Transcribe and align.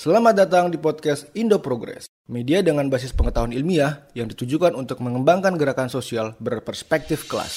Selamat 0.00 0.32
datang 0.32 0.72
di 0.72 0.80
podcast 0.80 1.28
Indo 1.36 1.60
Progress, 1.60 2.08
media 2.24 2.64
dengan 2.64 2.88
basis 2.88 3.12
pengetahuan 3.12 3.52
ilmiah 3.52 4.08
yang 4.16 4.32
ditujukan 4.32 4.72
untuk 4.72 4.96
mengembangkan 5.04 5.60
gerakan 5.60 5.92
sosial 5.92 6.32
berperspektif 6.40 7.28
kelas. 7.28 7.52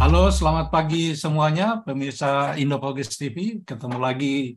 Halo, 0.00 0.32
selamat 0.32 0.72
pagi 0.72 1.12
semuanya 1.12 1.84
pemirsa 1.84 2.56
Indo 2.56 2.80
Progress 2.80 3.12
TV. 3.20 3.60
Ketemu 3.60 4.00
lagi 4.00 4.56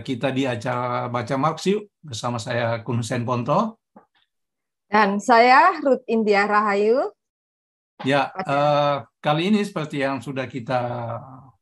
kita 0.00 0.32
di 0.32 0.48
acara 0.48 1.12
Baca 1.12 1.36
Marx 1.36 1.68
yuk 1.68 1.92
bersama 2.00 2.40
saya 2.40 2.80
Kun 2.80 3.04
Hussein 3.04 3.24
Ponto. 3.28 3.80
Dan 4.88 5.20
saya 5.20 5.76
Ruth 5.84 6.04
India 6.08 6.48
Rahayu. 6.48 7.12
Ya, 8.06 8.30
uh, 8.30 9.04
kali 9.18 9.52
ini 9.52 9.60
seperti 9.66 10.00
yang 10.00 10.22
sudah 10.22 10.46
kita 10.48 10.80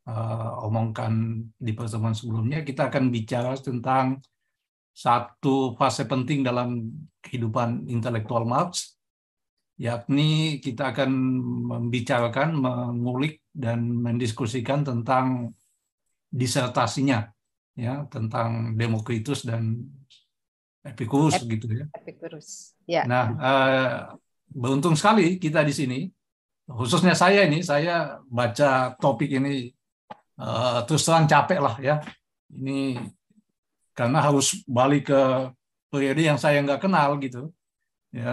uh, 0.06 0.66
omongkan 0.68 1.42
di 1.56 1.72
pertemuan 1.72 2.14
sebelumnya, 2.14 2.62
kita 2.62 2.92
akan 2.92 3.08
bicara 3.08 3.56
tentang 3.56 4.20
satu 4.92 5.74
fase 5.74 6.04
penting 6.04 6.44
dalam 6.46 6.92
kehidupan 7.24 7.88
intelektual 7.88 8.44
Marx, 8.44 8.96
yakni 9.80 10.60
kita 10.60 10.92
akan 10.92 11.10
membicarakan, 11.72 12.56
mengulik, 12.56 13.42
dan 13.52 13.84
mendiskusikan 13.88 14.84
tentang 14.84 15.56
disertasinya 16.28 17.35
ya 17.76 18.08
tentang 18.08 18.72
Demokritus 18.74 19.44
dan 19.44 19.84
Epicurus 20.80 21.36
Ep 21.36 21.44
gitu 21.46 21.66
ya. 21.68 21.86
Epicurus. 21.92 22.72
Ya. 22.88 23.04
Nah, 23.04 23.24
uh, 23.36 23.94
beruntung 24.48 24.96
sekali 24.96 25.36
kita 25.36 25.60
di 25.60 25.74
sini, 25.76 25.98
khususnya 26.64 27.12
saya 27.12 27.44
ini, 27.44 27.60
saya 27.60 28.22
baca 28.24 28.96
topik 28.96 29.28
ini 29.28 29.68
uh, 30.40 30.80
terus 30.88 31.04
terang 31.04 31.28
capek 31.28 31.60
lah 31.60 31.76
ya. 31.82 32.00
Ini 32.48 32.96
karena 33.92 34.24
harus 34.24 34.62
balik 34.64 35.12
ke 35.12 35.22
periode 35.92 36.22
yang 36.24 36.40
saya 36.40 36.64
nggak 36.64 36.80
kenal 36.80 37.20
gitu. 37.20 37.52
Ya, 38.14 38.32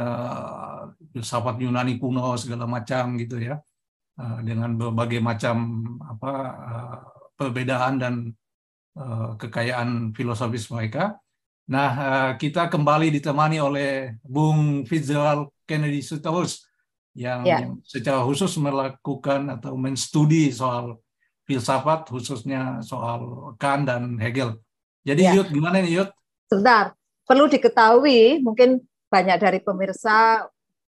filsafat 1.11 1.59
Yunani 1.59 1.99
kuno 1.99 2.39
segala 2.39 2.63
macam 2.63 3.19
gitu 3.19 3.41
ya. 3.41 3.59
Uh, 4.13 4.45
dengan 4.45 4.77
berbagai 4.77 5.17
macam 5.17 5.81
apa 6.05 6.31
uh, 6.53 7.01
perbedaan 7.33 7.97
dan 7.97 8.13
Eh, 8.29 8.42
kekayaan 9.41 10.13
filosofis 10.13 10.69
mereka. 10.69 11.17
Nah, 11.63 11.91
eh, 11.95 12.31
kita 12.35 12.67
kembali 12.67 13.07
ditemani 13.19 13.57
oleh 13.63 14.19
Bung 14.19 14.83
Fitzgerald 14.83 15.47
Kennedy 15.63 16.03
Suterus 16.03 16.67
yang 17.15 17.41
ya. 17.45 17.69
secara 17.85 18.19
khusus 18.25 18.57
melakukan 18.59 19.47
atau 19.59 19.77
menstudi 19.79 20.51
soal 20.51 20.99
filsafat, 21.47 22.09
khususnya 22.09 22.83
soal 22.83 23.53
Kant 23.55 23.87
dan 23.87 24.19
Hegel. 24.19 24.59
Jadi 25.07 25.21
ya. 25.23 25.35
Yud, 25.39 25.51
gimana 25.53 25.79
nih 25.79 26.03
Yud? 26.03 26.09
Sebentar, 26.51 26.95
perlu 27.23 27.47
diketahui, 27.47 28.43
mungkin 28.43 28.83
banyak 29.07 29.37
dari 29.39 29.59
pemirsa 29.61 30.47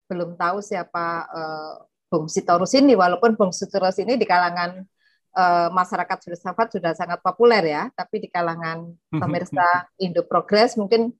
belum 0.08 0.38
tahu 0.38 0.62
siapa 0.62 1.28
uh, 1.28 1.74
Bung 2.08 2.30
Sitorus 2.30 2.74
ini, 2.78 2.94
walaupun 2.94 3.34
Bung 3.34 3.54
Sitorus 3.54 3.98
ini 4.02 4.18
di 4.18 4.26
kalangan 4.26 4.86
uh, 5.34 5.70
masyarakat 5.74 6.18
filsafat 6.22 6.78
sudah 6.78 6.94
sangat 6.94 7.20
populer 7.20 7.64
ya, 7.66 7.84
tapi 7.98 8.24
di 8.24 8.30
kalangan 8.30 8.90
mhm. 8.90 9.20
pemirsa 9.20 9.90
Indo 10.00 10.24
Progress 10.26 10.78
mungkin 10.78 11.14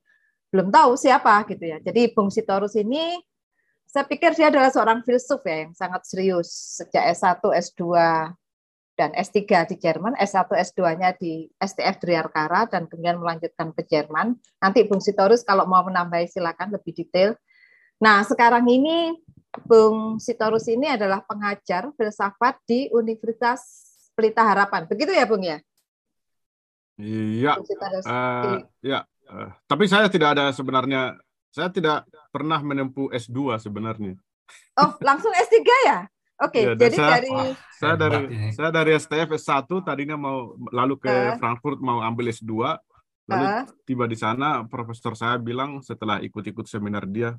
belum 0.54 0.70
tahu 0.70 0.94
siapa 0.94 1.44
gitu 1.50 1.66
ya. 1.66 1.78
Jadi 1.82 2.14
Bung 2.14 2.30
Sitorus 2.30 2.78
ini 2.78 3.18
saya 3.90 4.10
pikir 4.10 4.34
dia 4.34 4.50
adalah 4.50 4.74
seorang 4.74 5.06
filsuf 5.06 5.42
ya 5.46 5.70
yang 5.70 5.74
sangat 5.78 6.02
serius 6.06 6.82
sejak 6.82 7.14
S1, 7.14 7.42
S2 7.42 7.82
dan 8.94 9.10
S3 9.18 9.42
di 9.74 9.76
Jerman, 9.82 10.14
S1, 10.18 10.50
S2-nya 10.50 11.18
di 11.18 11.50
STF 11.58 11.98
Driarkara 11.98 12.70
dan 12.70 12.86
kemudian 12.86 13.18
melanjutkan 13.18 13.74
ke 13.74 13.86
Jerman. 13.90 14.38
Nanti 14.62 14.86
Bung 14.86 15.02
Sitorus 15.02 15.42
kalau 15.42 15.66
mau 15.66 15.82
menambahi 15.82 16.30
silakan 16.30 16.74
lebih 16.74 16.94
detail. 16.94 17.34
Nah, 17.98 18.22
sekarang 18.22 18.66
ini 18.70 19.18
Bung 19.66 20.18
Sitorus 20.18 20.70
ini 20.70 20.90
adalah 20.90 21.22
pengajar 21.26 21.90
filsafat 21.94 22.62
di 22.66 22.90
Universitas 22.94 23.93
Pelita 24.14 24.46
Harapan. 24.46 24.86
Begitu 24.86 25.12
ya, 25.14 25.26
Bung 25.26 25.44
ya? 25.44 25.58
Iya. 26.98 27.58
Uh, 28.06 28.62
ya. 28.86 29.00
Uh, 29.26 29.50
tapi 29.66 29.90
saya 29.90 30.06
tidak 30.12 30.38
ada 30.38 30.54
sebenarnya 30.54 31.18
saya 31.54 31.70
tidak 31.70 32.06
pernah 32.34 32.58
menempuh 32.62 33.14
S2 33.14 33.62
sebenarnya. 33.62 34.18
Oh, 34.78 34.98
langsung 35.02 35.30
S3 35.34 35.62
ya? 35.86 36.00
Oke, 36.42 36.60
okay, 36.60 36.64
ya, 36.66 36.74
jadi 36.76 36.98
saya, 36.98 37.12
dari 37.14 37.32
saya 37.78 37.96
dari 37.96 38.22
saya 38.52 38.72
dari 38.74 38.92
STF 38.98 39.30
S1 39.38 39.70
tadinya 39.86 40.18
mau 40.18 40.58
lalu 40.74 40.98
ke 40.98 41.08
uh, 41.08 41.38
Frankfurt 41.38 41.78
mau 41.80 42.02
ambil 42.02 42.34
S2. 42.34 42.52
Lalu 43.30 43.46
uh, 43.46 43.64
tiba 43.86 44.10
di 44.10 44.18
sana 44.18 44.66
profesor 44.68 45.14
saya 45.14 45.38
bilang 45.40 45.80
setelah 45.86 46.20
ikut-ikut 46.20 46.66
seminar 46.68 47.06
dia 47.08 47.38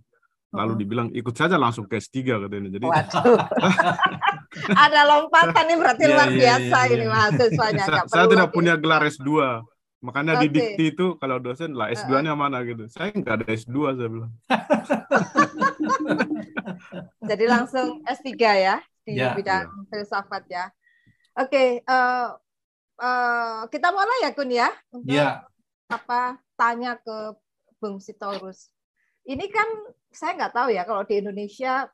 lalu 0.55 0.87
dibilang 0.87 1.11
ikut 1.11 1.35
saja 1.35 1.59
langsung 1.59 1.91
ke 1.91 1.99
S3 1.99 2.47
katanya. 2.47 2.71
Jadi 2.71 2.87
ada 4.73 5.01
lompatan 5.09 5.65
nih 5.67 5.79
berarti 5.79 6.05
yeah, 6.05 6.15
luar 6.15 6.31
yeah, 6.31 6.39
biasa 6.39 6.79
yeah, 6.79 6.95
ini 6.95 7.07
mahasiswanya. 7.11 7.85
saya, 7.87 8.03
saya 8.07 8.27
tidak 8.31 8.51
punya 8.55 8.75
gelar 8.79 9.03
S2. 9.07 9.31
Makanya 10.05 10.37
okay. 10.37 10.43
di 10.45 10.49
dikti 10.53 10.85
itu 10.93 11.07
kalau 11.17 11.41
dosen 11.41 11.73
lah 11.73 11.89
S2-nya 11.89 12.37
mana 12.37 12.61
gitu. 12.69 12.85
Saya 12.93 13.09
nggak 13.09 13.35
ada 13.41 13.47
S2 13.49 13.77
saya 13.97 14.09
bilang. 14.13 14.33
Jadi 17.31 17.45
langsung 17.49 18.05
S3 18.05 18.29
ya 18.37 18.77
di 19.09 19.17
yeah, 19.17 19.33
bidang 19.33 19.65
yeah. 19.65 19.89
filsafat 19.89 20.45
ya. 20.53 20.69
Oke, 21.35 21.51
okay, 21.51 21.69
uh, 21.89 22.37
eh, 23.01 23.03
uh, 23.03 23.05
eh, 23.05 23.61
kita 23.73 23.89
mulai 23.91 24.19
ya 24.23 24.31
Kun 24.37 24.51
ya 24.53 24.69
untuk 24.93 25.17
yeah. 25.17 25.43
apa 25.89 26.37
tanya 26.55 27.01
ke 27.01 27.33
Bung 27.81 27.99
Sitorus. 27.99 28.69
Ini 29.25 29.49
kan 29.49 29.67
saya 30.13 30.37
nggak 30.37 30.53
tahu 30.53 30.69
ya 30.69 30.85
kalau 30.85 31.03
di 31.09 31.19
Indonesia 31.19 31.89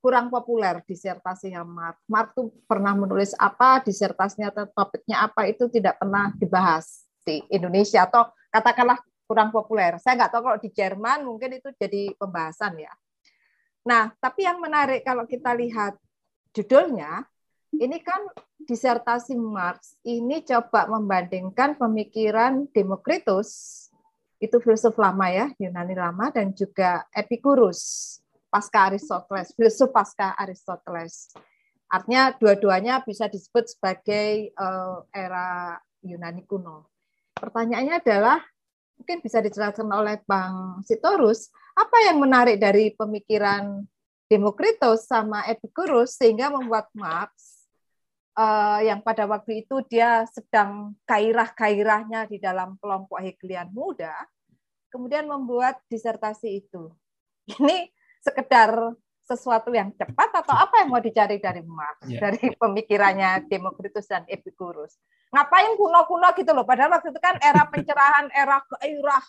kurang 0.00 0.32
populer 0.32 0.80
disertasinya 0.88 1.60
Mark. 1.62 2.00
Mark 2.08 2.32
tuh 2.32 2.48
pernah 2.64 2.96
menulis 2.96 3.36
apa, 3.36 3.84
disertasinya 3.84 4.48
atau 4.48 4.64
topiknya 4.72 5.28
apa 5.28 5.44
itu 5.46 5.68
tidak 5.68 6.00
pernah 6.00 6.32
dibahas 6.40 7.04
di 7.20 7.44
Indonesia 7.52 8.08
atau 8.08 8.32
katakanlah 8.48 8.96
kurang 9.28 9.52
populer. 9.52 10.00
Saya 10.00 10.18
nggak 10.18 10.32
tahu 10.32 10.42
kalau 10.42 10.58
di 10.58 10.70
Jerman 10.72 11.22
mungkin 11.22 11.60
itu 11.60 11.68
jadi 11.76 12.16
pembahasan 12.16 12.80
ya. 12.80 12.92
Nah, 13.86 14.10
tapi 14.18 14.48
yang 14.48 14.58
menarik 14.58 15.04
kalau 15.04 15.28
kita 15.28 15.52
lihat 15.54 15.94
judulnya, 16.56 17.28
ini 17.76 18.02
kan 18.02 18.24
disertasi 18.58 19.38
Marx 19.38 19.94
ini 20.02 20.42
coba 20.42 20.90
membandingkan 20.90 21.78
pemikiran 21.78 22.66
Demokritus 22.74 23.86
itu 24.40 24.56
filsuf 24.58 24.96
lama 24.96 25.28
ya, 25.28 25.52
Yunani 25.60 25.94
lama 25.94 26.32
dan 26.32 26.50
juga 26.56 27.04
Epicurus 27.12 28.16
pasca 28.50 28.90
Aristoteles, 28.90 29.54
filsuf 29.54 29.94
pasca 29.94 30.34
Aristoteles. 30.34 31.30
Artinya 31.90 32.34
dua-duanya 32.34 33.02
bisa 33.02 33.26
disebut 33.26 33.70
sebagai 33.70 34.54
uh, 34.58 35.06
era 35.10 35.78
Yunani 36.02 36.42
kuno. 36.46 36.90
Pertanyaannya 37.34 38.02
adalah 38.02 38.38
mungkin 38.98 39.24
bisa 39.24 39.40
dijelaskan 39.40 39.88
oleh 39.88 40.20
Bang 40.28 40.84
Sitorus, 40.84 41.48
apa 41.72 41.96
yang 42.04 42.20
menarik 42.20 42.60
dari 42.60 42.92
pemikiran 42.92 43.86
Demokritus 44.30 45.10
sama 45.10 45.42
Epicurus 45.50 46.14
sehingga 46.14 46.54
membuat 46.54 46.86
Marx 46.94 47.66
uh, 48.38 48.78
yang 48.78 49.02
pada 49.02 49.26
waktu 49.26 49.66
itu 49.66 49.82
dia 49.90 50.22
sedang 50.30 50.94
kairah-kairahnya 51.08 52.30
di 52.30 52.38
dalam 52.38 52.78
kelompok 52.78 53.18
Hegelian 53.18 53.72
muda, 53.74 54.14
kemudian 54.92 55.26
membuat 55.26 55.82
disertasi 55.90 56.62
itu. 56.62 56.94
Ini 57.50 57.90
sekedar 58.20 58.94
sesuatu 59.30 59.70
yang 59.70 59.94
cepat 59.94 60.42
atau 60.42 60.54
apa 60.58 60.82
yang 60.82 60.90
mau 60.90 60.98
dicari 60.98 61.38
dari 61.38 61.62
Marx, 61.62 62.02
yeah. 62.10 62.18
dari 62.18 62.50
pemikirannya 62.50 63.46
Demokritus 63.46 64.10
dan 64.10 64.26
Epicurus. 64.26 64.98
Ngapain 65.30 65.78
kuno-kuno 65.78 66.34
gitu 66.34 66.50
loh, 66.50 66.66
padahal 66.66 66.98
waktu 66.98 67.14
itu 67.14 67.20
kan 67.22 67.38
era 67.38 67.62
pencerahan, 67.70 68.26
era 68.34 68.58
gairah 68.66 69.22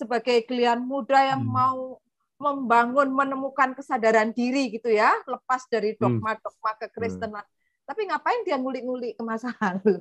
sebagai 0.00 0.48
kalian 0.48 0.80
muda 0.80 1.36
yang 1.36 1.44
hmm. 1.44 1.52
mau 1.52 2.00
membangun, 2.40 3.12
menemukan 3.12 3.76
kesadaran 3.76 4.32
diri 4.32 4.72
gitu 4.72 4.88
ya, 4.88 5.12
lepas 5.28 5.68
dari 5.68 5.92
hmm. 5.94 6.00
dogma-dogma 6.00 6.72
kekristenan. 6.80 7.44
Hmm. 7.44 7.84
Tapi 7.84 8.00
ngapain 8.08 8.40
dia 8.48 8.56
ngulik-ngulik 8.56 9.20
ke 9.20 9.22
masa 9.22 9.52
lalu? 9.60 10.00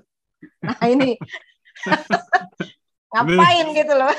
Nah 0.64 0.80
ini 0.88 1.20
ngapain 3.14 3.68
ini, 3.68 3.76
gitu 3.76 3.94
loh. 3.94 4.14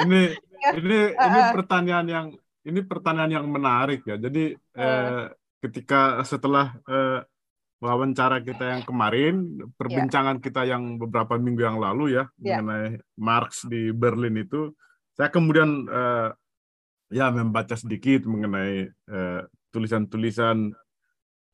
Ini 0.00 0.22
ini 0.80 0.98
ini 1.12 1.40
pertanyaan 1.52 2.06
yang 2.08 2.26
ini 2.64 2.80
pertanyaan 2.84 3.40
yang 3.40 3.46
menarik 3.46 4.04
ya. 4.08 4.16
Jadi 4.16 4.56
eh, 4.56 5.24
ketika 5.60 6.20
setelah 6.24 6.76
eh, 6.88 7.20
wawancara 7.84 8.40
kita 8.40 8.78
yang 8.78 8.82
kemarin, 8.82 9.34
perbincangan 9.76 10.40
yeah. 10.40 10.44
kita 10.44 10.62
yang 10.64 10.96
beberapa 10.96 11.36
minggu 11.36 11.62
yang 11.64 11.76
lalu 11.76 12.16
ya 12.16 12.24
yeah. 12.40 12.60
mengenai 12.60 13.00
Marx 13.20 13.68
di 13.68 13.92
Berlin 13.92 14.40
itu, 14.40 14.72
saya 15.12 15.28
kemudian 15.28 15.84
uh, 15.86 16.32
ya 17.12 17.30
membaca 17.30 17.76
sedikit 17.76 18.26
mengenai 18.26 18.88
tulisan 19.70 20.08
tulisan-tulisan 20.08 20.74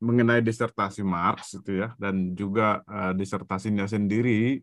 mengenai 0.01 0.41
disertasi 0.41 1.05
Marx 1.05 1.61
itu 1.61 1.85
ya 1.85 1.93
dan 2.01 2.33
juga 2.33 2.81
uh, 2.89 3.13
disertasinya 3.13 3.85
sendiri 3.85 4.57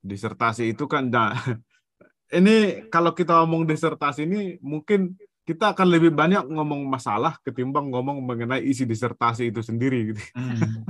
disertasi 0.00 0.72
itu 0.72 0.88
kan 0.88 1.12
nah, 1.12 1.36
ini 2.38 2.88
kalau 2.88 3.12
kita 3.12 3.44
ngomong 3.44 3.68
disertasi 3.68 4.24
ini 4.24 4.56
mungkin 4.64 5.12
kita 5.48 5.72
akan 5.72 5.88
lebih 5.88 6.12
banyak 6.12 6.44
ngomong 6.44 6.84
masalah 6.84 7.40
ketimbang 7.40 7.88
ngomong 7.88 8.20
mengenai 8.20 8.60
isi 8.68 8.84
disertasi 8.84 9.48
itu 9.48 9.64
sendiri 9.64 10.12
gitu. 10.12 10.20
Hmm. 10.36 10.84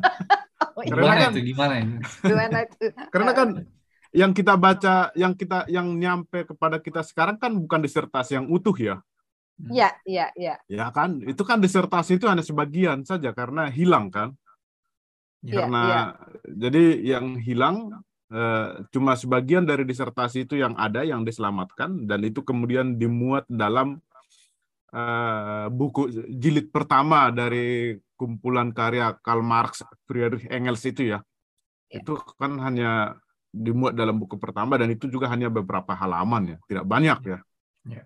oh, 0.74 0.82
iya. 0.86 0.90
Karena 0.90 1.14
kan, 1.14 1.30
itu 1.30 1.42
gimana 1.54 1.74
ini? 1.78 1.94
Gimana 2.26 2.58
itu? 2.66 2.86
Karena 3.14 3.32
kan 3.38 3.48
yang 4.10 4.32
kita 4.34 4.58
baca, 4.58 5.14
yang 5.14 5.38
kita 5.38 5.70
yang 5.70 5.86
nyampe 5.94 6.42
kepada 6.42 6.82
kita 6.82 7.06
sekarang 7.06 7.38
kan 7.38 7.54
bukan 7.54 7.86
disertasi 7.86 8.34
yang 8.42 8.50
utuh 8.50 8.74
ya. 8.74 8.98
Iya, 9.70 9.94
iya, 10.02 10.26
iya. 10.34 10.54
Ya 10.66 10.90
kan, 10.90 11.22
itu 11.22 11.42
kan 11.46 11.62
disertasi 11.62 12.18
itu 12.18 12.26
hanya 12.26 12.42
sebagian 12.42 13.06
saja 13.06 13.30
karena 13.30 13.70
hilang 13.70 14.10
kan. 14.10 14.34
Ya, 15.38 15.62
karena 15.62 15.82
ya. 15.86 16.02
jadi 16.50 16.84
yang 17.14 17.38
hilang 17.38 17.94
eh, 18.34 18.82
cuma 18.90 19.14
sebagian 19.14 19.62
dari 19.62 19.86
disertasi 19.86 20.50
itu 20.50 20.58
yang 20.58 20.74
ada 20.74 21.06
yang 21.06 21.22
diselamatkan 21.22 22.10
dan 22.10 22.26
itu 22.26 22.42
kemudian 22.42 22.98
dimuat 22.98 23.46
dalam 23.46 24.02
uh, 24.92 25.66
buku 25.72 26.08
jilid 26.28 26.72
pertama 26.72 27.28
dari 27.28 27.96
kumpulan 28.18 28.72
karya 28.74 29.14
Karl 29.20 29.44
Marx, 29.44 29.86
Friedrich 30.08 30.48
Engels 30.50 30.82
itu 30.84 31.14
ya. 31.14 31.18
ya. 31.92 32.02
Itu 32.02 32.18
kan 32.36 32.58
hanya 32.62 33.16
dimuat 33.48 33.96
dalam 33.96 34.20
buku 34.20 34.36
pertama 34.36 34.76
dan 34.76 34.92
itu 34.92 35.08
juga 35.08 35.30
hanya 35.32 35.48
beberapa 35.48 35.94
halaman 35.96 36.54
ya, 36.54 36.58
tidak 36.68 36.84
banyak 36.84 37.18
ya. 37.24 37.38
ya. 37.88 38.02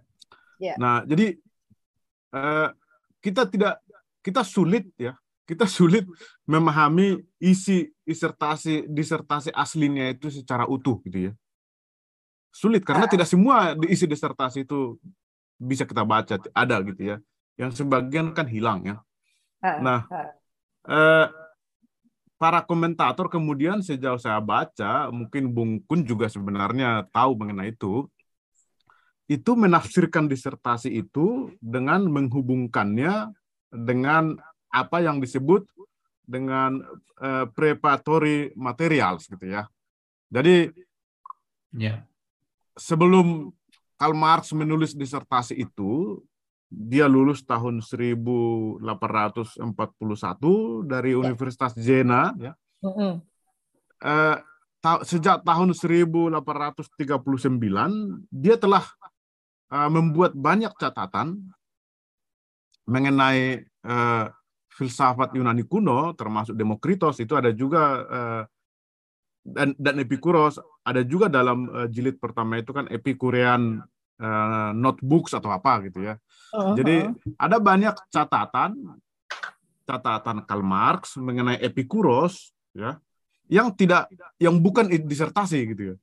ya. 0.60 0.74
Nah, 0.78 1.02
jadi 1.02 1.38
uh, 2.34 2.70
kita 3.22 3.48
tidak 3.50 3.82
kita 4.22 4.46
sulit 4.46 4.86
ya, 4.94 5.18
kita 5.48 5.66
sulit 5.66 6.06
memahami 6.46 7.18
isi 7.42 7.90
disertasi 8.06 8.86
disertasi 8.86 9.50
aslinya 9.50 10.12
itu 10.14 10.30
secara 10.30 10.68
utuh 10.68 11.02
gitu 11.08 11.30
ya. 11.30 11.32
Sulit 12.52 12.84
karena 12.84 13.08
tidak 13.08 13.24
semua 13.24 13.72
isi 13.88 14.04
disertasi 14.04 14.68
itu 14.68 15.00
bisa 15.62 15.86
kita 15.86 16.02
baca 16.02 16.34
ada 16.50 16.76
gitu 16.82 17.02
ya 17.14 17.16
yang 17.54 17.70
sebagian 17.70 18.34
kan 18.34 18.50
hilang 18.50 18.82
ya 18.82 18.96
nah 19.62 20.02
eh, 20.90 21.26
para 22.42 22.58
komentator 22.66 23.30
kemudian 23.30 23.78
sejauh 23.86 24.18
saya 24.18 24.42
baca 24.42 25.06
mungkin 25.14 25.54
Bung 25.54 25.78
Kun 25.86 26.02
juga 26.02 26.26
sebenarnya 26.26 27.06
tahu 27.14 27.38
mengenai 27.38 27.70
itu 27.70 28.10
itu 29.30 29.54
menafsirkan 29.54 30.26
disertasi 30.26 30.90
itu 30.90 31.54
dengan 31.62 32.02
menghubungkannya 32.10 33.30
dengan 33.70 34.36
apa 34.74 34.98
yang 35.00 35.22
disebut 35.22 35.64
dengan 36.26 36.82
uh, 37.22 37.46
preparatory 37.54 38.52
materials 38.58 39.30
gitu 39.30 39.46
ya. 39.46 39.70
Jadi 40.32 40.68
yeah. 41.76 42.02
sebelum 42.76 43.52
Karl 44.02 44.18
Marx 44.18 44.50
menulis 44.50 44.98
disertasi 44.98 45.62
itu, 45.62 46.18
dia 46.66 47.06
lulus 47.06 47.46
tahun 47.46 47.78
1841 47.78 48.82
dari 50.90 51.14
ya. 51.14 51.22
Universitas 51.22 51.70
Jena. 51.78 52.34
Ya. 52.34 52.58
Eh, 54.02 54.36
ta 54.82 55.06
sejak 55.06 55.46
tahun 55.46 55.70
1839, 55.70 56.82
dia 58.34 58.58
telah 58.58 58.82
uh, 59.70 59.86
membuat 59.86 60.34
banyak 60.34 60.74
catatan 60.74 61.38
mengenai 62.90 63.62
uh, 63.86 64.26
filsafat 64.66 65.38
Yunani 65.38 65.62
kuno, 65.62 66.10
termasuk 66.18 66.58
Demokritos, 66.58 67.22
itu 67.22 67.38
ada 67.38 67.54
juga 67.54 67.82
uh, 68.10 68.42
dan 69.46 69.78
dan 69.78 70.02
Epikuros 70.02 70.58
ada 70.82 71.02
juga 71.02 71.26
dalam 71.26 71.70
uh, 71.70 71.86
jilid 71.86 72.18
pertama 72.18 72.58
itu 72.58 72.74
kan 72.74 72.90
Epikurean 72.90 73.82
uh, 74.22 74.70
notebooks 74.72 75.34
atau 75.34 75.50
apa 75.50 75.82
gitu 75.90 76.06
ya. 76.06 76.14
Uh-huh. 76.54 76.78
Jadi 76.78 77.10
ada 77.34 77.58
banyak 77.58 77.94
catatan 78.08 78.78
catatan 79.82 80.46
Karl 80.46 80.62
Marx 80.62 81.18
mengenai 81.18 81.58
Epikuros 81.58 82.54
ya 82.72 83.02
yang 83.50 83.74
tidak 83.74 84.08
yang 84.40 84.56
bukan 84.56 84.88
disertasi 84.88 85.58
gitu 85.74 85.82
ya. 85.92 85.96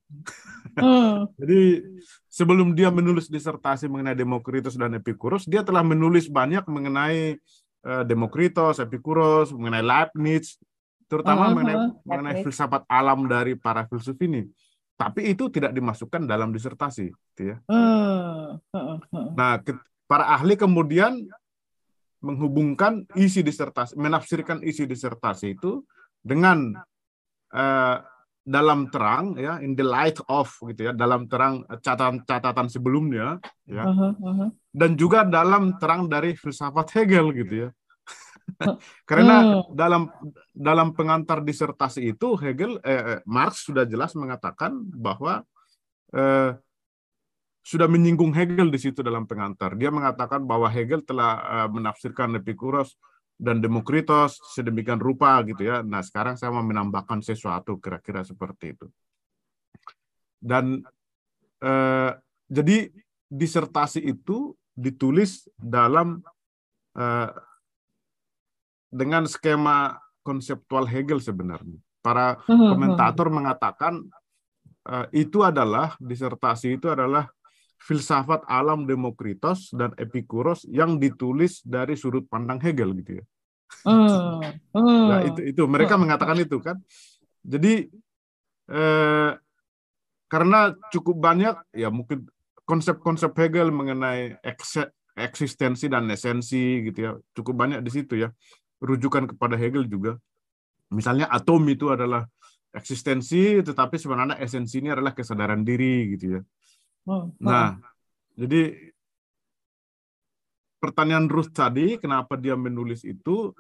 Uh. 0.78 1.26
Jadi 1.42 1.82
sebelum 2.30 2.76
dia 2.76 2.92
menulis 2.92 3.32
disertasi 3.32 3.88
mengenai 3.88 4.14
Demokritos 4.14 4.76
dan 4.76 4.94
Epikuros, 4.94 5.48
dia 5.48 5.64
telah 5.66 5.82
menulis 5.82 6.30
banyak 6.30 6.68
mengenai 6.70 7.40
uh, 7.88 8.04
Demokritos, 8.06 8.78
Epikuros, 8.78 9.50
mengenai 9.56 9.82
Leibniz, 9.82 10.60
terutama 11.10 11.50
uh-huh. 11.50 11.56
mengenai 11.56 11.78
mengenai 12.06 12.36
filsafat 12.46 12.84
alam 12.86 13.26
dari 13.26 13.58
para 13.58 13.88
filsuf 13.90 14.20
ini 14.22 14.46
tapi 15.00 15.32
itu 15.32 15.48
tidak 15.48 15.72
dimasukkan 15.72 16.28
dalam 16.28 16.52
disertasi, 16.52 17.08
gitu 17.08 17.56
ya. 17.56 17.58
Hmm, 17.72 18.60
hmm, 18.76 18.98
hmm. 19.08 19.28
Nah, 19.32 19.64
para 20.04 20.28
ahli 20.36 20.60
kemudian 20.60 21.24
menghubungkan 22.20 23.08
isi 23.16 23.40
disertasi, 23.40 23.96
menafsirkan 23.96 24.60
isi 24.60 24.84
disertasi 24.84 25.56
itu 25.56 25.88
dengan 26.20 26.76
uh, 27.56 27.98
dalam 28.44 28.92
terang, 28.92 29.40
ya, 29.40 29.64
in 29.64 29.72
the 29.72 29.88
light 29.88 30.20
of, 30.28 30.52
gitu 30.68 30.90
ya, 30.90 30.92
dalam 30.92 31.32
terang 31.32 31.64
catatan-catatan 31.64 32.68
sebelumnya, 32.68 33.40
ya, 33.64 33.88
uh 33.88 34.12
-huh. 34.20 34.52
dan 34.76 35.00
juga 35.00 35.24
dalam 35.24 35.80
terang 35.80 36.12
dari 36.12 36.36
filsafat 36.36 36.92
Hegel, 36.92 37.32
gitu 37.40 37.56
ya. 37.56 37.70
Karena 39.10 39.36
hmm. 39.42 39.76
dalam 39.76 40.04
dalam 40.54 40.88
pengantar 40.96 41.44
disertasi 41.46 42.16
itu 42.16 42.36
Hegel 42.40 42.82
eh, 42.82 43.20
eh, 43.20 43.20
Marx 43.30 43.68
sudah 43.70 43.86
jelas 43.86 44.16
mengatakan 44.18 44.76
bahwa 44.80 45.44
eh, 46.14 46.58
sudah 47.70 47.86
menyinggung 47.86 48.34
Hegel 48.34 48.74
di 48.74 48.80
situ 48.82 49.06
dalam 49.06 49.30
pengantar. 49.30 49.78
Dia 49.78 49.94
mengatakan 49.94 50.42
bahwa 50.48 50.66
Hegel 50.72 51.06
telah 51.06 51.32
eh, 51.38 51.70
menafsirkan 51.70 52.34
Epikuros 52.40 52.98
dan 53.40 53.64
Demokritos 53.64 54.36
sedemikian 54.52 55.00
rupa 55.00 55.40
gitu 55.48 55.64
ya. 55.64 55.80
Nah, 55.80 56.04
sekarang 56.04 56.36
saya 56.36 56.52
mau 56.52 56.66
menambahkan 56.66 57.24
sesuatu 57.24 57.80
kira-kira 57.80 58.26
seperti 58.26 58.76
itu. 58.76 58.88
Dan 60.40 60.84
eh, 61.64 62.12
jadi 62.50 62.78
disertasi 63.30 64.02
itu 64.02 64.58
ditulis 64.74 65.46
dalam 65.56 66.20
eh, 66.98 67.30
dengan 68.90 69.30
skema 69.30 69.98
konseptual 70.26 70.90
Hegel 70.90 71.22
sebenarnya. 71.22 71.78
Para 72.02 72.38
hmm, 72.46 72.54
hmm. 72.54 72.70
komentator 72.74 73.28
mengatakan 73.30 73.94
uh, 74.90 75.08
itu 75.14 75.46
adalah 75.46 75.94
disertasi 76.02 76.82
itu 76.82 76.90
adalah 76.90 77.30
filsafat 77.80 78.44
alam 78.50 78.84
Demokritos 78.84 79.72
dan 79.72 79.96
Epikuros 79.96 80.68
yang 80.68 81.00
ditulis 81.00 81.64
dari 81.64 81.96
sudut 81.96 82.28
pandang 82.28 82.60
Hegel 82.60 82.92
gitu 83.00 83.24
ya. 83.24 83.26
Hmm. 83.86 84.42
Nah, 84.76 85.24
itu 85.24 85.54
itu 85.56 85.64
mereka 85.70 85.96
mengatakan 85.96 86.36
itu 86.42 86.60
kan. 86.60 86.76
Jadi 87.40 87.88
eh, 88.68 89.32
karena 90.30 90.60
cukup 90.92 91.18
banyak 91.18 91.56
ya 91.74 91.88
mungkin 91.88 92.28
konsep-konsep 92.68 93.34
Hegel 93.34 93.74
mengenai 93.74 94.38
eksistensi 95.18 95.90
dan 95.90 96.06
esensi 96.14 96.86
gitu 96.86 97.00
ya 97.02 97.12
cukup 97.34 97.66
banyak 97.66 97.80
di 97.82 97.92
situ 97.92 98.14
ya 98.22 98.30
rujukan 98.80 99.30
kepada 99.36 99.56
Hegel 99.60 99.86
juga. 99.86 100.18
Misalnya 100.90 101.30
atom 101.30 101.62
itu 101.70 101.92
adalah 101.94 102.26
eksistensi, 102.74 103.62
tetapi 103.62 103.96
sebenarnya 103.98 104.38
esensinya 104.42 104.98
adalah 104.98 105.14
kesadaran 105.14 105.62
diri 105.62 106.18
gitu 106.18 106.40
ya. 106.40 106.42
Oh, 107.06 107.30
oh. 107.30 107.30
Nah, 107.42 107.78
jadi 108.38 108.94
pertanyaan 110.80 111.28
Ruth 111.30 111.52
tadi, 111.54 112.00
kenapa 112.00 112.38
dia 112.40 112.56
menulis 112.56 113.04
itu? 113.06 113.54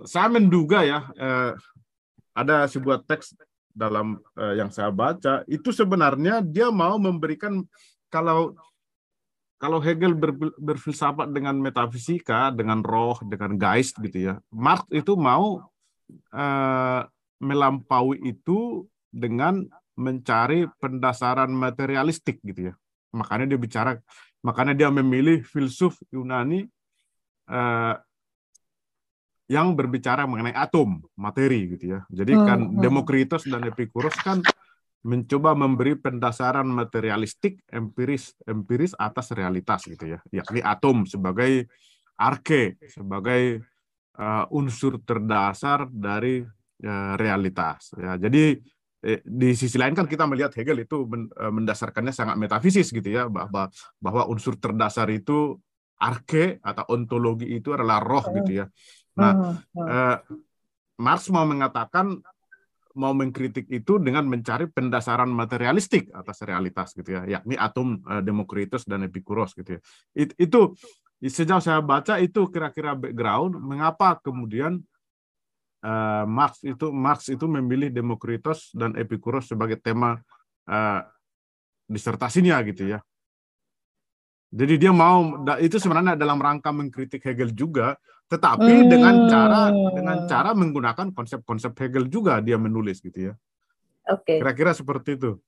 Saya 0.00 0.32
menduga 0.32 0.80
ya, 0.84 1.08
eh, 1.16 1.52
ada 2.32 2.64
sebuah 2.70 3.04
teks 3.04 3.36
dalam 3.72 4.20
eh, 4.36 4.54
yang 4.60 4.72
saya 4.72 4.88
baca, 4.88 5.44
itu 5.44 5.72
sebenarnya 5.72 6.40
dia 6.40 6.72
mau 6.72 6.96
memberikan 6.96 7.64
kalau 8.08 8.56
kalau 9.60 9.76
Hegel 9.76 10.16
ber, 10.16 10.32
berfilsafat 10.56 11.36
dengan 11.36 11.52
metafisika, 11.60 12.48
dengan 12.48 12.80
roh, 12.80 13.20
dengan 13.20 13.60
geist 13.60 14.00
gitu 14.00 14.32
ya, 14.32 14.34
Marx 14.48 14.88
itu 14.88 15.12
mau 15.20 15.60
uh, 16.32 17.00
melampaui 17.44 18.24
itu 18.24 18.88
dengan 19.12 19.68
mencari 20.00 20.64
pendasaran 20.80 21.52
materialistik 21.52 22.40
gitu 22.40 22.72
ya. 22.72 22.74
Makanya 23.12 23.52
dia 23.52 23.60
bicara, 23.60 23.90
makanya 24.40 24.72
dia 24.72 24.88
memilih 24.88 25.44
filsuf 25.44 26.00
Yunani 26.08 26.64
uh, 27.52 28.00
yang 29.50 29.76
berbicara 29.76 30.24
mengenai 30.24 30.56
atom, 30.56 31.04
materi 31.18 31.76
gitu 31.76 31.98
ya. 31.98 32.00
Jadi 32.08 32.32
kan 32.32 32.64
hmm, 32.64 32.70
hmm. 32.70 32.80
Demokritos 32.80 33.44
dan 33.44 33.66
Epikuros 33.66 34.14
kan 34.24 34.40
mencoba 35.00 35.56
memberi 35.56 35.96
pendasaran 35.96 36.68
materialistik 36.68 37.64
empiris 37.72 38.36
empiris 38.44 38.92
atas 39.00 39.32
realitas 39.32 39.88
gitu 39.88 40.04
ya. 40.04 40.20
Yakni 40.28 40.60
atom 40.60 41.08
sebagai 41.08 41.72
arke 42.20 42.76
sebagai 42.84 43.64
uh, 44.20 44.44
unsur 44.52 45.00
terdasar 45.00 45.88
dari 45.88 46.44
uh, 46.84 47.14
realitas 47.16 47.96
ya. 47.96 48.20
Jadi 48.20 48.60
eh, 49.00 49.24
di 49.24 49.56
sisi 49.56 49.80
lain 49.80 49.96
kan 49.96 50.04
kita 50.04 50.28
melihat 50.28 50.52
Hegel 50.52 50.84
itu 50.84 51.08
mendasarkannya 51.32 52.12
sangat 52.12 52.36
metafisis 52.36 52.92
gitu 52.92 53.08
ya 53.08 53.24
bahwa 53.32 53.72
bahwa 53.96 54.22
unsur 54.28 54.60
terdasar 54.60 55.08
itu 55.08 55.56
arke 55.96 56.60
atau 56.60 56.84
ontologi 56.92 57.48
itu 57.48 57.72
adalah 57.72 58.04
roh 58.04 58.28
gitu 58.36 58.64
ya. 58.64 58.66
Nah 59.16 59.56
uh, 59.80 60.16
Marx 61.00 61.32
mau 61.32 61.48
mengatakan 61.48 62.20
mau 63.00 63.16
mengkritik 63.16 63.64
itu 63.72 63.96
dengan 63.96 64.28
mencari 64.28 64.68
pendasaran 64.68 65.32
materialistik 65.32 66.12
atas 66.12 66.44
realitas 66.44 66.92
gitu 66.92 67.16
ya, 67.16 67.40
yakni 67.40 67.56
atom 67.56 68.04
uh, 68.04 68.20
Demokritus 68.20 68.84
dan 68.84 69.08
Epikuros 69.08 69.56
gitu 69.56 69.76
ya. 69.76 69.80
It, 70.12 70.36
itu 70.36 70.76
sejauh 71.24 71.64
saya 71.64 71.80
baca 71.80 72.20
itu 72.20 72.44
kira-kira 72.52 72.92
background 72.92 73.56
mengapa 73.56 74.20
kemudian 74.20 74.84
uh, 75.80 76.24
Marx 76.28 76.60
itu 76.60 76.92
Marx 76.92 77.32
itu 77.32 77.48
memilih 77.48 77.88
Demokritos 77.88 78.68
dan 78.76 78.92
Epikuros 79.00 79.48
sebagai 79.48 79.80
tema 79.80 80.20
uh, 80.68 81.00
disertasinya 81.88 82.60
gitu 82.68 82.84
ya. 82.84 83.00
Jadi 84.50 84.74
dia 84.82 84.90
mau 84.90 85.46
itu 85.62 85.78
sebenarnya 85.78 86.18
dalam 86.18 86.42
rangka 86.42 86.74
mengkritik 86.74 87.22
Hegel 87.22 87.54
juga, 87.54 87.94
tetapi 88.26 88.82
hmm. 88.82 88.88
dengan 88.90 89.14
cara 89.30 89.62
dengan 89.70 90.16
cara 90.26 90.50
menggunakan 90.58 91.14
konsep-konsep 91.14 91.70
Hegel 91.78 92.10
juga 92.10 92.42
dia 92.42 92.58
menulis 92.58 92.98
gitu 92.98 93.30
ya. 93.30 93.34
Oke. 94.10 94.26
Okay. 94.26 94.38
Kira-kira 94.42 94.74
seperti 94.74 95.14
itu. 95.14 95.38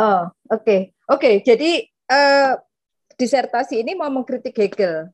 Oh, 0.00 0.32
oke. 0.48 0.64
Okay. 0.64 0.80
Oke, 1.10 1.18
okay, 1.20 1.34
jadi 1.42 1.70
uh, 2.08 2.54
disertasi 3.20 3.84
ini 3.84 3.92
mau 3.98 4.08
mengkritik 4.08 4.56
Hegel 4.56 5.10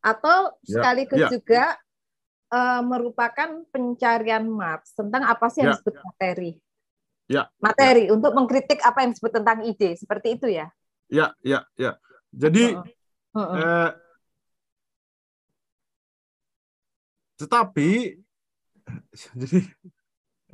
atau 0.00 0.56
ya, 0.64 0.80
sekaligus 0.80 1.20
ya. 1.20 1.28
juga 1.28 1.64
uh, 2.48 2.80
merupakan 2.80 3.60
pencarian 3.68 4.48
Marx 4.48 4.96
tentang 4.96 5.26
apa 5.28 5.52
sih 5.52 5.66
yang 5.66 5.72
ya. 5.72 5.74
disebut 5.76 5.96
materi. 6.00 6.52
Ya. 7.28 7.42
Materi 7.60 8.08
ya. 8.08 8.16
untuk 8.16 8.32
mengkritik 8.32 8.80
apa 8.80 9.04
yang 9.04 9.10
disebut 9.12 9.32
tentang 9.36 9.58
ide, 9.68 9.98
seperti 10.00 10.40
itu 10.40 10.46
ya. 10.48 10.72
Ya, 11.12 11.36
ya, 11.44 11.68
ya. 11.76 12.00
Jadi 12.32 12.72
uh 12.72 13.38
-uh. 13.38 13.56
Eh, 13.60 13.90
Tetapi 17.42 17.90
jadi 19.34 19.58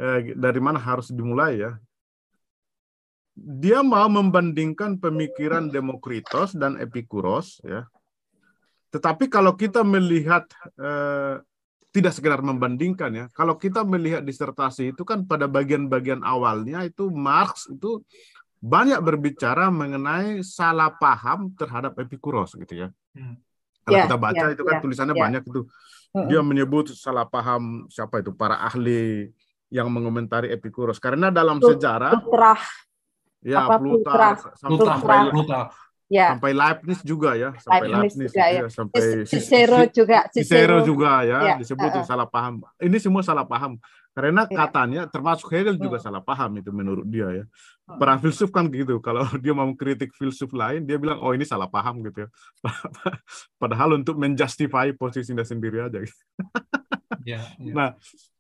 eh, 0.00 0.18
dari 0.32 0.60
mana 0.64 0.80
harus 0.80 1.12
dimulai 1.12 1.60
ya? 1.60 1.72
Dia 3.38 3.86
mau 3.86 4.08
membandingkan 4.10 4.98
pemikiran 4.98 5.70
Demokritos 5.70 6.56
dan 6.56 6.80
Epikuros 6.80 7.60
ya. 7.62 7.86
Tetapi 8.88 9.28
kalau 9.28 9.52
kita 9.52 9.84
melihat 9.84 10.48
eh, 10.80 11.44
tidak 11.92 12.12
sekedar 12.16 12.40
membandingkan 12.40 13.10
ya. 13.12 13.26
Kalau 13.36 13.60
kita 13.60 13.84
melihat 13.84 14.24
disertasi 14.24 14.96
itu 14.96 15.04
kan 15.04 15.28
pada 15.28 15.44
bagian-bagian 15.44 16.24
awalnya 16.24 16.88
itu 16.88 17.12
Marx 17.12 17.68
itu 17.68 18.00
banyak 18.58 18.98
berbicara 18.98 19.70
mengenai 19.70 20.42
salah 20.42 20.90
paham 20.90 21.54
terhadap 21.54 21.94
Epikuros 21.98 22.54
gitu 22.58 22.86
ya. 22.86 22.88
Hmm. 23.14 23.38
Kalau 23.86 23.96
yeah, 23.96 24.06
kita 24.10 24.18
baca 24.20 24.44
yeah, 24.44 24.54
itu 24.54 24.62
kan 24.66 24.74
yeah, 24.76 24.82
tulisannya 24.84 25.14
yeah. 25.16 25.24
banyak 25.24 25.42
itu 25.46 25.60
dia 26.28 26.40
menyebut 26.40 26.90
salah 26.96 27.28
paham 27.28 27.84
siapa 27.92 28.24
itu 28.24 28.32
para 28.32 28.58
ahli 28.64 29.28
yang 29.68 29.92
mengomentari 29.92 30.48
Epikuros 30.48 30.96
karena 30.96 31.28
dalam 31.28 31.60
sejarah 31.60 32.16
Plutarch 32.16 32.64
ya 33.44 33.68
Plutarch 33.76 34.40
sampai 34.56 35.28
Plutarch 35.28 35.87
ya. 36.08 36.34
sampai 36.34 36.52
Leibniz 36.56 37.00
juga 37.04 37.30
ya 37.36 37.52
sampai 37.60 37.86
Leibniz, 37.86 38.12
Leibniz 38.16 38.32
juga, 38.32 38.48
ya. 38.48 38.62
sampai 38.72 39.00
Cicero 39.28 39.80
juga 39.92 40.18
Cicero 40.32 40.76
juga 40.82 41.12
ya, 41.22 41.38
ya. 41.44 41.54
disebut 41.60 41.90
uh, 41.92 42.04
salah 42.04 42.28
paham 42.28 42.64
ini 42.80 42.96
semua 42.98 43.20
salah 43.20 43.44
paham 43.44 43.76
karena 44.16 44.48
ya. 44.50 44.56
katanya 44.66 45.02
termasuk 45.06 45.46
Hegel 45.52 45.78
juga 45.78 46.02
hmm. 46.02 46.06
salah 46.10 46.22
paham 46.24 46.58
itu 46.58 46.74
menurut 46.74 47.06
dia 47.06 47.28
ya 47.30 47.44
para 47.86 48.18
filsuf 48.18 48.50
kan 48.50 48.66
gitu 48.72 48.98
kalau 48.98 49.22
dia 49.44 49.54
mau 49.54 49.68
kritik 49.76 50.10
filsuf 50.16 50.50
lain 50.50 50.82
dia 50.88 50.98
bilang 50.98 51.22
oh 51.22 51.30
ini 51.36 51.46
salah 51.46 51.70
paham 51.70 52.02
gitu 52.02 52.26
ya 52.26 52.28
padahal 53.62 53.94
untuk 53.94 54.18
menjustify 54.18 54.90
posisinya 54.96 55.46
sendiri 55.46 55.86
aja 55.86 56.02
gitu. 56.02 56.24
yeah, 57.22 57.44
yeah. 57.62 57.74
nah 57.76 57.88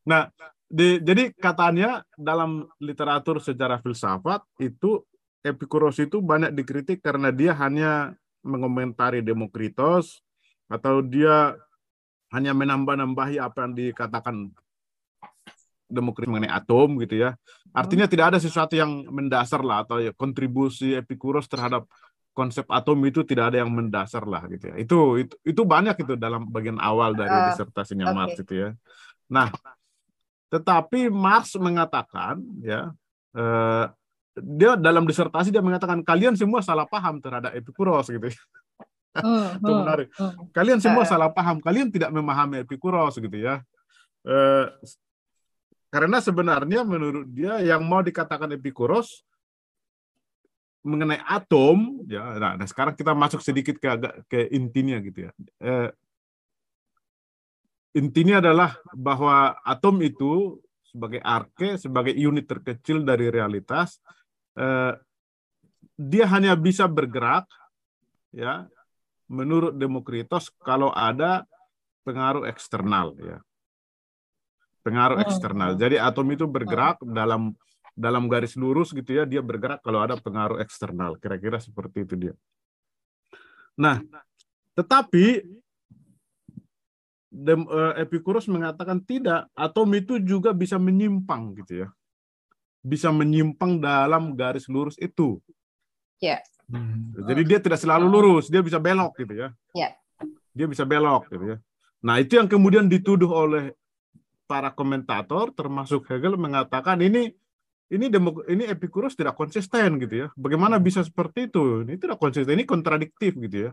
nah 0.02 0.22
di, 0.68 1.00
jadi 1.00 1.32
katanya 1.32 2.04
dalam 2.12 2.68
literatur 2.76 3.40
sejarah 3.40 3.80
filsafat 3.80 4.44
itu 4.60 5.00
Epikuros 5.46 5.96
itu 6.02 6.18
banyak 6.18 6.50
dikritik 6.50 6.98
karena 6.98 7.30
dia 7.30 7.54
hanya 7.54 8.14
mengomentari 8.42 9.22
Demokritos 9.22 10.22
atau 10.66 11.00
dia 11.00 11.54
hanya 12.34 12.52
menambah-nambahi 12.52 13.40
apa 13.40 13.64
yang 13.66 13.72
dikatakan 13.74 14.52
Demokritos 15.88 16.28
mengenai 16.28 16.52
atom 16.52 17.00
gitu 17.00 17.22
ya. 17.22 17.38
Artinya 17.72 18.04
hmm. 18.04 18.12
tidak 18.12 18.26
ada 18.34 18.38
sesuatu 18.42 18.76
yang 18.76 19.08
mendasar 19.08 19.64
lah 19.64 19.88
atau 19.88 20.02
ya, 20.02 20.12
kontribusi 20.12 20.92
Epikuros 20.92 21.48
terhadap 21.48 21.88
konsep 22.36 22.68
atom 22.70 23.02
itu 23.02 23.26
tidak 23.26 23.50
ada 23.50 23.66
yang 23.66 23.72
mendasar 23.72 24.22
lah 24.28 24.44
gitu 24.52 24.70
ya. 24.70 24.74
Itu 24.78 24.98
itu, 25.18 25.34
itu 25.42 25.62
banyak 25.64 25.96
itu 25.98 26.14
dalam 26.14 26.46
bagian 26.46 26.78
awal 26.78 27.16
dari 27.16 27.32
uh, 27.32 27.50
disertasinya 27.50 28.10
okay. 28.10 28.14
Marx 28.14 28.30
itu 28.38 28.54
ya. 28.54 28.70
Nah, 29.26 29.48
tetapi 30.52 31.10
Marx 31.10 31.58
mengatakan 31.58 32.40
ya 32.62 32.92
eh, 33.34 33.84
dia 34.42 34.74
dalam 34.78 35.04
disertasi 35.04 35.54
dia 35.54 35.64
mengatakan 35.64 36.02
kalian 36.02 36.34
semua 36.34 36.62
salah 36.64 36.84
paham 36.84 37.22
terhadap 37.22 37.54
Epikuros 37.54 38.06
gitu. 38.10 38.28
Uh, 39.18 39.56
itu 39.60 39.72
menarik. 39.72 40.08
Uh, 40.18 40.34
kalian 40.54 40.78
semua 40.78 41.02
uh, 41.02 41.08
salah 41.08 41.30
paham, 41.32 41.58
kalian 41.62 41.88
tidak 41.90 42.10
memahami 42.12 42.62
Epikuros 42.62 43.16
gitu 43.18 43.34
ya. 43.34 43.62
Eh, 44.28 44.66
karena 45.88 46.20
sebenarnya 46.20 46.84
menurut 46.84 47.24
dia 47.32 47.64
yang 47.64 47.80
mau 47.86 48.04
dikatakan 48.04 48.52
Epikuros 48.52 49.24
mengenai 50.84 51.20
atom, 51.24 52.04
ya. 52.04 52.36
Nah, 52.36 52.52
nah 52.60 52.66
sekarang 52.68 52.92
kita 52.92 53.16
masuk 53.16 53.40
sedikit 53.40 53.76
ke 53.80 53.88
agak 53.88 54.14
ke 54.28 54.52
intinya 54.52 55.00
gitu 55.00 55.28
ya. 55.28 55.30
Eh, 55.64 55.90
intinya 57.96 58.44
adalah 58.44 58.76
bahwa 58.92 59.56
atom 59.64 59.96
itu 60.04 60.60
sebagai 60.84 61.20
arke, 61.24 61.76
sebagai 61.76 62.12
unit 62.16 62.48
terkecil 62.48 63.04
dari 63.04 63.28
realitas, 63.28 64.00
eh, 64.58 64.92
dia 65.94 66.24
hanya 66.26 66.58
bisa 66.58 66.90
bergerak, 66.90 67.46
ya, 68.34 68.66
menurut 69.30 69.78
Demokritos 69.78 70.50
kalau 70.62 70.90
ada 70.90 71.46
pengaruh 72.02 72.46
eksternal, 72.50 73.14
ya 73.22 73.38
pengaruh 74.88 75.20
oh. 75.20 75.24
eksternal. 75.28 75.70
Jadi 75.76 76.00
atom 76.00 76.24
itu 76.32 76.48
bergerak 76.48 77.04
oh. 77.04 77.12
dalam 77.12 77.52
dalam 77.92 78.30
garis 78.30 78.56
lurus 78.56 78.96
gitu 78.96 79.20
ya, 79.20 79.28
dia 79.28 79.44
bergerak 79.44 79.84
kalau 79.84 80.00
ada 80.00 80.16
pengaruh 80.16 80.62
eksternal. 80.64 81.20
Kira-kira 81.20 81.60
seperti 81.60 82.08
itu 82.08 82.14
dia. 82.16 82.34
Nah, 83.76 84.00
tetapi 84.72 85.44
Dem, 87.28 87.68
uh, 87.68 87.94
Epicurus 88.00 88.48
mengatakan 88.48 89.04
tidak, 89.04 89.46
atom 89.52 89.86
itu 89.94 90.16
juga 90.18 90.50
bisa 90.56 90.80
menyimpang 90.80 91.54
gitu 91.60 91.86
ya. 91.86 91.88
Bisa 92.88 93.12
menyimpang 93.12 93.84
dalam 93.84 94.32
garis 94.32 94.64
lurus 94.72 94.96
itu. 94.96 95.36
Ya. 96.24 96.40
Yeah. 96.40 96.40
Hmm. 96.68 97.12
Jadi 97.28 97.42
dia 97.48 97.58
tidak 97.60 97.80
selalu 97.80 98.06
lurus, 98.08 98.48
dia 98.48 98.64
bisa 98.64 98.80
belok 98.80 99.12
gitu 99.20 99.36
ya. 99.36 99.48
Ya. 99.76 99.92
Yeah. 99.92 99.92
Dia 100.56 100.66
bisa 100.68 100.88
belok 100.88 101.28
gitu 101.28 101.44
ya. 101.44 101.58
Nah, 102.00 102.16
itu 102.22 102.40
yang 102.40 102.48
kemudian 102.48 102.88
dituduh 102.88 103.28
oleh 103.28 103.76
para 104.48 104.72
komentator 104.72 105.52
termasuk 105.52 106.08
Hegel 106.08 106.40
mengatakan 106.40 107.04
ini 107.04 107.36
ini 107.88 108.06
demok 108.08 108.48
ini 108.48 108.64
Epicurus 108.68 109.16
tidak 109.16 109.36
konsisten 109.36 110.00
gitu 110.00 110.14
ya. 110.24 110.28
Bagaimana 110.36 110.80
bisa 110.80 111.04
seperti 111.04 111.52
itu? 111.52 111.84
Ini 111.84 112.00
tidak 112.00 112.20
konsisten, 112.20 112.56
ini 112.56 112.64
kontradiktif 112.68 113.36
gitu 113.36 113.68
ya. 113.68 113.70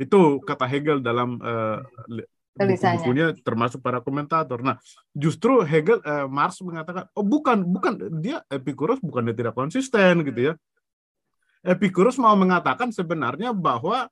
Itu 0.00 0.40
kata 0.44 0.64
Hegel 0.68 1.04
dalam 1.04 1.40
uh, 1.40 1.80
bukunya 3.00 3.32
termasuk 3.40 3.80
para 3.80 4.04
komentator. 4.04 4.60
Nah, 4.60 4.76
justru 5.16 5.64
Hegel 5.64 6.04
uh, 6.04 6.28
Marx 6.28 6.60
mengatakan, 6.60 7.08
oh 7.16 7.24
bukan, 7.24 7.64
bukan 7.64 8.20
dia 8.20 8.44
Epicurus 8.52 9.00
bukan 9.00 9.24
dia 9.30 9.36
tidak 9.36 9.56
konsisten 9.56 10.20
gitu 10.20 10.52
ya. 10.52 10.54
Epicurus 11.64 12.18
mau 12.20 12.34
mengatakan 12.36 12.92
sebenarnya 12.92 13.54
bahwa 13.54 14.10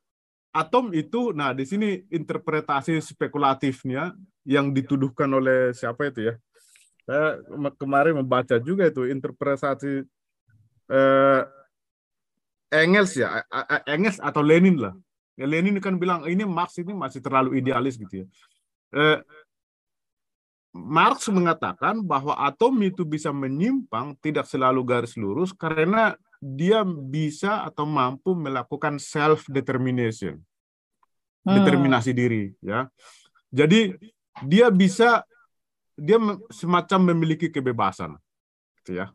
atom 0.55 0.95
itu, 0.95 1.35
nah 1.35 1.53
di 1.53 1.67
sini 1.67 2.01
interpretasi 2.09 3.03
spekulatifnya 3.03 4.15
yang 4.47 4.71
dituduhkan 4.73 5.29
oleh 5.29 5.75
siapa 5.77 6.09
itu 6.09 6.33
ya? 6.33 6.35
Saya 7.05 7.43
kemarin 7.75 8.23
membaca 8.23 8.57
juga 8.63 8.87
itu 8.87 9.03
interpretasi 9.11 10.07
eh, 10.95 11.43
Engels 12.71 13.19
ya, 13.19 13.43
Engels 13.83 14.23
atau 14.23 14.47
Lenin 14.47 14.79
lah. 14.79 14.95
Ya, 15.41 15.49
Lenin 15.49 15.81
kan 15.81 15.97
bilang 15.97 16.29
ini 16.29 16.45
Marx 16.45 16.77
ini 16.77 16.93
masih 16.93 17.25
terlalu 17.25 17.57
idealis 17.57 17.97
gitu 17.97 18.23
ya. 18.23 18.27
Eh, 18.93 19.19
Marx 20.77 21.25
mengatakan 21.33 22.05
bahwa 22.05 22.37
atom 22.37 22.77
itu 22.85 23.09
bisa 23.09 23.33
menyimpang 23.33 24.13
tidak 24.21 24.45
selalu 24.45 24.85
garis 24.85 25.17
lurus 25.17 25.57
karena 25.57 26.13
dia 26.45 26.85
bisa 26.85 27.65
atau 27.65 27.89
mampu 27.89 28.37
melakukan 28.37 29.01
self 29.01 29.49
determination. 29.49 30.37
Hmm. 31.41 31.57
Determinasi 31.57 32.13
diri 32.13 32.53
ya. 32.61 32.93
Jadi 33.49 33.97
dia 34.45 34.69
bisa 34.69 35.25
dia 35.97 36.21
semacam 36.53 37.17
memiliki 37.17 37.49
kebebasan 37.49 38.21
gitu 38.85 39.01
ya. 39.01 39.09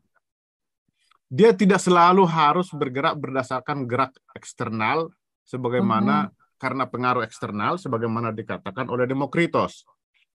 Dia 1.30 1.54
tidak 1.54 1.86
selalu 1.86 2.26
harus 2.26 2.74
bergerak 2.74 3.14
berdasarkan 3.14 3.86
gerak 3.86 4.14
eksternal 4.34 5.14
sebagaimana 5.46 6.28
hmm. 6.28 6.60
karena 6.60 6.84
pengaruh 6.90 7.22
eksternal 7.22 7.78
sebagaimana 7.78 8.34
dikatakan 8.34 8.90
oleh 8.90 9.06
Demokritos 9.06 9.86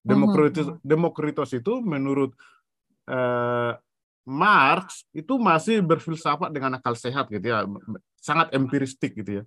Demokritos, 0.01 0.65
uh-huh. 0.65 0.81
Demokritos 0.81 1.53
itu 1.53 1.77
menurut 1.85 2.33
uh, 3.05 3.77
Marx 4.25 5.05
itu 5.13 5.37
masih 5.37 5.81
berfilsafat 5.85 6.49
dengan 6.49 6.77
akal 6.77 6.97
sehat 6.97 7.29
gitu 7.29 7.53
ya, 7.53 7.65
sangat 8.17 8.53
empiristik 8.53 9.13
gitu 9.17 9.41
ya. 9.41 9.43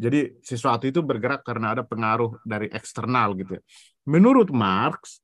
Jadi 0.00 0.40
sesuatu 0.40 0.88
itu 0.88 1.04
bergerak 1.04 1.44
karena 1.44 1.76
ada 1.76 1.84
pengaruh 1.84 2.40
dari 2.48 2.72
eksternal 2.72 3.36
gitu 3.36 3.60
ya. 3.60 3.62
Menurut 4.08 4.48
Marx, 4.48 5.20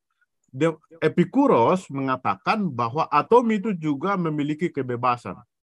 Epikuros 1.00 1.88
mengatakan 1.88 2.68
bahwa 2.68 3.08
atom 3.08 3.44
itu 3.52 3.72
juga 3.76 4.16
memiliki 4.20 4.68
kebebasan, 4.68 5.36
hmm. 5.36 5.55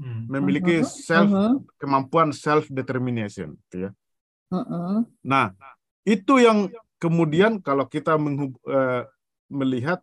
Memiliki 0.00 0.80
uh-huh. 0.80 0.88
self 0.88 1.30
uh-huh. 1.30 1.54
kemampuan 1.76 2.32
self 2.32 2.66
determination, 2.72 3.56
gitu 3.68 3.88
ya. 3.88 3.90
Uh-uh. 4.50 5.04
Nah, 5.22 5.52
itu 6.02 6.40
yang 6.40 6.72
kemudian 6.96 7.60
kalau 7.60 7.86
kita 7.86 8.16
uh, 8.16 9.02
melihat 9.52 10.00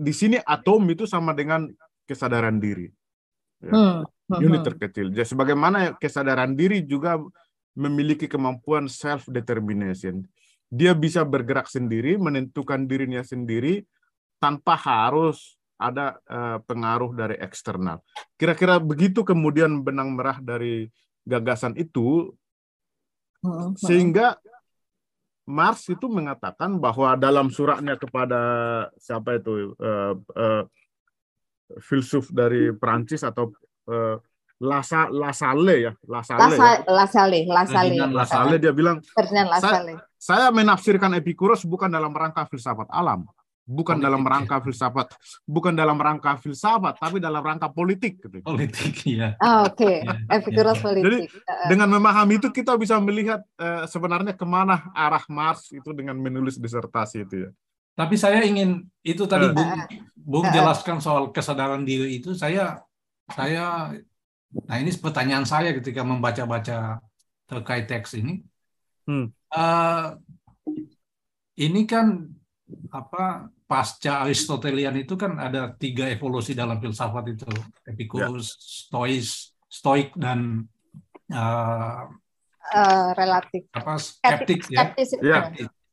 di 0.00 0.12
sini 0.16 0.36
atom 0.44 0.84
itu 0.88 1.04
sama 1.04 1.36
dengan 1.36 1.68
kesadaran 2.08 2.56
diri. 2.56 2.88
Ya. 3.60 3.72
Hmm, 3.72 3.96
hmm. 4.32 4.40
Unit 4.40 4.60
hmm. 4.64 4.68
terkecil. 4.72 5.06
Jadi 5.12 5.28
sebagaimana 5.28 6.00
kesadaran 6.00 6.56
diri 6.56 6.80
juga 6.80 7.20
memiliki 7.76 8.24
kemampuan 8.24 8.88
self 8.88 9.28
determination. 9.28 10.24
Dia 10.70 10.96
bisa 10.96 11.26
bergerak 11.26 11.68
sendiri, 11.68 12.16
menentukan 12.16 12.88
dirinya 12.88 13.20
sendiri 13.20 13.84
tanpa 14.40 14.78
harus 14.78 15.59
ada 15.80 16.20
uh, 16.28 16.60
pengaruh 16.68 17.16
dari 17.16 17.40
eksternal. 17.40 18.04
Kira-kira 18.36 18.76
begitu 18.76 19.24
kemudian 19.24 19.80
benang 19.80 20.12
merah 20.12 20.36
dari 20.36 20.92
gagasan 21.24 21.72
itu 21.80 22.36
hmm, 23.40 23.80
sehingga 23.80 24.36
Mars 25.48 25.88
itu 25.90 26.06
mengatakan 26.06 26.78
bahwa 26.78 27.16
dalam 27.18 27.50
suratnya 27.50 27.98
kepada 27.98 28.40
siapa 29.00 29.40
itu 29.40 29.74
uh, 29.82 30.14
uh, 30.14 30.62
filsuf 31.82 32.30
dari 32.30 32.70
Prancis 32.76 33.26
atau 33.26 33.50
uh, 33.90 34.20
Lasa 34.60 35.08
Lasale 35.08 35.76
ya 35.88 35.92
Lasale 36.04 36.38
Lasa, 36.38 36.66
ya. 36.68 36.78
Lasale 36.86 37.40
Lasale 37.48 37.96
Lasale 38.12 38.56
dia 38.60 38.72
bilang 38.76 39.00
saya, 39.56 39.96
saya 40.20 40.46
menafsirkan 40.52 41.16
Epikuros 41.16 41.64
bukan 41.64 41.88
dalam 41.88 42.12
rangka 42.12 42.44
filsafat 42.44 42.86
alam 42.92 43.24
bukan 43.70 44.02
politik, 44.02 44.06
dalam 44.10 44.22
rangka 44.26 44.56
ya. 44.58 44.62
filsafat, 44.66 45.06
bukan 45.46 45.72
dalam 45.78 45.98
rangka 46.02 46.34
filsafat, 46.42 46.94
tapi 46.98 47.22
dalam 47.22 47.38
rangka 47.38 47.70
politik. 47.70 48.18
Gitu. 48.18 48.42
Politik, 48.42 48.94
ya. 49.06 49.38
Oh, 49.38 49.70
Oke, 49.70 49.86
okay. 49.86 49.96
ya, 50.02 50.42
ya. 50.42 50.74
politik. 50.74 51.04
Jadi 51.06 51.18
dengan 51.70 51.88
memahami 51.94 52.42
itu 52.42 52.50
kita 52.50 52.74
bisa 52.74 52.98
melihat 52.98 53.40
uh, 53.62 53.86
sebenarnya 53.86 54.34
ke 54.34 54.42
mana 54.42 54.90
arah 54.90 55.22
Mars 55.30 55.70
itu 55.70 55.94
dengan 55.94 56.18
menulis 56.18 56.58
disertasi 56.58 57.22
itu 57.22 57.46
ya. 57.46 57.50
Tapi 57.94 58.14
saya 58.18 58.42
ingin 58.42 58.82
itu 59.06 59.22
tadi 59.30 59.46
uh. 59.46 59.54
Bung, 59.54 59.70
Bung 60.18 60.46
jelaskan 60.50 60.98
soal 60.98 61.30
kesadaran 61.30 61.86
diri 61.86 62.18
itu 62.18 62.34
saya 62.34 62.82
saya 63.30 63.94
nah 64.66 64.76
ini 64.82 64.90
pertanyaan 64.98 65.46
saya 65.46 65.70
ketika 65.70 66.02
membaca-baca 66.02 66.98
terkait 67.46 67.86
teks 67.86 68.18
ini. 68.18 68.42
Hmm. 69.06 69.30
Uh, 69.50 70.18
ini 71.58 71.84
kan 71.84 72.30
apa 72.88 73.50
pasca 73.70 74.26
Aristotelian 74.26 74.98
itu 74.98 75.14
kan 75.14 75.38
ada 75.38 75.70
tiga 75.78 76.10
evolusi 76.10 76.58
dalam 76.58 76.82
filsafat 76.82 77.24
itu 77.30 77.46
Epicurus, 77.86 78.58
ya. 78.58 78.90
Stois, 78.90 79.54
Stoik 79.70 80.10
dan 80.18 80.66
uh, 81.30 82.10
uh, 82.74 83.08
relatif 83.14 83.70
apa 83.70 83.94
skeptik 84.02 84.66
ya 84.74 84.90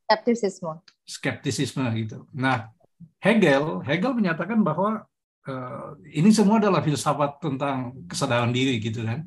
skeptisisme 0.09 0.73
skeptisisme 1.05 1.85
gitu. 2.01 2.25
Nah 2.33 2.73
Hegel 3.21 3.85
Hegel 3.85 4.13
menyatakan 4.17 4.65
bahwa 4.65 5.05
uh, 5.45 5.89
ini 6.09 6.33
semua 6.33 6.57
adalah 6.57 6.81
filsafat 6.81 7.37
tentang 7.37 7.93
kesadaran 8.09 8.49
diri 8.49 8.81
gitu 8.81 9.05
kan. 9.05 9.21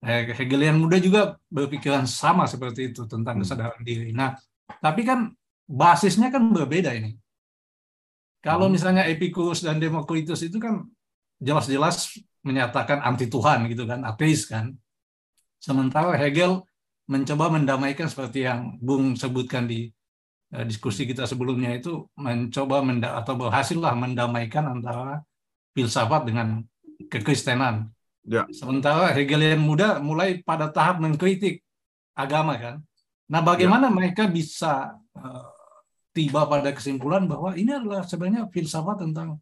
Hegelian 0.00 0.80
muda 0.80 0.96
juga 0.96 1.36
berpikiran 1.52 2.08
sama 2.08 2.48
seperti 2.48 2.88
itu 2.88 3.04
tentang 3.04 3.36
hmm. 3.36 3.44
kesadaran 3.44 3.82
diri. 3.84 4.16
Nah, 4.16 4.32
tapi 4.80 5.04
kan 5.04 5.28
basisnya 5.68 6.32
kan 6.32 6.40
berbeda 6.48 6.96
ini. 6.96 7.19
Kalau 8.40 8.66
hmm. 8.68 8.74
misalnya 8.74 9.04
Epicurus 9.04 9.60
dan 9.60 9.76
Demokritus 9.76 10.40
itu 10.40 10.56
kan 10.56 10.88
jelas-jelas 11.40 12.16
menyatakan 12.40 13.04
anti 13.04 13.28
Tuhan 13.28 13.68
gitu 13.68 13.84
kan, 13.84 14.00
ateis 14.04 14.48
kan. 14.48 14.72
Sementara 15.60 16.16
Hegel 16.16 16.64
mencoba 17.04 17.52
mendamaikan 17.52 18.08
seperti 18.08 18.48
yang 18.48 18.80
Bung 18.80 19.12
sebutkan 19.12 19.68
di 19.68 19.92
uh, 20.56 20.64
diskusi 20.64 21.04
kita 21.04 21.28
sebelumnya 21.28 21.76
itu 21.76 22.08
mencoba 22.16 22.80
menda 22.80 23.20
atau 23.20 23.36
berhasillah 23.36 23.92
mendamaikan 23.92 24.72
antara 24.72 25.20
filsafat 25.76 26.32
dengan 26.32 26.64
kekristenan. 27.12 27.92
Ya. 28.24 28.48
Sementara 28.56 29.12
Hegelian 29.12 29.60
muda 29.60 30.00
mulai 30.00 30.40
pada 30.40 30.72
tahap 30.72 31.00
mengkritik 31.04 31.60
agama 32.16 32.56
kan. 32.56 32.80
Nah, 33.30 33.40
bagaimana 33.44 33.88
ya. 33.88 33.94
mereka 33.94 34.24
bisa 34.26 34.96
uh, 35.12 35.59
tiba 36.10 36.46
pada 36.46 36.74
kesimpulan 36.74 37.26
bahwa 37.26 37.54
ini 37.54 37.70
adalah 37.74 38.02
sebenarnya 38.02 38.50
filsafat 38.50 39.06
tentang 39.06 39.38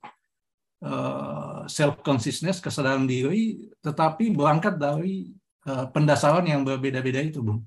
uh, 0.84 1.64
self 1.64 2.00
consciousness 2.04 2.60
kesadaran 2.60 3.08
diri 3.08 3.72
tetapi 3.80 4.32
berangkat 4.36 4.76
dari 4.76 5.32
uh, 5.64 5.88
pendasaran 5.88 6.44
yang 6.44 6.62
berbeda-beda 6.62 7.24
itu 7.24 7.40
bung 7.40 7.64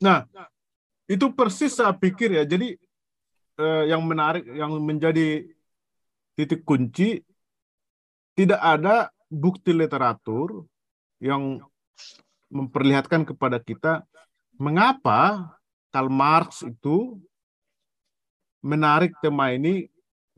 nah 0.00 0.24
itu 1.04 1.28
persis 1.32 1.76
saya 1.76 1.92
pikir 1.92 2.32
ya. 2.32 2.44
Jadi 2.48 2.76
uh, 3.60 3.84
yang 3.88 4.00
menarik 4.04 4.44
yang 4.48 4.72
menjadi 4.80 5.44
titik 6.34 6.64
kunci 6.64 7.20
tidak 8.34 8.60
ada 8.60 9.12
bukti 9.30 9.70
literatur 9.70 10.66
yang 11.22 11.62
memperlihatkan 12.50 13.22
kepada 13.22 13.62
kita 13.62 14.02
mengapa 14.58 15.54
Karl 15.94 16.10
Marx 16.10 16.66
itu 16.66 17.18
menarik 18.64 19.12
tema 19.20 19.52
ini 19.52 19.84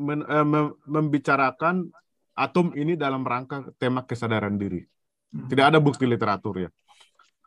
men, 0.02 0.26
uh, 0.26 0.42
mem, 0.42 0.74
membicarakan 0.82 1.86
atom 2.34 2.74
ini 2.74 2.98
dalam 2.98 3.22
rangka 3.22 3.70
tema 3.78 4.02
kesadaran 4.02 4.58
diri. 4.58 4.82
Hmm. 5.30 5.46
Tidak 5.46 5.64
ada 5.72 5.78
bukti 5.78 6.04
literatur 6.04 6.68
ya. 6.68 6.70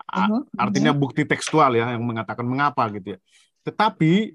Uh-huh. 0.09 0.41
Artinya 0.57 0.89
bukti 0.89 1.21
tekstual 1.21 1.77
ya 1.77 1.93
yang 1.93 2.01
mengatakan 2.01 2.47
mengapa 2.47 2.89
gitu 2.89 3.13
ya. 3.13 3.19
Tetapi 3.61 4.33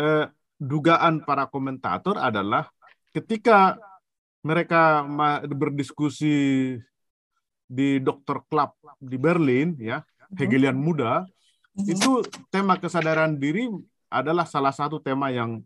eh, 0.00 0.26
dugaan 0.56 1.20
para 1.20 1.44
komentator 1.44 2.16
adalah 2.16 2.72
ketika 3.12 3.76
mereka 4.40 5.04
berdiskusi 5.44 6.36
di 7.66 7.88
Dokter 8.00 8.40
Club 8.48 8.72
di 8.96 9.20
Berlin 9.20 9.76
ya, 9.76 10.00
uh-huh. 10.00 10.38
Hegelian 10.40 10.80
muda, 10.80 11.28
uh-huh. 11.28 11.92
itu 11.92 12.24
tema 12.48 12.80
kesadaran 12.80 13.36
diri 13.36 13.68
adalah 14.10 14.46
salah 14.46 14.72
satu 14.72 15.02
tema 15.02 15.30
yang 15.30 15.62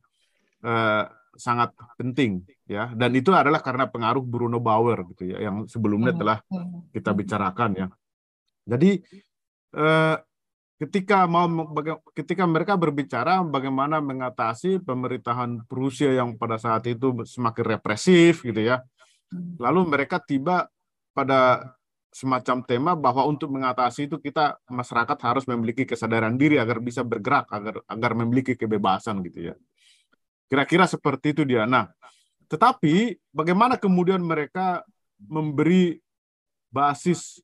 uh, 0.65 1.05
sangat 1.37 1.71
penting 1.95 2.43
ya 2.67 2.91
dan 2.93 3.11
itu 3.15 3.31
adalah 3.31 3.63
karena 3.63 3.87
pengaruh 3.87 4.21
Bruno 4.21 4.59
Bauer 4.59 5.07
gitu 5.15 5.31
ya 5.31 5.39
yang 5.47 5.65
sebelumnya 5.71 6.13
telah 6.13 6.39
kita 6.91 7.11
bicarakan 7.15 7.71
ya. 7.77 7.87
Jadi 8.67 9.01
uh, 9.79 10.17
ketika 10.81 11.29
mau 11.29 11.47
ketika 12.17 12.45
mereka 12.49 12.75
berbicara 12.75 13.45
bagaimana 13.45 14.01
mengatasi 14.01 14.81
pemerintahan 14.81 15.63
Prusia 15.69 16.17
yang 16.17 16.41
pada 16.41 16.57
saat 16.57 16.89
itu 16.89 17.25
semakin 17.29 17.65
represif 17.79 18.43
gitu 18.43 18.61
ya. 18.65 18.83
Lalu 19.61 19.87
mereka 19.87 20.19
tiba 20.19 20.67
pada 21.15 21.71
semacam 22.11 22.67
tema 22.67 22.93
bahwa 22.99 23.23
untuk 23.31 23.55
mengatasi 23.55 24.11
itu 24.11 24.19
kita 24.19 24.59
masyarakat 24.67 25.19
harus 25.23 25.47
memiliki 25.47 25.87
kesadaran 25.87 26.35
diri 26.35 26.59
agar 26.59 26.83
bisa 26.83 27.07
bergerak 27.07 27.47
agar 27.55 27.81
agar 27.87 28.13
memiliki 28.19 28.59
kebebasan 28.59 29.23
gitu 29.23 29.51
ya. 29.51 29.55
Kira-kira 30.51 30.91
seperti 30.91 31.31
itu 31.31 31.47
dia. 31.47 31.71
Nah, 31.71 31.87
tetapi 32.51 33.15
bagaimana 33.31 33.79
kemudian 33.79 34.19
mereka 34.19 34.83
memberi 35.23 36.03
basis 36.75 37.39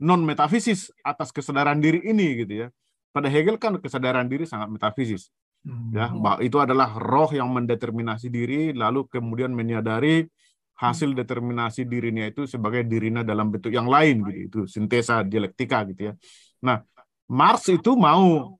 non 0.00 0.24
metafisis 0.24 0.88
atas 1.04 1.28
kesadaran 1.28 1.76
diri 1.76 2.00
ini 2.08 2.44
gitu 2.44 2.64
ya. 2.64 2.68
Pada 3.12 3.28
Hegel 3.28 3.60
kan 3.60 3.76
kesadaran 3.80 4.28
diri 4.28 4.48
sangat 4.48 4.72
metafisis. 4.72 5.28
Ya, 5.90 6.14
bahwa 6.14 6.38
itu 6.46 6.62
adalah 6.62 6.94
roh 6.94 7.26
yang 7.34 7.50
mendeterminasi 7.50 8.30
diri, 8.30 8.70
lalu 8.70 9.02
kemudian 9.10 9.50
menyadari 9.50 10.30
hasil 10.76 11.16
determinasi 11.16 11.88
dirinya 11.88 12.28
itu 12.28 12.44
sebagai 12.44 12.84
dirinya 12.84 13.24
dalam 13.24 13.48
bentuk 13.48 13.72
yang 13.72 13.88
lain 13.88 14.24
gitu. 14.28 14.40
Itu 14.46 14.60
sintesa 14.68 15.24
dialektika 15.24 15.88
gitu 15.88 16.12
ya. 16.12 16.14
Nah, 16.64 16.84
Marx 17.32 17.72
itu 17.72 17.96
mau 17.96 18.54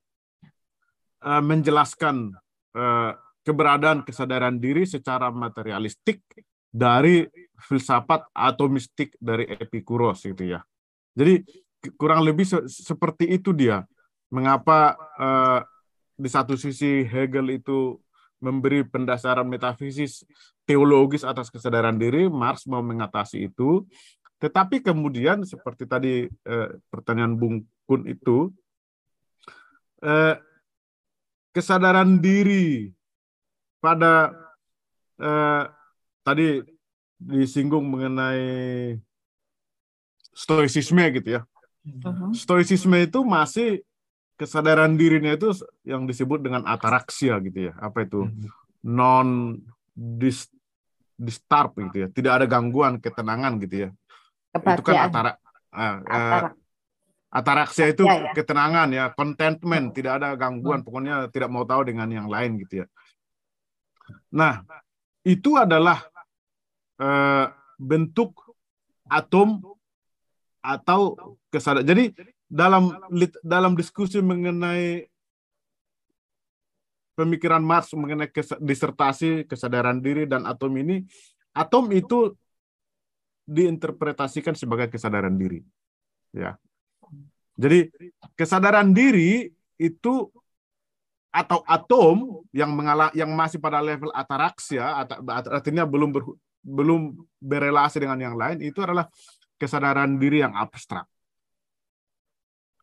uh, 1.22 1.42
menjelaskan 1.44 2.33
uh, 2.74 3.12
keberadaan 3.46 4.02
kesadaran 4.02 4.59
diri 4.59 4.88
secara 4.88 5.31
materialistik 5.31 6.24
dari 6.72 7.22
filsafat 7.57 8.29
atau 8.35 8.66
mistik 8.66 9.14
dari 9.20 9.46
Epikuros 9.48 10.24
gitu 10.26 10.57
ya. 10.57 10.61
Jadi 11.16 11.46
kurang 11.96 12.26
lebih 12.26 12.44
se 12.44 12.64
seperti 12.66 13.31
itu 13.31 13.55
dia. 13.55 13.87
Mengapa 14.33 14.98
uh, 15.16 15.61
di 16.18 16.26
satu 16.26 16.59
sisi 16.59 17.07
Hegel 17.07 17.62
itu 17.62 18.00
memberi 18.42 18.85
pendasaran 18.85 19.49
metafisis 19.49 20.25
teologis 20.68 21.25
atas 21.25 21.49
kesadaran 21.49 21.96
diri, 21.96 22.29
Marx 22.29 22.68
mau 22.68 22.85
mengatasi 22.85 23.49
itu, 23.49 23.87
tetapi 24.42 24.85
kemudian 24.85 25.46
seperti 25.46 25.88
tadi 25.88 26.14
eh, 26.29 26.70
pertanyaan 26.92 27.38
Bung 27.38 27.64
Kun 27.87 28.05
itu, 28.05 28.53
eh, 30.03 30.37
kesadaran 31.55 32.20
diri 32.20 32.92
pada 33.81 34.35
eh, 35.16 35.64
tadi 36.27 36.61
disinggung 37.16 37.87
mengenai 37.88 38.99
stoicisme 40.37 41.01
gitu 41.16 41.40
ya. 41.40 41.42
Uh-huh. 41.87 42.35
Stoicisme 42.35 42.99
itu 43.07 43.22
masih 43.22 43.86
kesadaran 44.37 44.94
dirinya 44.94 45.33
itu 45.33 45.53
yang 45.83 46.05
disebut 46.05 46.44
dengan 46.44 46.62
ataraksia 46.68 47.40
gitu 47.42 47.72
ya. 47.72 47.75
Apa 47.81 48.05
itu? 48.05 48.29
Hmm. 48.29 48.49
Non 48.87 49.29
dis, 49.96 50.46
disturb 51.16 51.75
gitu 51.90 52.07
ya. 52.07 52.09
Tidak 52.12 52.33
ada 52.33 52.46
gangguan 52.46 53.01
ketenangan 53.01 53.57
gitu 53.64 53.88
ya. 53.88 53.90
Itu 54.57 54.83
kan 54.85 55.11
atara, 55.11 55.37
uh, 55.72 56.53
ataraksia 57.33 57.92
itu 57.92 58.09
ya, 58.09 58.31
ya. 58.31 58.33
ketenangan 58.33 58.88
ya, 58.92 59.05
contentment, 59.12 59.92
tidak 59.92 60.22
ada 60.22 60.33
gangguan, 60.38 60.81
hmm. 60.81 60.87
pokoknya 60.87 61.14
tidak 61.29 61.53
mau 61.53 61.68
tahu 61.68 61.85
dengan 61.92 62.09
yang 62.09 62.29
lain 62.31 62.57
gitu 62.64 62.85
ya. 62.85 62.87
Nah, 64.33 64.62
itu 65.27 65.59
adalah 65.59 66.01
uh, 67.03 67.53
bentuk 67.77 68.33
atom 69.11 69.61
atau 70.64 71.14
kesadaran. 71.53 71.87
Jadi 71.87 72.14
dalam 72.46 72.94
dalam 73.42 73.74
diskusi 73.74 74.22
mengenai 74.22 75.11
pemikiran 77.16 77.64
Marx 77.64 77.90
mengenai 77.96 78.30
kes, 78.30 78.54
disertasi 78.61 79.48
kesadaran 79.48 79.98
diri 79.98 80.28
dan 80.28 80.44
atom 80.44 80.70
ini, 80.76 81.02
atom 81.56 81.90
itu 81.90 82.37
diinterpretasikan 83.48 84.52
sebagai 84.52 84.92
kesadaran 84.92 85.35
diri. 85.35 85.64
Ya. 86.30 86.61
Jadi 87.56 87.88
kesadaran 88.37 88.92
diri 88.92 89.48
itu 89.80 90.28
atau 91.32 91.61
atom 91.64 92.44
yang 92.52 92.72
mengalah 92.72 93.12
yang 93.16 93.32
masih 93.32 93.61
pada 93.61 93.80
level 93.80 94.12
ataraksia 94.12 95.04
artinya 95.52 95.85
belum 95.85 96.12
ber, 96.12 96.24
belum 96.64 97.16
berelasi 97.40 98.00
dengan 98.00 98.20
yang 98.20 98.37
lain 98.37 98.61
itu 98.64 98.80
adalah 98.80 99.09
kesadaran 99.56 100.20
diri 100.20 100.44
yang 100.44 100.52
abstrak. 100.52 101.09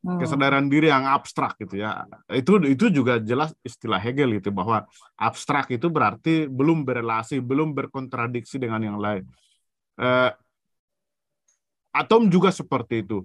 Kesadaran 0.04 0.68
diri 0.68 0.92
yang 0.92 1.08
abstrak 1.08 1.56
gitu 1.64 1.80
ya 1.80 2.04
itu 2.28 2.60
itu 2.68 2.92
juga 2.92 3.24
jelas 3.24 3.56
istilah 3.64 4.04
Hegel 4.04 4.36
itu 4.36 4.52
bahwa 4.52 4.84
abstrak 5.16 5.72
itu 5.72 5.88
berarti 5.88 6.52
belum 6.52 6.84
berelasi 6.84 7.40
belum 7.40 7.72
berkontradiksi 7.72 8.60
dengan 8.60 8.84
yang 8.84 9.00
lain 9.00 9.24
eh, 9.96 10.32
atom 11.96 12.28
juga 12.28 12.52
seperti 12.52 13.00
itu 13.08 13.24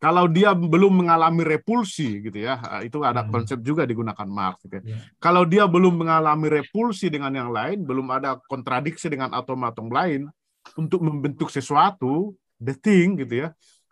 kalau 0.00 0.30
dia 0.30 0.54
belum 0.54 1.04
mengalami 1.04 1.42
repulsi 1.42 2.22
gitu 2.22 2.46
ya 2.46 2.62
eh, 2.78 2.86
itu 2.86 3.02
ada 3.02 3.26
hmm. 3.26 3.30
konsep 3.34 3.58
juga 3.66 3.82
digunakan 3.82 4.28
Marx 4.30 4.62
gitu 4.70 4.78
ya. 4.78 4.86
Yeah. 4.86 5.02
kalau 5.18 5.42
dia 5.42 5.66
belum 5.66 5.98
mengalami 5.98 6.46
repulsi 6.46 7.10
dengan 7.10 7.34
yang 7.34 7.50
lain 7.50 7.82
belum 7.82 8.06
ada 8.06 8.38
kontradiksi 8.46 9.10
dengan 9.10 9.34
atom-atom 9.34 9.90
lain 9.90 10.30
untuk 10.78 11.02
membentuk 11.02 11.50
sesuatu 11.50 12.38
the 12.62 12.78
thing 12.78 13.18
gitu 13.18 13.48
ya 13.48 13.50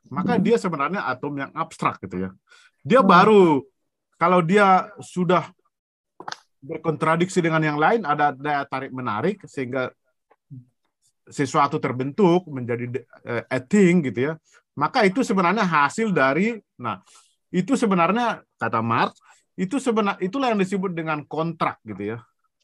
maka 0.09 0.37
hmm. 0.37 0.43
dia 0.45 0.57
sebenarnya 0.57 1.05
atom 1.09 1.35
yang 1.37 1.51
abstrak 1.53 2.01
gitu 2.05 2.29
ya. 2.29 2.31
Dia 2.85 3.01
hmm. 3.01 3.09
baru 3.09 3.45
kalau 4.19 4.41
dia 4.43 4.91
sudah 4.99 5.49
berkontradiksi 6.59 7.39
dengan 7.39 7.63
yang 7.63 7.79
lain 7.79 8.03
ada 8.03 8.35
daya 8.35 8.67
tarik 8.67 8.91
menarik 8.91 9.39
sehingga 9.47 9.95
sesuatu 11.29 11.79
terbentuk 11.79 12.49
menjadi 12.51 13.05
uh, 13.23 13.45
a 13.47 13.59
thing 13.63 14.03
gitu 14.09 14.33
ya. 14.33 14.35
Maka 14.75 15.07
itu 15.07 15.23
sebenarnya 15.23 15.63
hasil 15.67 16.11
dari 16.11 16.59
nah 16.79 17.03
itu 17.49 17.75
sebenarnya 17.75 18.45
kata 18.61 18.81
Marx 18.85 19.19
itu 19.59 19.81
sebenarnya 19.83 20.23
itulah 20.23 20.55
yang 20.55 20.61
disebut 20.61 20.93
dengan 20.95 21.25
kontrak 21.27 21.81
gitu 21.83 22.17
ya 22.17 22.19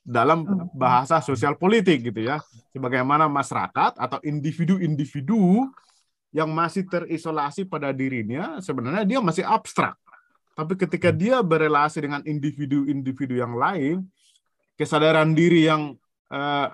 dalam 0.05 0.45
hmm. 0.45 0.77
bahasa 0.77 1.25
sosial 1.25 1.57
politik 1.57 2.13
gitu 2.13 2.29
ya 2.29 2.37
sebagaimana 2.77 3.25
masyarakat 3.25 3.97
atau 3.97 4.21
individu-individu 4.21 5.65
yang 6.35 6.51
masih 6.51 6.83
terisolasi 6.91 7.63
pada 7.63 7.95
dirinya 7.95 8.59
sebenarnya 8.59 9.07
dia 9.07 9.21
masih 9.23 9.47
abstrak. 9.47 9.95
Tapi 10.59 10.75
ketika 10.75 11.15
hmm. 11.15 11.19
dia 11.19 11.37
berelasi 11.39 12.03
dengan 12.03 12.27
individu-individu 12.27 13.39
yang 13.39 13.55
lain, 13.55 14.03
kesadaran 14.75 15.31
diri 15.31 15.71
yang 15.71 15.95
uh, 16.35 16.69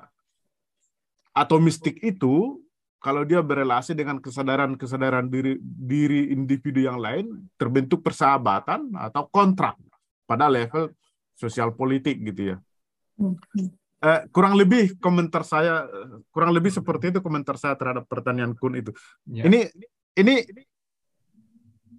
atomistik 1.37 2.01
itu 2.01 2.65
kalau 3.01 3.25
dia 3.25 3.41
berelasi 3.45 3.93
dengan 3.93 4.21
kesadaran-kesadaran 4.21 5.29
diri 5.29 5.57
diri 5.61 6.33
individu 6.33 6.85
yang 6.85 7.01
lain 7.01 7.49
terbentuk 7.57 8.05
persahabatan 8.05 8.93
atau 8.97 9.29
kontrak 9.29 9.77
pada 10.29 10.49
level 10.49 10.93
sosial 11.37 11.73
politik 11.77 12.17
gitu 12.21 12.57
ya. 12.57 12.59
Hmm 13.17 13.80
eh, 14.01 14.21
kurang 14.33 14.57
lebih 14.57 14.97
komentar 14.99 15.45
saya 15.45 15.87
kurang 16.33 16.57
lebih 16.57 16.73
seperti 16.73 17.13
itu 17.13 17.21
komentar 17.21 17.57
saya 17.61 17.77
terhadap 17.77 18.09
pertanyaan 18.09 18.57
Kun 18.57 18.77
itu. 18.77 18.93
Ya. 19.29 19.45
Ini 19.47 19.69
ini 20.19 20.35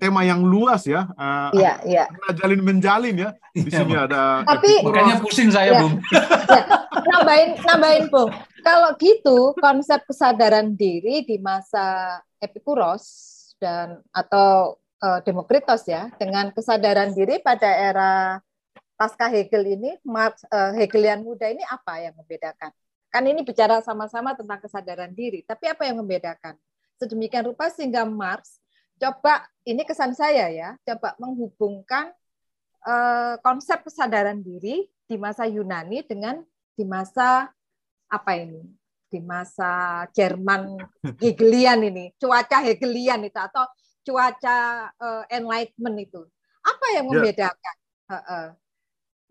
tema 0.02 0.26
yang 0.26 0.42
luas 0.42 0.90
ya. 0.90 1.06
Uh, 1.14 1.54
iya, 1.54 1.78
iya. 1.86 2.06
Jalin 2.34 2.66
menjalin 2.66 3.16
ya. 3.22 3.30
Di 3.54 3.70
iya, 3.70 3.86
sini 3.86 3.94
ada 3.94 4.42
Tapi 4.42 4.82
makanya 4.82 5.22
pusing 5.22 5.54
saya, 5.54 5.78
ya. 5.78 5.82
Bung. 5.86 6.02
ya. 6.50 6.64
Nambahin 7.06 7.50
nambahin, 7.62 8.06
Bung. 8.10 8.34
Kalau 8.66 8.98
gitu 8.98 9.54
konsep 9.62 10.02
kesadaran 10.10 10.74
diri 10.74 11.22
di 11.22 11.38
masa 11.38 12.18
Epikuros 12.42 13.06
dan 13.62 14.02
atau 14.10 14.82
uh, 15.06 15.20
Demokritos 15.22 15.86
ya 15.86 16.10
dengan 16.18 16.50
kesadaran 16.50 17.14
diri 17.14 17.38
pada 17.38 17.70
era 17.70 18.42
pasca 19.02 19.26
Hegel 19.34 19.66
ini, 19.66 19.98
Marx, 20.06 20.46
uh, 20.54 20.78
Hegelian 20.78 21.26
muda 21.26 21.50
ini 21.50 21.66
apa 21.66 21.98
yang 22.06 22.14
membedakan? 22.14 22.70
Kan 23.10 23.26
ini 23.26 23.42
bicara 23.42 23.82
sama-sama 23.82 24.38
tentang 24.38 24.62
kesadaran 24.62 25.10
diri, 25.10 25.42
tapi 25.42 25.66
apa 25.66 25.90
yang 25.90 25.98
membedakan? 26.06 26.54
Sedemikian 27.02 27.50
rupa 27.50 27.74
sehingga 27.74 28.06
Marx 28.06 28.62
coba, 29.02 29.50
ini 29.66 29.82
kesan 29.82 30.14
saya 30.14 30.54
ya, 30.54 30.78
coba 30.86 31.18
menghubungkan 31.18 32.14
uh, 32.86 33.42
konsep 33.42 33.82
kesadaran 33.82 34.38
diri 34.38 34.86
di 35.10 35.18
masa 35.18 35.50
Yunani 35.50 36.06
dengan 36.06 36.46
di 36.78 36.86
masa 36.86 37.50
apa 38.06 38.38
ini? 38.38 38.62
Di 39.10 39.18
masa 39.18 40.06
Jerman 40.14 40.78
Hegelian 41.18 41.90
ini, 41.90 42.14
cuaca 42.22 42.62
Hegelian 42.62 43.26
itu 43.26 43.42
atau 43.42 43.66
cuaca 44.06 44.88
uh, 44.94 45.26
Enlightenment 45.34 45.98
itu. 45.98 46.22
Apa 46.62 46.86
yang 47.02 47.10
ya. 47.10 47.12
membedakan? 47.18 47.76
Ya. 47.82 48.14
Uh, 48.14 48.18
uh. 48.30 48.48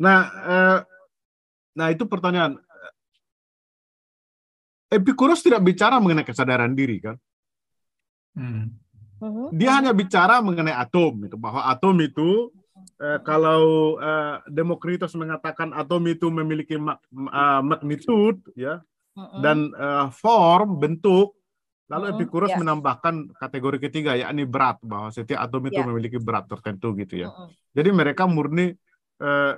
Nah, 0.00 0.20
eh, 0.32 0.78
nah 1.76 1.86
itu 1.92 2.08
pertanyaan. 2.08 2.56
Epikuros 4.90 5.44
tidak 5.44 5.62
bicara 5.62 6.02
mengenai 6.02 6.26
kesadaran 6.26 6.74
diri 6.74 6.98
kan? 6.98 7.16
Hmm. 8.34 8.74
Mhm. 9.20 9.52
Dia 9.54 9.78
hanya 9.78 9.92
bicara 9.92 10.40
mengenai 10.40 10.72
atom 10.72 11.28
itu 11.28 11.36
bahwa 11.36 11.68
atom 11.68 11.94
itu 12.00 12.48
eh, 12.96 13.20
kalau 13.22 13.94
eh, 14.00 14.40
Demokritos 14.48 15.12
mengatakan 15.14 15.76
atom 15.76 16.00
itu 16.08 16.32
memiliki 16.32 16.80
mak, 16.80 17.04
uh, 17.12 17.60
magnitude 17.60 18.40
ya 18.56 18.80
uh-uh. 19.12 19.40
dan 19.44 19.68
uh, 19.76 20.08
form 20.08 20.80
bentuk 20.80 21.36
lalu 21.92 22.04
uh-uh. 22.08 22.16
Epikuros 22.16 22.50
yeah. 22.56 22.60
menambahkan 22.64 23.36
kategori 23.36 23.78
ketiga 23.90 24.16
yakni 24.16 24.48
berat 24.48 24.80
bahwa 24.80 25.12
setiap 25.12 25.44
atom 25.44 25.68
itu 25.68 25.84
yeah. 25.84 25.88
memiliki 25.92 26.16
berat 26.16 26.48
tertentu 26.48 26.96
gitu 26.96 27.20
ya. 27.20 27.28
Uh-uh. 27.28 27.52
Jadi 27.76 27.90
mereka 27.92 28.24
murni 28.24 28.72
uh, 29.20 29.52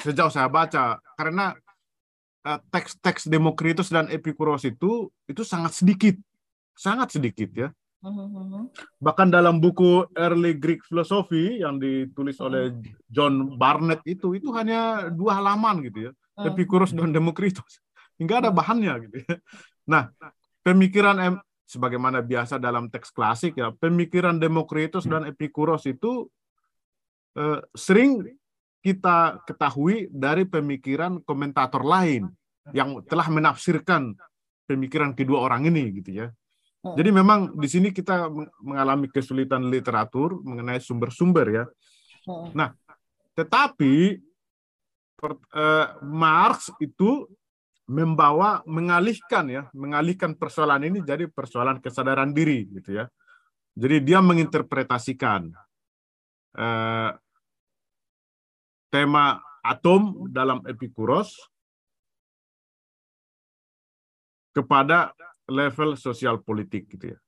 sejauh 0.00 0.32
saya 0.32 0.48
baca 0.48 0.96
karena 1.18 1.52
uh, 2.46 2.60
teks-teks 2.72 3.28
Demokritus 3.28 3.92
dan 3.92 4.08
Epikuros 4.08 4.64
itu 4.64 5.12
itu 5.28 5.42
sangat 5.44 5.76
sedikit 5.76 6.16
sangat 6.72 7.18
sedikit 7.18 7.50
ya 7.52 7.68
Bahkan 8.98 9.30
dalam 9.30 9.62
buku 9.62 10.10
Early 10.18 10.58
Greek 10.58 10.82
Philosophy 10.82 11.62
yang 11.62 11.78
ditulis 11.78 12.34
oleh 12.42 12.74
John 13.06 13.54
Barnett 13.54 14.02
itu 14.02 14.34
itu 14.34 14.50
hanya 14.58 15.06
dua 15.06 15.38
halaman 15.38 15.86
gitu 15.86 16.10
ya. 16.10 16.12
Epicurus 16.42 16.90
dan 16.90 17.14
Demokritos. 17.14 17.78
Hingga 18.18 18.34
ada 18.42 18.50
bahannya 18.50 19.06
gitu 19.06 19.16
ya. 19.22 19.38
Nah, 19.86 20.10
pemikiran 20.66 21.16
M 21.22 21.34
sebagaimana 21.62 22.20
biasa 22.20 22.58
dalam 22.58 22.90
teks 22.90 23.14
klasik 23.14 23.54
ya, 23.54 23.70
pemikiran 23.70 24.34
Demokritos 24.36 25.06
dan 25.06 25.22
Epikuros 25.30 25.86
itu 25.86 26.26
eh, 27.38 27.62
sering 27.70 28.26
kita 28.82 29.40
ketahui 29.46 30.10
dari 30.10 30.42
pemikiran 30.42 31.22
komentator 31.22 31.86
lain 31.86 32.26
yang 32.74 32.98
telah 33.06 33.30
menafsirkan 33.30 34.14
pemikiran 34.66 35.14
kedua 35.14 35.46
orang 35.46 35.70
ini 35.70 36.02
gitu 36.02 36.26
ya. 36.26 36.26
Hmm. 36.82 36.98
Jadi 36.98 37.10
memang 37.14 37.54
di 37.54 37.68
sini 37.70 37.94
kita 37.94 38.26
mengalami 38.58 39.06
kesulitan 39.06 39.70
literatur 39.70 40.42
mengenai 40.42 40.82
sumber-sumber 40.82 41.46
ya. 41.46 41.64
Hmm. 42.26 42.50
Nah, 42.54 42.68
tetapi 43.38 44.18
eh, 45.22 45.86
Marx 46.02 46.74
itu 46.82 47.30
membawa 47.86 48.62
mengalihkan 48.66 49.46
ya, 49.46 49.62
mengalihkan 49.74 50.34
persoalan 50.34 50.90
ini 50.90 50.98
jadi 51.06 51.30
persoalan 51.30 51.78
kesadaran 51.78 52.34
diri 52.34 52.66
gitu 52.66 52.98
ya. 52.98 53.06
Jadi 53.78 54.02
dia 54.02 54.18
menginterpretasikan 54.18 55.54
eh, 56.58 57.10
tema 58.92 59.40
atom 59.64 60.28
dalam 60.28 60.60
Epikuros 60.68 61.32
kepada 64.52 65.16
level 65.48 65.96
sosial 65.96 66.44
politik 66.44 66.92
gitu 66.92 67.16
ya. 67.16 67.18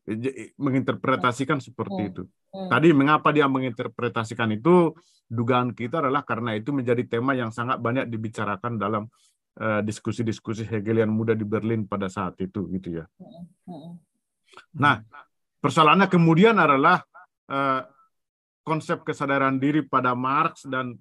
Menginterpretasikan 0.61 1.59
seperti 1.59 2.03
hmm. 2.05 2.11
itu. 2.13 2.23
Hmm. 2.53 2.69
Tadi 2.69 2.89
mengapa 2.93 3.33
dia 3.33 3.49
menginterpretasikan 3.49 4.53
itu? 4.53 4.93
Dugaan 5.25 5.73
kita 5.73 6.05
adalah 6.05 6.21
karena 6.21 6.53
itu 6.53 6.69
menjadi 6.71 7.01
tema 7.09 7.33
yang 7.33 7.49
sangat 7.49 7.81
banyak 7.81 8.13
dibicarakan 8.13 8.77
dalam 8.77 9.09
eh, 9.57 9.81
diskusi-diskusi 9.81 10.69
uh, 10.69 10.79
Hegelian 10.79 11.09
muda 11.09 11.33
di 11.33 11.49
Berlin 11.49 11.89
pada 11.89 12.13
saat 12.13 12.37
itu 12.45 12.69
gitu 12.77 13.01
ya. 13.01 13.05
Hmm. 13.65 13.97
Nah, 14.77 15.01
persoalannya 15.65 16.13
kemudian 16.13 16.61
adalah 16.61 17.01
uh, 17.49 17.83
konsep 18.63 19.01
kesadaran 19.03 19.57
diri 19.57 19.81
pada 19.81 20.13
Marx 20.13 20.69
dan 20.69 20.95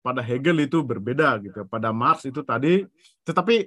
pada 0.00 0.22
Hegel 0.22 0.64
itu 0.64 0.80
berbeda 0.80 1.38
gitu. 1.42 1.66
Pada 1.66 1.90
Marx 1.90 2.24
itu 2.24 2.40
tadi, 2.42 2.86
tetapi 3.26 3.66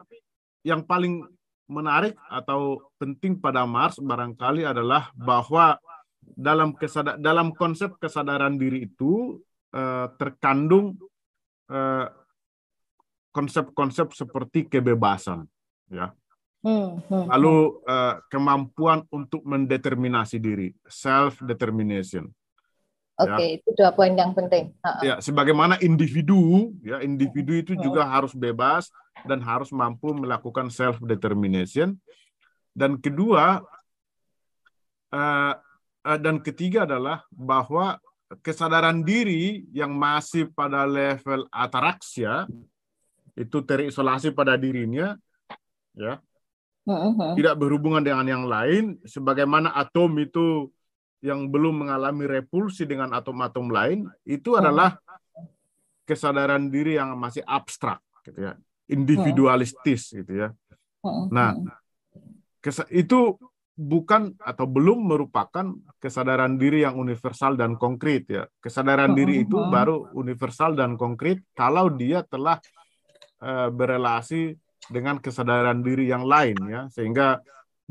yang 0.66 0.86
paling 0.86 1.26
menarik 1.72 2.20
atau 2.28 2.92
penting 3.00 3.40
pada 3.40 3.64
Marx 3.64 3.96
barangkali 3.98 4.68
adalah 4.68 5.10
bahwa 5.16 5.80
dalam 6.22 6.76
kesadar, 6.76 7.18
dalam 7.18 7.56
konsep 7.56 7.96
kesadaran 7.98 8.60
diri 8.60 8.86
itu 8.88 9.40
eh, 9.74 10.08
terkandung 10.20 11.00
eh, 11.72 12.08
konsep-konsep 13.32 14.12
seperti 14.12 14.68
kebebasan, 14.68 15.48
ya. 15.88 16.12
Hmm, 16.62 17.02
hmm, 17.10 17.26
Lalu 17.26 17.56
hmm. 17.58 17.90
eh, 17.90 18.16
kemampuan 18.30 19.02
untuk 19.10 19.42
mendeterminasi 19.48 20.38
diri, 20.38 20.70
self 20.86 21.42
determination. 21.42 22.30
Oke, 23.22 23.32
okay, 23.38 23.50
ya. 23.54 23.56
itu 23.62 23.70
dua 23.78 23.92
poin 23.94 24.14
yang 24.18 24.34
penting. 24.34 24.74
Ya, 25.06 25.22
sebagaimana 25.22 25.78
individu, 25.78 26.74
ya 26.82 27.00
individu 27.06 27.54
itu 27.54 27.74
hmm. 27.78 27.84
juga 27.86 28.02
harus 28.10 28.34
bebas 28.34 28.90
dan 29.30 29.38
harus 29.46 29.70
mampu 29.70 30.10
melakukan 30.12 30.74
self 30.74 30.98
determination. 31.06 31.96
Dan 32.74 32.98
kedua 32.98 33.62
uh, 35.14 35.54
uh, 36.08 36.20
dan 36.20 36.42
ketiga 36.42 36.90
adalah 36.90 37.28
bahwa 37.30 38.02
kesadaran 38.40 39.04
diri 39.04 39.68
yang 39.76 39.92
masih 39.92 40.48
pada 40.50 40.88
level 40.88 41.46
ataraksia 41.52 42.48
itu 43.36 43.58
terisolasi 43.64 44.32
pada 44.32 44.56
dirinya, 44.56 45.20
ya, 45.96 46.20
uh 46.88 46.92
hmm, 46.92 47.00
-huh. 47.00 47.14
Hmm. 47.16 47.34
tidak 47.36 47.56
berhubungan 47.60 48.02
dengan 48.02 48.28
yang 48.28 48.46
lain. 48.48 48.98
Sebagaimana 49.04 49.76
atom 49.76 50.16
itu 50.18 50.72
yang 51.22 51.48
belum 51.54 51.86
mengalami 51.86 52.26
repulsi 52.26 52.90
dengan 52.90 53.14
atom-atom 53.14 53.70
lain 53.70 54.10
itu 54.26 54.58
adalah 54.58 54.98
kesadaran 56.04 56.68
diri 56.68 56.98
yang 56.98 57.14
masih 57.16 57.46
abstrak 57.46 58.02
gitu 58.26 58.52
ya. 58.52 58.54
Individualistis 58.90 60.12
gitu 60.12 60.34
ya. 60.34 60.50
Nah 61.32 61.56
itu 62.92 63.38
bukan 63.78 64.36
atau 64.38 64.66
belum 64.68 65.10
merupakan 65.10 65.74
kesadaran 65.98 66.60
diri 66.60 66.84
yang 66.84 66.98
universal 66.98 67.56
dan 67.56 67.78
konkret 67.78 68.28
ya. 68.28 68.44
Kesadaran 68.60 69.14
diri 69.16 69.46
itu 69.46 69.58
baru 69.58 70.12
universal 70.18 70.76
dan 70.76 71.00
konkret 71.00 71.42
kalau 71.56 71.88
dia 71.94 72.26
telah 72.28 72.60
uh, 73.42 73.70
berelasi 73.72 74.58
dengan 74.90 75.22
kesadaran 75.22 75.80
diri 75.86 76.10
yang 76.10 76.26
lain 76.26 76.58
ya. 76.68 76.82
Sehingga 76.92 77.40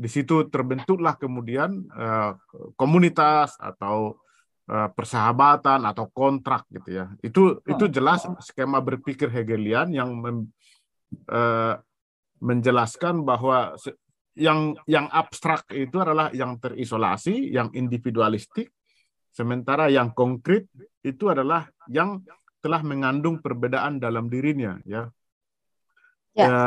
di 0.01 0.09
situ 0.09 0.49
terbentuklah 0.49 1.13
kemudian 1.13 1.85
uh, 1.93 2.33
komunitas 2.73 3.53
atau 3.61 4.17
uh, 4.65 4.89
persahabatan 4.97 5.85
atau 5.85 6.09
kontrak 6.09 6.65
gitu 6.73 6.89
ya. 6.89 7.05
Itu 7.21 7.61
itu 7.69 7.85
jelas 7.85 8.25
skema 8.41 8.81
berpikir 8.81 9.29
Hegelian 9.29 9.93
yang 9.93 10.17
mem, 10.17 10.49
uh, 11.29 11.77
menjelaskan 12.41 13.21
bahwa 13.21 13.77
yang 14.33 14.73
yang 14.89 15.05
abstrak 15.13 15.69
itu 15.69 16.01
adalah 16.01 16.33
yang 16.33 16.57
terisolasi, 16.57 17.53
yang 17.53 17.69
individualistik, 17.77 18.73
sementara 19.29 19.85
yang 19.93 20.09
konkret 20.17 20.65
itu 21.05 21.29
adalah 21.29 21.69
yang 21.85 22.25
telah 22.57 22.81
mengandung 22.81 23.37
perbedaan 23.37 24.01
dalam 24.01 24.25
dirinya 24.33 24.81
ya. 24.81 25.13
Ya. 26.33 26.49
ya 26.49 26.57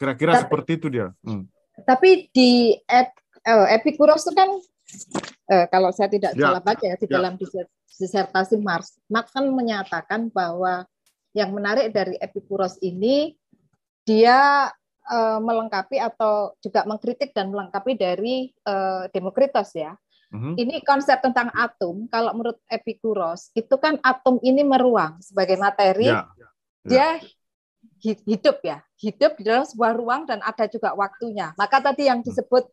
Kira-kira 0.00 0.40
seperti 0.40 0.80
itu 0.80 0.88
dia. 0.88 1.12
Hmm. 1.20 1.44
Tapi 1.84 2.30
di 2.32 2.74
ep, 2.76 3.08
uh, 3.46 3.68
Epikuros 3.72 4.24
itu 4.26 4.32
kan 4.36 4.50
uh, 5.52 5.66
kalau 5.70 5.90
saya 5.94 6.08
tidak 6.10 6.34
ya. 6.34 6.50
salah 6.50 6.62
baca 6.62 6.84
ya 6.84 6.96
di 6.96 7.06
ya. 7.08 7.12
dalam 7.18 7.34
disertasi 8.00 8.56
Marx, 8.60 8.96
Marx 9.10 9.32
kan 9.32 9.46
menyatakan 9.50 10.32
bahwa 10.32 10.88
yang 11.36 11.54
menarik 11.54 11.94
dari 11.94 12.18
Epikuros 12.18 12.80
ini 12.82 13.38
dia 14.02 14.70
uh, 15.06 15.38
melengkapi 15.38 16.00
atau 16.00 16.56
juga 16.58 16.82
mengkritik 16.88 17.30
dan 17.30 17.52
melengkapi 17.54 17.94
dari 17.94 18.50
uh, 18.66 19.06
Demokritos 19.14 19.76
ya. 19.76 19.94
Mm-hmm. 20.30 20.54
Ini 20.62 20.74
konsep 20.86 21.18
tentang 21.18 21.50
atom, 21.50 22.06
kalau 22.06 22.30
menurut 22.38 22.62
Epikuros, 22.70 23.50
itu 23.58 23.74
kan 23.82 23.98
atom 23.98 24.38
ini 24.46 24.62
meruang 24.62 25.18
sebagai 25.18 25.58
materi, 25.58 26.06
ya. 26.06 26.22
Ya. 26.38 26.48
dia 26.86 27.08
hidup 28.00 28.64
ya, 28.64 28.80
hidup 28.96 29.36
di 29.36 29.44
dalam 29.44 29.68
sebuah 29.68 29.92
ruang 29.94 30.24
dan 30.24 30.40
ada 30.40 30.64
juga 30.66 30.96
waktunya. 30.96 31.52
Maka 31.60 31.84
tadi 31.84 32.08
yang 32.08 32.24
disebut 32.24 32.66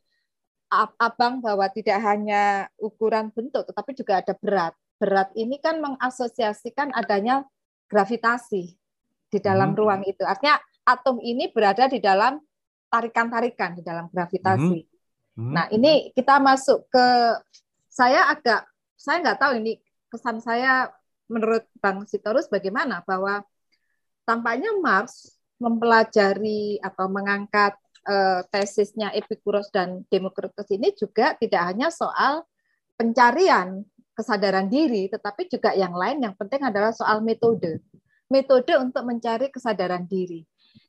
abang 0.99 1.39
bahwa 1.39 1.67
tidak 1.71 1.99
hanya 2.03 2.67
ukuran 2.79 3.31
bentuk, 3.31 3.67
tetapi 3.67 3.91
juga 3.95 4.19
ada 4.23 4.33
berat. 4.35 4.73
Berat 4.97 5.29
ini 5.35 5.59
kan 5.59 5.79
mengasosiasikan 5.79 6.91
adanya 6.95 7.45
gravitasi 7.87 8.75
di 9.27 9.39
dalam 9.39 9.75
hmm. 9.75 9.79
ruang 9.79 10.01
itu. 10.07 10.23
Artinya 10.23 10.59
atom 10.87 11.19
ini 11.19 11.51
berada 11.51 11.87
di 11.87 11.99
dalam 11.99 12.39
tarikan-tarikan 12.87 13.75
di 13.75 13.83
dalam 13.83 14.07
gravitasi. 14.11 14.79
Hmm. 14.83 14.95
Hmm. 15.37 15.53
Nah 15.53 15.65
ini 15.69 16.11
kita 16.15 16.39
masuk 16.41 16.87
ke 16.89 17.05
saya 17.91 18.31
agak 18.31 18.65
saya 18.97 19.21
nggak 19.21 19.39
tahu 19.39 19.53
ini 19.61 19.77
kesan 20.09 20.41
saya 20.41 20.89
menurut 21.27 21.67
Bang 21.77 22.07
Sitorus 22.07 22.47
bagaimana 22.47 23.03
bahwa 23.03 23.43
tampaknya 24.27 24.75
Marx 24.83 25.31
mempelajari 25.57 26.83
atau 26.83 27.07
mengangkat 27.07 27.79
uh, 28.03 28.43
tesisnya 28.51 29.15
Epikuros 29.15 29.71
dan 29.71 30.03
Demokritus 30.11 30.67
ini 30.69 30.91
juga 30.93 31.33
tidak 31.39 31.63
hanya 31.63 31.87
soal 31.87 32.43
pencarian 32.99 33.87
kesadaran 34.17 34.65
diri, 34.67 35.07
tetapi 35.07 35.45
juga 35.47 35.77
yang 35.77 35.93
lain 35.93 36.25
yang 36.25 36.33
penting 36.33 36.65
adalah 36.65 36.89
soal 36.91 37.21
metode. 37.21 37.79
Metode 38.27 38.75
untuk 38.81 39.05
mencari 39.07 39.47
kesadaran 39.53 40.03
diri. 40.03 40.43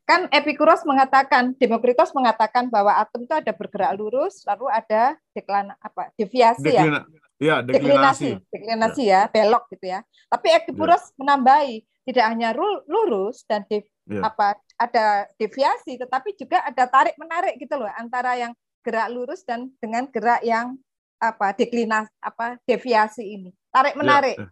Kan 0.09 0.25
Epikuros 0.33 0.83
mengatakan, 0.89 1.53
Demokritos 1.61 2.17
mengatakan 2.17 2.73
bahwa 2.73 2.97
atom 2.97 3.29
itu 3.29 3.35
ada 3.37 3.53
bergerak 3.53 3.93
lurus, 4.01 4.41
lalu 4.49 4.73
ada 4.73 5.15
deklan 5.37 5.69
apa 5.79 6.09
deviasi 6.17 6.65
Deklina, 6.65 7.05
ya. 7.05 7.29
Ya, 7.39 7.57
deklinasi. 7.63 8.41
Deklinasi 8.51 9.03
ya. 9.05 9.29
ya, 9.29 9.31
belok 9.31 9.65
gitu 9.77 9.87
ya. 9.87 10.01
Tapi 10.33 10.49
Epikuros 10.57 11.05
ya. 11.05 11.15
menambahi 11.21 11.85
tidak 12.09 12.25
hanya 12.25 12.57
lurus 12.89 13.45
dan 13.45 13.69
dev, 13.69 13.85
yeah. 14.09 14.25
apa 14.25 14.57
ada 14.81 15.29
deviasi 15.37 16.01
tetapi 16.01 16.33
juga 16.41 16.65
ada 16.65 16.89
tarik 16.89 17.13
menarik 17.21 17.61
gitu 17.61 17.77
loh 17.77 17.93
antara 18.01 18.33
yang 18.41 18.57
gerak 18.81 19.13
lurus 19.13 19.45
dan 19.45 19.69
dengan 19.77 20.09
gerak 20.09 20.41
yang 20.41 20.81
apa 21.21 21.53
deklinasi 21.53 22.09
apa 22.25 22.57
deviasi 22.65 23.25
ini 23.29 23.51
tarik 23.69 23.93
ya, 23.93 23.99
menarik 24.01 24.37
yeah. 24.41 24.49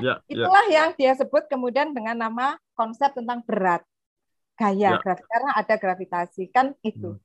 Yeah. 0.00 0.16
itulah 0.32 0.64
yeah. 0.72 0.76
yang 0.80 0.88
dia 0.96 1.12
sebut 1.12 1.44
kemudian 1.52 1.92
dengan 1.92 2.16
nama 2.16 2.56
konsep 2.72 3.12
tentang 3.12 3.44
berat 3.44 3.84
gaya 4.56 4.96
yeah. 4.96 5.00
karena 5.04 5.50
ada 5.60 5.74
gravitasi 5.76 6.48
kan 6.48 6.72
itu 6.80 7.20
hmm. 7.20 7.22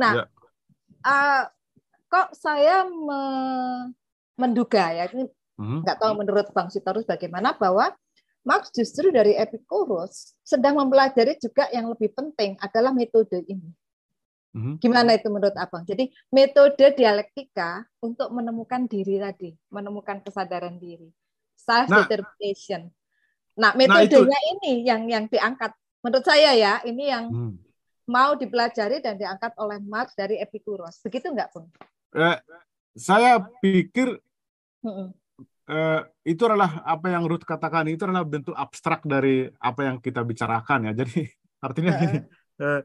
nah 0.00 0.24
yeah. 0.24 0.26
uh, 1.04 1.42
kok 2.08 2.32
saya 2.32 2.88
me 2.88 3.20
menduga 4.40 4.88
ya 4.96 5.04
ini 5.12 5.28
hmm. 5.60 5.84
nggak 5.84 6.00
tahu 6.00 6.12
menurut 6.16 6.48
Bang 6.56 6.72
Sitorus 6.72 7.04
bagaimana 7.04 7.52
bahwa 7.52 7.92
Marx 8.42 8.74
justru 8.74 9.14
dari 9.14 9.38
Epicurus 9.38 10.34
sedang 10.42 10.82
mempelajari 10.82 11.38
juga 11.38 11.70
yang 11.70 11.86
lebih 11.86 12.10
penting 12.10 12.58
adalah 12.58 12.90
metode 12.90 13.46
ini. 13.46 13.70
Hmm. 14.52 14.76
Gimana 14.82 15.16
itu 15.16 15.32
menurut 15.32 15.56
Abang? 15.56 15.86
Jadi 15.86 16.12
metode 16.28 16.92
dialektika 16.92 17.86
untuk 18.02 18.28
menemukan 18.34 18.84
diri 18.84 19.16
tadi, 19.16 19.54
menemukan 19.72 20.20
kesadaran 20.20 20.76
diri, 20.76 21.08
self 21.56 21.88
determination. 21.88 22.92
Nah, 23.56 23.72
nah 23.72 23.78
metodenya 23.78 24.28
nah, 24.28 24.42
ini 24.58 24.72
yang 24.84 25.02
yang 25.08 25.24
diangkat 25.30 25.72
menurut 26.04 26.26
saya 26.26 26.52
ya, 26.52 26.84
ini 26.84 27.08
yang 27.08 27.32
hmm. 27.32 27.54
mau 28.10 28.36
dipelajari 28.36 29.00
dan 29.00 29.16
diangkat 29.16 29.56
oleh 29.56 29.80
Marx 29.80 30.12
dari 30.18 30.36
Epicurus. 30.36 31.00
Begitu 31.00 31.32
enggak, 31.32 31.48
Bung? 31.54 31.72
Eh, 32.12 32.36
saya 32.92 33.40
pikir 33.62 34.20
hmm 34.84 35.21
eh, 35.68 36.00
itu 36.26 36.42
adalah 36.46 36.82
apa 36.82 37.06
yang 37.12 37.26
Ruth 37.28 37.46
katakan 37.46 37.86
itu 37.90 38.02
adalah 38.02 38.26
bentuk 38.26 38.54
abstrak 38.56 39.06
dari 39.06 39.46
apa 39.62 39.80
yang 39.86 39.96
kita 40.02 40.22
bicarakan 40.26 40.90
ya. 40.90 40.92
Jadi 41.04 41.26
artinya 41.66 41.92
gini, 41.98 42.18
eh, 42.62 42.80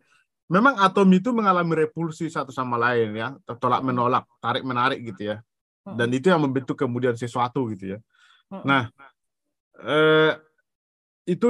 memang 0.51 0.77
atom 0.81 1.07
itu 1.13 1.33
mengalami 1.33 1.87
repulsi 1.87 2.29
satu 2.29 2.53
sama 2.53 2.77
lain 2.77 3.17
ya, 3.17 3.33
tolak 3.57 3.81
menolak, 3.81 4.25
tarik 4.37 4.63
menarik 4.63 5.01
gitu 5.01 5.35
ya. 5.35 5.37
Dan 5.87 6.11
itu 6.11 6.27
yang 6.27 6.43
membentuk 6.43 6.75
kemudian 6.75 7.15
sesuatu 7.15 7.63
gitu 7.71 7.95
ya. 7.95 7.99
Nah, 8.51 8.91
eh, 9.79 10.35
itu 11.27 11.47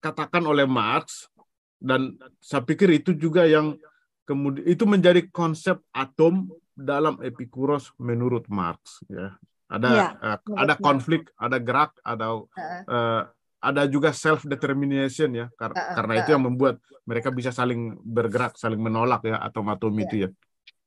dikatakan 0.00 0.44
oleh 0.44 0.68
Marx 0.68 1.32
dan 1.80 2.16
saya 2.40 2.64
pikir 2.64 2.88
itu 2.92 3.12
juga 3.12 3.44
yang 3.44 3.76
kemudian 4.24 4.64
itu 4.64 4.84
menjadi 4.88 5.20
konsep 5.28 5.80
atom 5.92 6.48
dalam 6.74 7.22
Epikuros 7.22 7.94
menurut 8.02 8.50
Marx 8.50 9.02
ya 9.06 9.34
ada 9.70 9.88
ya, 9.90 10.06
uh, 10.20 10.38
ada 10.58 10.74
konflik 10.76 11.30
ada 11.38 11.56
gerak 11.62 11.96
ada 12.04 12.36
uh, 12.36 13.22
ada 13.64 13.82
juga 13.88 14.12
self 14.12 14.44
determination 14.44 15.32
ya 15.32 15.46
kar 15.56 15.72
uh, 15.72 15.94
karena 15.96 16.12
uh, 16.12 16.20
itu 16.20 16.30
yang 16.36 16.44
membuat 16.44 16.76
mereka 17.08 17.32
bisa 17.32 17.54
saling 17.54 17.96
bergerak 18.04 18.58
saling 18.60 18.78
menolak 18.78 19.24
ya 19.24 19.40
atom-atom 19.40 19.94
ya. 19.96 20.02
itu 20.04 20.14
ya 20.20 20.28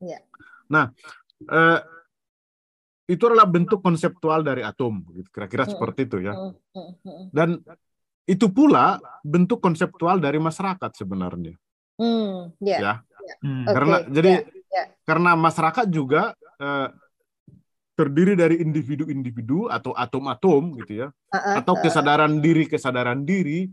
ya. 0.03 0.19
nah 0.69 0.93
uh, 1.49 1.79
itu 3.07 3.23
adalah 3.23 3.47
bentuk 3.47 3.79
konseptual 3.79 4.43
dari 4.43 4.61
atom 4.67 5.01
gitu. 5.15 5.27
kira-kira 5.31 5.63
uh, 5.65 5.69
seperti 5.71 6.05
itu 6.05 6.17
ya 6.21 6.35
dan 7.33 7.63
itu 8.27 8.51
pula 8.51 8.99
bentuk 9.23 9.63
konseptual 9.63 10.19
dari 10.19 10.37
masyarakat 10.37 10.91
sebenarnya 10.93 11.55
hmm, 11.97 12.59
yeah. 12.61 12.79
ya 12.79 12.93
Hmm. 13.43 13.65
Karena 13.67 13.95
okay. 14.03 14.11
jadi 14.11 14.31
yeah. 14.41 14.56
Yeah. 14.67 14.91
karena 15.07 15.31
masyarakat 15.39 15.87
juga 15.87 16.35
uh, 16.59 16.91
terdiri 17.97 18.37
dari 18.37 18.61
individu-individu 18.61 19.71
atau 19.71 19.95
atom-atom 19.95 20.77
gitu 20.83 21.07
ya, 21.07 21.07
uh 21.09 21.35
-uh, 21.35 21.55
atau 21.63 21.73
kesadaran 21.81 22.37
uh. 22.37 22.41
diri 22.43 22.69
kesadaran 22.69 23.25
diri 23.25 23.71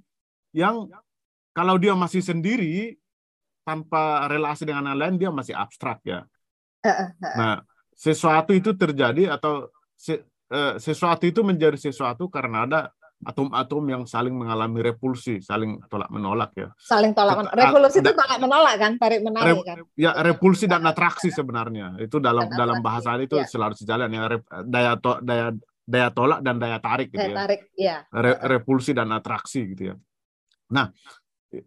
yang 0.55 0.89
kalau 1.53 1.77
dia 1.77 1.93
masih 1.99 2.23
sendiri 2.23 2.95
tanpa 3.67 4.29
relasi 4.31 4.69
dengan 4.69 4.93
yang 4.93 4.99
lain 5.01 5.17
dia 5.19 5.31
masih 5.35 5.57
abstrak 5.57 5.99
ya. 6.05 6.25
Nah 7.21 7.65
sesuatu 7.95 8.53
itu 8.53 8.75
terjadi 8.77 9.35
atau 9.35 9.71
uh, 10.51 10.75
sesuatu 10.77 11.25
itu 11.25 11.41
menjadi 11.41 11.79
sesuatu 11.79 12.27
karena 12.29 12.69
ada 12.69 12.81
atom-atom 13.25 13.83
yang 13.89 14.03
saling 14.05 14.37
mengalami 14.37 14.85
repulsi, 14.85 15.41
saling 15.41 15.81
tolak 15.89 16.13
menolak 16.13 16.53
ya. 16.55 16.69
Saling 16.77 17.17
tolak 17.17 17.41
menolak. 17.41 17.57
Revolusi 17.57 17.99
itu 18.05 18.13
tolak 18.13 18.39
menolak 18.39 18.75
kan, 18.77 18.93
tarik 19.01 19.21
menarik 19.25 19.59
kan. 19.65 19.77
Ya, 19.97 20.13
repulsi 20.21 20.69
dan 20.69 20.85
atraksi 20.85 21.33
sebenarnya. 21.33 21.97
Itu 21.99 22.21
dalam 22.21 22.47
dan 22.53 22.57
dalam 22.57 22.79
bahasa 22.85 23.17
itu 23.19 23.41
ya. 23.41 23.49
selalu 23.49 23.75
sejalan 23.75 24.09
ya 24.13 24.23
daya 24.63 24.93
to, 25.01 25.19
daya 25.25 25.57
daya 25.85 26.09
tolak 26.13 26.41
dan 26.41 26.57
daya 26.57 26.79
tarik 26.81 27.13
gitu 27.13 27.21
daya 27.21 27.33
ya. 27.33 27.37
Tarik, 27.45 27.61
ya. 27.77 27.97
Re, 28.09 28.33
repulsi 28.57 28.91
dan 28.97 29.09
atraksi 29.13 29.61
gitu 29.73 29.83
ya. 29.93 29.95
Nah, 30.73 30.89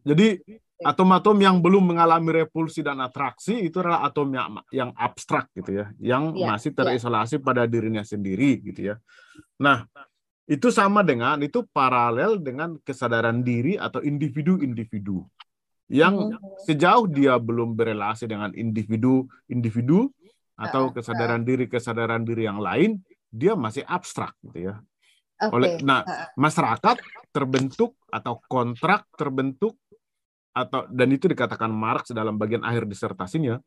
jadi 0.03 0.41
atom-atom 0.83 1.37
yang 1.41 1.57
belum 1.57 1.95
mengalami 1.95 2.45
repulsi 2.45 2.85
dan 2.85 3.01
atraksi 3.01 3.65
itu 3.65 3.81
adalah 3.81 4.05
atom 4.05 4.29
yang 4.29 4.47
yang 4.69 4.89
abstrak 4.93 5.49
gitu 5.57 5.81
ya, 5.81 5.85
yang 5.97 6.37
ya, 6.37 6.53
masih 6.53 6.73
ya. 6.73 6.85
terisolasi 6.85 7.41
ya. 7.41 7.43
pada 7.43 7.63
dirinya 7.65 8.05
sendiri 8.05 8.61
gitu 8.61 8.93
ya. 8.93 8.95
Nah, 9.57 9.85
itu 10.47 10.71
sama 10.71 11.03
dengan 11.03 11.43
itu 11.43 11.67
paralel 11.75 12.39
dengan 12.39 12.79
kesadaran 12.79 13.43
diri 13.43 13.75
atau 13.75 13.99
individu-individu 13.99 15.27
yang 15.91 16.31
mm-hmm. 16.31 16.63
sejauh 16.67 17.07
dia 17.11 17.35
belum 17.35 17.75
berelasi 17.75 18.27
dengan 18.27 18.51
individu-individu 18.55 20.07
atau 20.57 20.89
kesadaran 20.89 21.43
diri 21.43 21.67
kesadaran 21.67 22.23
diri 22.23 22.47
yang 22.47 22.63
lain 22.63 22.99
dia 23.27 23.53
masih 23.53 23.83
abstrak 23.85 24.33
gitu 24.41 24.71
ya 24.71 24.75
okay. 25.37 25.51
oleh 25.51 25.69
nah 25.83 26.01
masyarakat 26.39 26.97
terbentuk 27.29 27.99
atau 28.09 28.39
kontrak 28.47 29.05
terbentuk 29.13 29.77
atau 30.55 30.89
dan 30.89 31.13
itu 31.13 31.29
dikatakan 31.29 31.69
Marx 31.69 32.09
dalam 32.09 32.39
bagian 32.39 32.65
akhir 32.65 32.89
disertasinya 32.89 33.61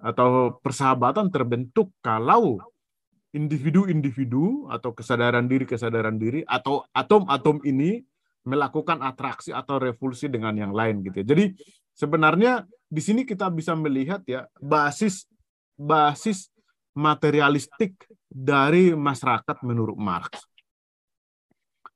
atau 0.00 0.56
persahabatan 0.64 1.28
terbentuk 1.28 1.92
kalau 2.00 2.56
individu-individu 3.30 4.66
atau 4.70 4.90
kesadaran 4.90 5.46
diri 5.46 5.64
kesadaran 5.66 6.18
diri 6.18 6.42
atau 6.42 6.82
atom-atom 6.90 7.62
ini 7.62 8.02
melakukan 8.42 8.98
atraksi 9.04 9.54
atau 9.54 9.78
revolusi 9.78 10.26
dengan 10.26 10.56
yang 10.56 10.72
lain 10.74 11.04
gitu. 11.06 11.22
Ya. 11.22 11.26
Jadi 11.36 11.44
sebenarnya 11.94 12.64
di 12.90 13.02
sini 13.04 13.22
kita 13.22 13.52
bisa 13.52 13.76
melihat 13.76 14.24
ya 14.26 14.48
basis 14.58 15.28
basis 15.78 16.50
materialistik 16.96 17.94
dari 18.26 18.96
masyarakat 18.96 19.62
menurut 19.62 19.94
Marx. 19.94 20.42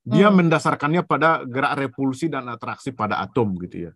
Dia 0.05 0.29
hmm. 0.29 0.37
mendasarkannya 0.37 1.01
pada 1.03 1.41
gerak 1.43 1.81
repulsi 1.81 2.29
dan 2.29 2.45
atraksi 2.47 2.93
pada 2.93 3.19
atom 3.19 3.57
gitu 3.59 3.89
ya. 3.89 3.93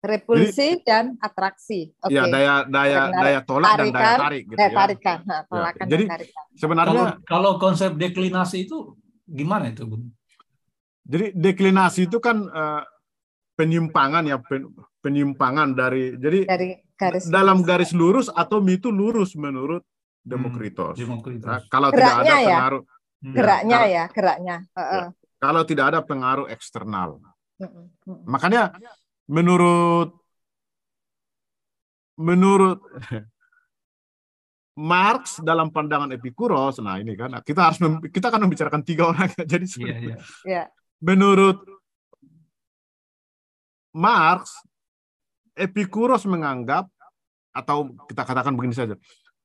Repulsi 0.00 0.80
Jadi, 0.80 0.88
dan 0.88 1.04
atraksi. 1.20 1.92
Okay. 2.00 2.16
Ya, 2.16 2.24
daya 2.24 2.54
daya 2.64 3.00
Benar. 3.12 3.20
daya 3.20 3.40
tolak 3.44 3.68
tarikan, 3.76 3.84
dan 3.84 3.92
daya 3.92 4.16
tarik 4.16 4.42
gitu 4.48 4.56
daya 4.56 4.70
ya. 4.70 4.76
Tarikan, 4.80 5.18
nah, 5.28 5.40
ya. 5.44 5.84
Jadi 5.84 6.04
tarikan. 6.08 6.44
sebenarnya 6.56 7.02
kalau, 7.04 7.06
kalau 7.28 7.52
konsep 7.60 7.90
deklinasi 8.00 8.56
itu 8.64 8.96
gimana 9.28 9.68
itu, 9.68 9.84
Bung? 9.84 10.08
Jadi 11.04 11.26
deklinasi 11.36 12.08
itu 12.08 12.16
kan 12.16 12.48
uh, 12.48 12.82
penyimpangan 13.60 14.24
ya 14.24 14.40
pen, 14.40 14.72
penyimpangan 15.04 15.76
dari 15.76 16.16
jadi 16.16 16.48
dari 16.48 16.68
garis 16.96 17.28
dalam 17.28 17.60
lurus. 17.60 17.68
garis 17.68 17.90
lurus 17.92 18.26
atau 18.32 18.64
itu 18.64 18.88
lurus 18.88 19.36
menurut 19.36 19.84
Demokritos. 20.20 20.96
Hmm, 20.96 21.00
Demokritos. 21.04 21.48
Nah, 21.48 21.60
kalau 21.68 21.88
geraknya 21.92 22.08
tidak 22.08 22.24
ada 22.24 22.36
ya? 22.40 22.48
pengaruh 22.48 22.82
hmm. 22.84 23.34
geraknya 23.36 23.78
ya, 23.80 23.88
ya 23.88 24.04
geraknya. 24.12 24.56
Uh 24.72 24.80
-uh. 24.80 24.88
Ya, 24.88 25.04
kalau 25.40 25.62
tidak 25.68 25.84
ada 25.92 26.00
pengaruh 26.00 26.46
eksternal. 26.48 27.20
Uh 27.60 27.64
-uh. 27.68 27.84
Makanya 28.24 28.72
menurut 29.30 30.10
menurut 32.18 32.82
Marx 34.80 35.42
dalam 35.44 35.68
pandangan 35.68 36.08
Epikuros, 36.14 36.80
nah 36.80 36.96
ini 36.96 37.12
kan 37.12 37.36
kita 37.44 37.68
harus 37.68 37.78
kita 38.10 38.32
kan 38.32 38.40
membicarakan 38.42 38.82
tiga 38.82 39.12
orang 39.12 39.30
jadi 39.50 39.66
yeah, 39.78 39.98
yeah. 40.14 40.18
Yeah. 40.42 40.66
menurut 40.98 41.62
Marx 43.94 44.58
Epikuros 45.54 46.26
menganggap 46.26 46.90
atau 47.50 47.92
kita 48.06 48.22
katakan 48.22 48.54
begini 48.54 48.74
saja 48.74 48.94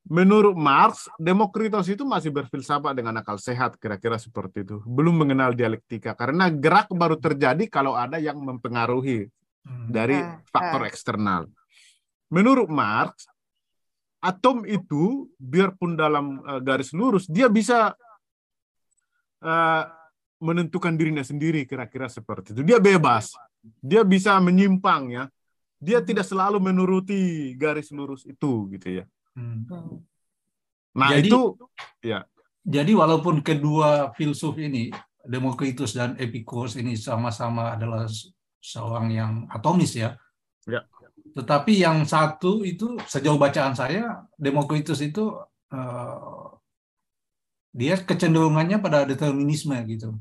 menurut 0.05 0.53
Marx 0.53 1.09
Demokritos 1.17 1.89
itu 1.89 2.05
masih 2.05 2.29
berfilsafat 2.29 2.93
dengan 2.93 3.17
akal 3.17 3.41
sehat 3.41 3.81
kira-kira 3.81 4.21
seperti 4.21 4.61
itu 4.61 4.77
belum 4.85 5.25
mengenal 5.25 5.57
dialektika 5.57 6.13
karena 6.13 6.53
gerak 6.53 6.93
baru 6.93 7.17
terjadi 7.17 7.65
kalau 7.65 7.97
ada 7.97 8.21
yang 8.21 8.37
mempengaruhi. 8.37 9.27
Dari 9.65 10.17
ah, 10.17 10.37
faktor 10.49 10.81
ah. 10.85 10.89
eksternal. 10.89 11.41
Menurut 12.29 12.69
Marx, 12.69 13.25
atom 14.21 14.65
itu 14.65 15.29
biarpun 15.37 15.93
dalam 15.93 16.41
uh, 16.41 16.61
garis 16.61 16.89
lurus 16.93 17.29
dia 17.29 17.45
bisa 17.45 17.93
uh, 19.45 19.83
menentukan 20.41 20.93
dirinya 20.97 21.21
sendiri 21.21 21.65
kira-kira 21.69 22.09
seperti 22.09 22.53
itu. 22.57 22.61
Dia 22.65 22.81
bebas. 22.81 23.33
Dia 23.81 24.05
bisa 24.05 24.37
menyimpang 24.41 25.03
ya. 25.13 25.23
Dia 25.81 26.01
hmm. 26.01 26.07
tidak 26.07 26.25
selalu 26.25 26.57
menuruti 26.61 27.53
garis 27.57 27.89
lurus 27.93 28.25
itu 28.25 28.69
gitu 28.73 29.01
ya. 29.01 29.05
Hmm. 29.37 30.01
Nah, 30.95 31.09
jadi, 31.11 31.27
itu 31.27 31.41
ya. 32.01 32.23
Jadi 32.65 32.91
walaupun 32.97 33.45
kedua 33.45 34.09
filsuf 34.17 34.57
ini 34.57 34.89
Demokritus 35.25 35.97
dan 35.97 36.13
Epicurus 36.21 36.77
ini 36.77 36.93
sama-sama 36.93 37.73
adalah 37.73 38.05
seorang 38.65 39.13
yang 39.13 39.31
atomis 39.53 39.93
ya. 39.93 40.17
ya. 40.65 40.81
Tetapi 41.37 41.83
yang 41.85 42.01
satu 42.07 42.65
itu 42.65 42.97
sejauh 43.05 43.37
bacaan 43.37 43.77
saya 43.77 44.25
Demokritus 44.39 45.03
itu 45.05 45.35
uh, 45.69 46.49
dia 47.75 47.99
kecenderungannya 47.99 48.79
pada 48.79 49.03
determinisme 49.03 49.75
gitu. 49.85 50.15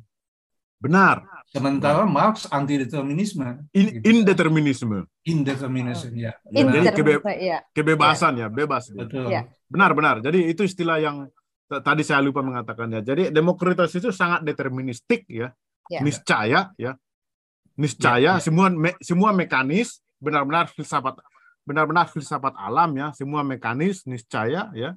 Benar. 0.83 1.25
Sementara 1.49 2.03
Marx 2.05 2.51
anti 2.51 2.77
determinisme. 2.83 3.71
In, 3.73 3.87
gitu. 3.95 4.05
Indeterminisme. 4.11 5.07
Indeterminisme 5.23 6.13
ya. 6.19 6.33
Jadi 6.51 6.93
kebe, 6.93 7.13
iya. 7.39 7.63
kebebasan 7.71 8.43
ya, 8.43 8.49
bebas. 8.51 8.91
Betul. 8.91 9.31
Ya. 9.31 9.47
Benar 9.71 9.95
benar. 9.95 10.19
Jadi 10.21 10.51
itu 10.51 10.67
istilah 10.67 10.99
yang 10.99 11.31
tadi 11.71 12.03
saya 12.03 12.21
lupa 12.21 12.43
mengatakannya. 12.43 13.01
Jadi 13.01 13.23
demokratis 13.31 13.97
itu 13.97 14.11
sangat 14.11 14.43
deterministik 14.43 15.25
ya. 15.31 15.55
ya. 15.89 16.03
Niscaya 16.03 16.75
ya. 16.75 16.99
Niscaya 17.75 18.19
ya, 18.23 18.33
ya. 18.39 18.43
semua 18.43 18.71
me, 18.71 18.95
semua 19.03 19.35
mekanis 19.35 19.99
benar-benar 20.23 20.71
filsafat 20.71 21.19
benar-benar 21.65 22.07
filsafat 22.13 22.55
alam 22.61 22.93
ya, 22.95 23.11
semua 23.17 23.41
mekanis 23.41 24.05
niscaya 24.05 24.71
ya. 24.77 24.95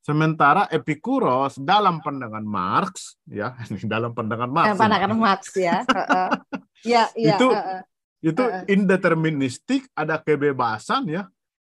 Sementara 0.00 0.64
Epikuros 0.72 1.60
dalam 1.60 2.00
pandangan 2.00 2.40
Marx 2.40 3.20
ya, 3.28 3.52
dalam 3.92 4.16
pandangan 4.16 4.48
Marx. 4.48 4.66
Dalam 4.72 4.80
pandangan 4.80 5.12
Marx 5.12 5.42
ya. 5.54 5.84
ya, 6.92 7.04
ya. 7.12 7.36
Itu 7.36 7.52
uh, 7.52 7.60
uh. 7.60 7.82
itu 8.24 8.42
indeterministik, 8.64 9.92
ada 9.92 10.16
kebebasan 10.16 11.04
ya, 11.04 11.28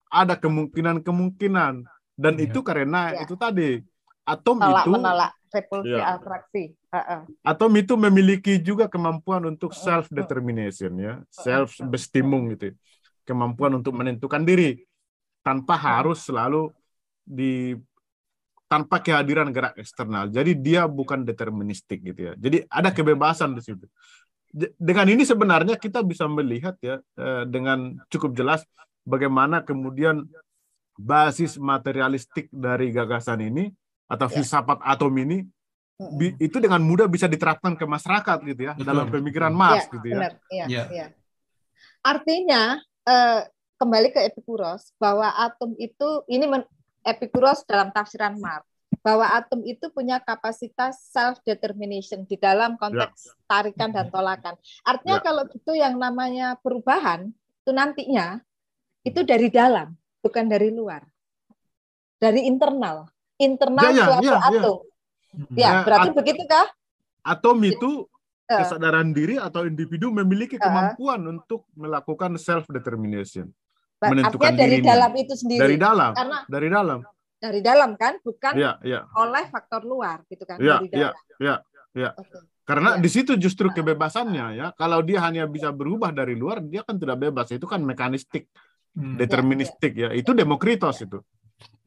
ada 0.08 0.38
kemungkinan-kemungkinan 0.38 1.84
dan 2.14 2.34
ya. 2.38 2.42
itu 2.46 2.62
karena 2.62 3.18
ya. 3.18 3.26
itu 3.26 3.34
tadi 3.34 3.82
atom 4.22 4.62
menolak, 4.62 4.84
itu 4.86 4.90
menolak 4.94 5.32
repulsi 5.50 5.92
ya. 5.92 6.16
atraksi. 6.16 6.72
Uh, 6.88 6.98
uh. 6.98 7.20
Atom 7.44 7.72
itu 7.76 7.94
memiliki 7.98 8.56
juga 8.62 8.86
kemampuan 8.86 9.44
untuk 9.50 9.74
self 9.74 10.06
determination 10.08 10.94
ya, 10.96 11.14
self 11.28 11.76
bestimung 11.90 12.54
gitu. 12.54 12.72
Kemampuan 13.26 13.78
untuk 13.78 13.94
menentukan 13.94 14.42
diri 14.42 14.82
tanpa 15.44 15.76
harus 15.76 16.22
selalu 16.24 16.70
di 17.22 17.78
tanpa 18.70 19.02
kehadiran 19.02 19.50
gerak 19.50 19.74
eksternal. 19.82 20.30
Jadi 20.30 20.54
dia 20.54 20.86
bukan 20.86 21.26
deterministik 21.26 22.06
gitu 22.06 22.30
ya. 22.30 22.32
Jadi 22.38 22.62
ada 22.70 22.94
kebebasan 22.94 23.58
di 23.58 23.62
situ. 23.66 23.86
Dengan 24.78 25.06
ini 25.10 25.26
sebenarnya 25.26 25.74
kita 25.78 26.02
bisa 26.06 26.26
melihat 26.30 26.78
ya 26.82 27.02
eh, 27.18 27.44
dengan 27.50 27.98
cukup 28.10 28.34
jelas 28.34 28.62
bagaimana 29.06 29.62
kemudian 29.62 30.26
basis 30.98 31.58
materialistik 31.58 32.50
dari 32.50 32.94
gagasan 32.94 33.42
ini 33.46 33.74
atau 34.10 34.26
ya. 34.26 34.34
filsafat 34.34 34.78
atom 34.82 35.14
ini 35.22 35.46
itu 36.40 36.56
dengan 36.58 36.80
mudah 36.80 37.06
bisa 37.06 37.28
diterapkan 37.28 37.76
ke 37.76 37.84
masyarakat 37.84 38.38
gitu 38.42 38.62
ya 38.66 38.72
Betul. 38.74 38.88
dalam 38.88 39.06
pemikiran 39.12 39.52
Marx 39.52 39.86
ya, 39.86 39.92
gitu 39.94 40.06
ya. 40.08 40.16
Benar, 40.16 40.32
ya, 40.50 40.64
ya. 40.66 40.84
ya. 40.88 41.06
Artinya 42.00 42.62
eh, 43.04 43.40
kembali 43.76 44.08
ke 44.10 44.20
Epikuros 44.26 44.96
bahwa 44.96 45.28
atom 45.36 45.76
itu 45.76 46.24
ini 46.26 46.48
Epikuros 47.04 47.64
dalam 47.68 47.92
tafsiran 47.92 48.36
Marx 48.40 48.64
bahwa 49.00 49.24
atom 49.32 49.64
itu 49.64 49.88
punya 49.92 50.20
kapasitas 50.20 51.00
self 51.08 51.40
determination 51.46 52.26
di 52.28 52.36
dalam 52.36 52.76
konteks 52.76 53.32
ya. 53.32 53.32
tarikan 53.48 53.88
dan 53.94 54.12
tolakan. 54.12 54.58
Artinya 54.84 55.18
ya. 55.20 55.24
kalau 55.24 55.42
gitu 55.48 55.72
yang 55.72 55.96
namanya 55.96 56.58
perubahan 56.60 57.32
itu 57.32 57.70
nantinya 57.72 58.40
itu 59.00 59.24
dari 59.24 59.48
dalam, 59.48 59.96
bukan 60.20 60.44
dari 60.44 60.68
luar. 60.68 61.06
Dari 62.20 62.44
internal, 62.44 63.08
internal 63.40 63.88
ya, 63.88 63.96
ya, 63.96 64.04
suatu 64.04 64.28
ya, 64.28 64.38
atom. 64.38 64.76
Ya, 65.56 65.62
ya 65.62 65.70
berarti 65.82 66.08
at 66.12 66.14
begitu 66.14 66.42
kah? 66.44 66.66
Atom 67.24 67.58
itu 67.64 67.90
eh. 68.46 68.60
kesadaran 68.60 69.10
diri 69.16 69.40
atau 69.40 69.64
individu 69.64 70.12
memiliki 70.12 70.60
kemampuan 70.60 71.24
uh. 71.24 71.32
untuk 71.34 71.64
melakukan 71.72 72.36
self 72.36 72.68
determination 72.68 73.48
menentukan 74.08 74.52
dari 74.56 74.80
dirinya. 74.80 74.96
dalam 74.96 75.12
itu 75.12 75.34
sendiri. 75.36 75.60
Dari 75.60 75.76
dalam. 75.76 76.12
Karena 76.16 76.38
dari 76.48 76.68
dalam. 76.72 76.98
Dari 77.40 77.60
dalam 77.64 77.90
kan, 77.96 78.20
bukan 78.20 78.52
ya, 78.56 78.76
ya. 78.84 79.08
oleh 79.16 79.48
faktor 79.48 79.84
luar 79.84 80.24
gitu 80.28 80.44
kan. 80.44 80.60
Ya, 80.60 80.80
dari 80.80 80.88
dalam. 80.92 81.00
ya, 81.00 81.10
ya, 81.40 81.54
ya. 81.96 82.10
Okay. 82.16 82.40
Karena 82.68 82.90
ya. 82.96 83.00
di 83.00 83.08
situ 83.10 83.32
justru 83.40 83.72
kebebasannya 83.72 84.46
ya. 84.56 84.66
Kalau 84.76 85.00
dia 85.00 85.24
hanya 85.24 85.48
bisa 85.48 85.72
berubah 85.72 86.12
dari 86.12 86.36
luar, 86.36 86.60
dia 86.60 86.84
kan 86.84 87.00
tidak 87.00 87.16
bebas. 87.28 87.48
Itu 87.52 87.64
kan 87.64 87.80
mekanistik, 87.80 88.48
hmm. 88.96 89.16
deterministik 89.16 89.92
ya. 89.96 90.12
ya. 90.12 90.20
Itu 90.20 90.36
Demokritos 90.36 91.00
ya. 91.00 91.08
itu. 91.08 91.18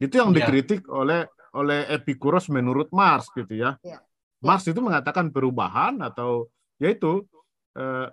Itu 0.02 0.14
yang 0.18 0.30
ya. 0.34 0.42
dikritik 0.42 0.86
oleh 0.90 1.26
oleh 1.54 1.86
Epikuros 1.88 2.50
menurut 2.50 2.90
Marx 2.90 3.30
gitu 3.32 3.54
ya. 3.54 3.78
ya. 3.80 4.02
Marx 4.44 4.68
itu 4.68 4.78
mengatakan 4.82 5.30
perubahan 5.32 5.96
atau 6.02 6.50
yaitu 6.76 7.24
eh, 7.78 8.08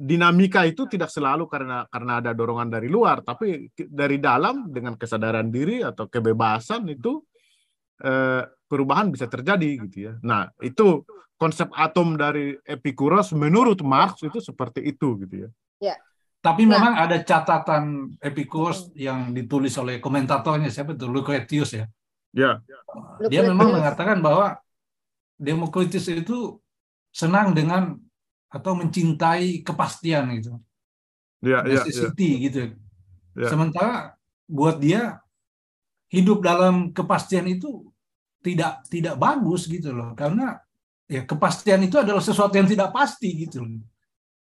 dinamika 0.00 0.64
itu 0.64 0.88
tidak 0.88 1.12
selalu 1.12 1.44
karena 1.44 1.84
karena 1.92 2.24
ada 2.24 2.32
dorongan 2.32 2.72
dari 2.72 2.88
luar, 2.88 3.20
tapi 3.20 3.68
dari 3.76 4.16
dalam 4.16 4.72
dengan 4.72 4.96
kesadaran 4.96 5.52
diri 5.52 5.84
atau 5.84 6.08
kebebasan 6.08 6.88
itu 6.88 7.20
eh, 8.00 8.42
perubahan 8.64 9.12
bisa 9.12 9.28
terjadi 9.28 9.70
gitu 9.86 9.96
ya. 10.10 10.12
Nah 10.24 10.48
itu 10.64 11.04
konsep 11.36 11.68
atom 11.76 12.16
dari 12.16 12.56
Epikuros 12.64 13.36
menurut 13.36 13.84
Marx 13.84 14.24
itu 14.24 14.40
seperti 14.40 14.88
itu 14.88 15.20
gitu 15.24 15.46
ya. 15.46 15.50
Ya. 15.92 15.96
Tapi 16.40 16.64
nah. 16.64 16.80
memang 16.80 16.92
ada 16.96 17.20
catatan 17.20 18.16
Epikuros 18.16 18.88
hmm. 18.88 18.96
yang 18.96 19.20
ditulis 19.36 19.76
oleh 19.76 20.00
komentatornya 20.00 20.72
siapa 20.72 20.96
itu 20.96 21.04
Lucretius 21.04 21.76
ya. 21.76 21.84
Ya. 22.32 22.62
Dia 23.28 23.44
memang 23.44 23.76
mengatakan 23.76 24.24
bahwa 24.24 24.56
Demokritus 25.40 26.04
itu 26.08 26.60
senang 27.08 27.56
dengan 27.56 27.96
atau 28.52 28.72
mencintai 28.76 29.64
kepastian 29.64 30.28
gitu. 30.36 30.52
Ya, 31.40 31.64
necessity 31.64 32.28
ya, 32.28 32.36
ya. 32.36 32.44
gitu. 32.44 32.58
Ya. 33.40 33.48
Sementara 33.48 34.20
buat 34.44 34.76
dia 34.76 35.22
hidup 36.12 36.44
dalam 36.44 36.92
kepastian 36.92 37.48
itu 37.48 37.88
tidak 38.42 38.84
tidak 38.90 39.14
bagus 39.16 39.68
gitu 39.70 39.94
loh 39.94 40.12
karena 40.16 40.58
ya 41.06 41.22
kepastian 41.22 41.86
itu 41.86 42.00
adalah 42.00 42.20
sesuatu 42.20 42.56
yang 42.56 42.68
tidak 42.68 42.90
pasti 42.90 43.46
gitu 43.46 43.64
loh. 43.64 43.80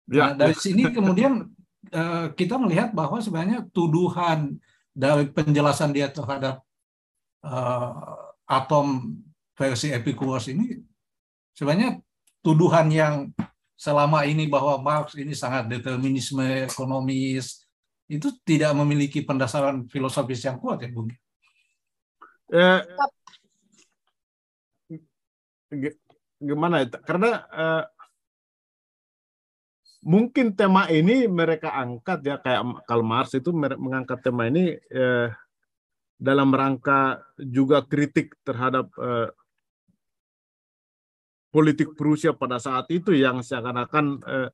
Ya, 0.06 0.34
nah, 0.34 0.46
dari 0.46 0.54
ya. 0.54 0.62
sini 0.62 0.84
kemudian 0.94 1.34
uh, 1.96 2.28
kita 2.36 2.60
melihat 2.60 2.92
bahwa 2.92 3.24
sebenarnya 3.24 3.64
tuduhan 3.72 4.60
dari 4.92 5.32
penjelasan 5.32 5.96
dia 5.96 6.12
terhadap 6.12 6.60
uh, 7.44 8.36
atom 8.46 9.16
versi 9.56 9.96
Epicurus 9.96 10.52
ini 10.52 10.84
sebenarnya 11.56 12.04
tuduhan 12.44 12.92
yang 12.92 13.32
selama 13.76 14.24
ini 14.28 14.48
bahwa 14.48 14.80
Marx 14.80 15.16
ini 15.16 15.32
sangat 15.36 15.68
determinisme 15.72 16.68
ekonomis 16.68 17.66
itu 18.06 18.30
tidak 18.46 18.72
memiliki 18.78 19.26
pendasaran 19.26 19.90
filosofis 19.90 20.46
yang 20.46 20.62
kuat 20.62 20.84
ya 20.86 20.90
Bung. 20.94 21.10
Eh, 22.54 22.80
gimana 26.38 26.86
ya? 26.86 26.88
Karena 27.02 27.30
eh, 27.50 27.84
mungkin 30.06 30.54
tema 30.54 30.86
ini 30.94 31.26
mereka 31.26 31.74
angkat 31.74 32.22
ya 32.22 32.38
kayak 32.38 32.86
Karl 32.86 33.02
Marx 33.02 33.34
itu 33.34 33.50
mengangkat 33.54 34.22
tema 34.22 34.46
ini 34.46 34.78
eh, 34.78 35.34
dalam 36.16 36.54
rangka 36.54 37.26
juga 37.42 37.82
kritik 37.82 38.38
terhadap 38.46 38.94
eh, 39.02 39.34
politik 41.50 41.98
Prusia 41.98 42.38
pada 42.38 42.62
saat 42.62 42.86
itu 42.94 43.18
yang 43.18 43.42
seakan-akan 43.42 44.06
eh, 44.30 44.50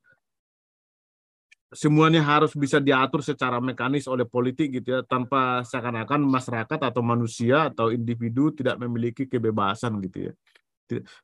semuanya 1.71 2.23
harus 2.23 2.55
bisa 2.55 2.79
diatur 2.79 3.19
secara 3.19 3.59
mekanis 3.59 4.07
oleh 4.07 4.27
politik 4.27 4.79
gitu 4.79 4.99
ya 4.99 5.01
tanpa 5.03 5.67
seakan-akan 5.67 6.19
masyarakat 6.31 6.79
atau 6.79 7.03
manusia 7.03 7.71
atau 7.71 7.91
individu 7.91 8.51
tidak 8.55 8.79
memiliki 8.79 9.27
kebebasan 9.27 9.99
gitu 10.03 10.31
ya. 10.31 10.33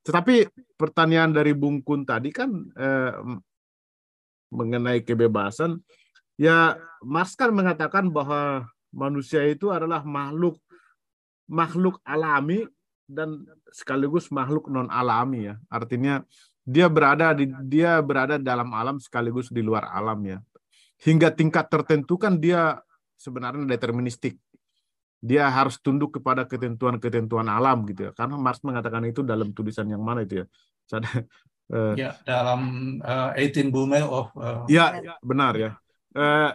Tetapi 0.04 0.48
pertanyaan 0.80 1.36
dari 1.36 1.52
Bung 1.52 1.84
Kun 1.84 2.08
tadi 2.08 2.32
kan 2.32 2.48
eh, 2.76 3.12
mengenai 4.54 5.04
kebebasan 5.04 5.84
ya 6.40 6.78
Marx 7.04 7.36
kan 7.36 7.52
mengatakan 7.52 8.08
bahwa 8.10 8.70
manusia 8.94 9.44
itu 9.46 9.70
adalah 9.74 10.02
makhluk 10.06 10.58
makhluk 11.48 12.00
alami 12.04 12.68
dan 13.08 13.48
sekaligus 13.72 14.28
makhluk 14.30 14.68
non 14.68 14.92
alami 14.92 15.48
ya. 15.48 15.56
Artinya 15.72 16.22
dia 16.68 16.92
berada 16.92 17.32
di 17.32 17.48
dia 17.64 18.04
berada 18.04 18.36
dalam 18.36 18.68
alam 18.76 19.00
sekaligus 19.00 19.48
di 19.48 19.64
luar 19.64 19.88
alam 19.88 20.20
ya. 20.28 20.38
Hingga 21.00 21.32
tingkat 21.32 21.72
tertentu 21.72 22.20
kan 22.20 22.36
dia 22.36 22.84
sebenarnya 23.16 23.64
deterministik. 23.64 24.36
Dia 25.18 25.50
harus 25.50 25.82
tunduk 25.82 26.20
kepada 26.20 26.46
ketentuan-ketentuan 26.46 27.48
alam 27.50 27.88
gitu 27.90 28.10
ya. 28.10 28.12
Karena 28.14 28.38
Marx 28.38 28.62
mengatakan 28.62 29.02
itu 29.08 29.26
dalam 29.26 29.50
tulisan 29.56 29.88
yang 29.90 30.04
mana 30.04 30.28
itu 30.28 30.44
ya. 30.44 30.46
Uh, 31.74 31.94
ya 31.96 32.16
dalam 32.24 32.62
uh, 33.02 33.32
18 33.36 33.74
Boomer 33.74 34.06
of 34.06 34.32
uh, 34.38 34.64
Ya, 34.70 35.00
benar 35.20 35.54
ya. 35.56 35.72
Uh, 36.14 36.52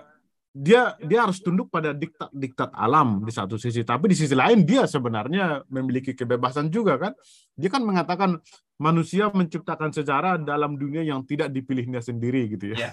dia 0.52 0.92
dia 1.00 1.24
harus 1.24 1.40
tunduk 1.40 1.72
pada 1.72 1.96
diktat 1.96 2.28
diktat 2.28 2.68
alam 2.76 3.24
di 3.24 3.32
satu 3.32 3.56
sisi 3.56 3.88
tapi 3.88 4.12
di 4.12 4.16
sisi 4.20 4.36
lain 4.36 4.68
dia 4.68 4.84
sebenarnya 4.84 5.64
memiliki 5.72 6.12
kebebasan 6.12 6.68
juga 6.68 7.00
kan 7.00 7.16
dia 7.56 7.72
kan 7.72 7.80
mengatakan 7.80 8.36
manusia 8.76 9.32
menciptakan 9.32 9.96
sejarah 9.96 10.36
dalam 10.36 10.76
dunia 10.76 11.00
yang 11.00 11.24
tidak 11.24 11.48
dipilihnya 11.48 12.04
sendiri 12.04 12.52
gitu 12.52 12.76
ya, 12.76 12.92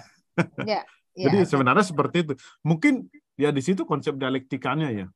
ya 0.64 0.80
jadi 1.28 1.44
sebenarnya 1.44 1.84
seperti 1.84 2.24
itu 2.24 2.32
mungkin 2.64 3.12
ya 3.40 3.48
di 3.48 3.64
situ 3.64 3.88
konsep 3.88 4.20
dialektikanya 4.20 4.88
ya. 4.92 5.06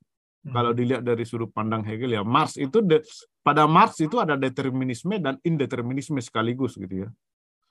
Kalau 0.52 0.76
dilihat 0.76 1.00
dari 1.00 1.24
sudut 1.24 1.48
pandang 1.48 1.80
Hegel 1.80 2.20
ya, 2.20 2.22
Marx 2.26 2.60
itu 2.60 2.84
de, 2.84 3.00
pada 3.40 3.64
Marx 3.64 3.96
itu 4.04 4.20
ada 4.20 4.36
determinisme 4.36 5.16
dan 5.16 5.40
indeterminisme 5.40 6.20
sekaligus 6.20 6.76
gitu 6.76 7.08
ya. 7.08 7.10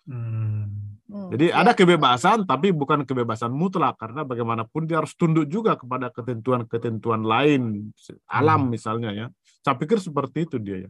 Hmm. 0.09 0.97
hmm 1.05 1.30
Jadi 1.38 1.53
ya. 1.53 1.61
ada 1.61 1.78
kebebasan 1.78 2.49
tapi 2.49 2.74
bukan 2.74 3.05
kebebasan 3.05 3.53
mutlak 3.53 4.01
karena 4.01 4.26
bagaimanapun 4.26 4.89
dia 4.89 4.99
harus 4.99 5.13
tunduk 5.13 5.45
juga 5.45 5.78
kepada 5.78 6.09
ketentuan-ketentuan 6.09 7.21
lain 7.21 7.93
alam 8.26 8.65
hmm. 8.65 8.71
misalnya 8.74 9.11
ya. 9.13 9.28
Saya 9.61 9.78
pikir 9.78 10.01
seperti 10.01 10.49
itu 10.49 10.57
dia 10.57 10.89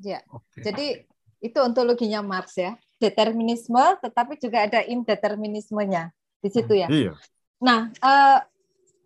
Ya. 0.00 0.20
Okay. 0.26 0.62
Jadi 0.66 0.86
itu 1.38 1.58
ontologinya 1.62 2.20
Marx 2.20 2.58
ya. 2.58 2.74
Determinisme 2.98 3.96
tetapi 4.02 4.42
juga 4.42 4.66
ada 4.66 4.82
indeterminismenya 4.82 6.10
di 6.42 6.48
situ 6.50 6.74
ya. 6.74 6.90
Iya. 6.90 7.14
Nah, 7.60 7.92
uh, 8.00 8.40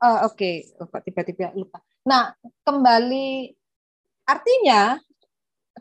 Uh, 0.02 0.26
Oke, 0.28 0.66
okay. 0.68 0.82
Oh, 0.82 1.00
tiba-tiba 1.00 1.54
lupa. 1.54 1.78
Nah, 2.04 2.34
kembali 2.66 3.54
artinya 4.28 4.98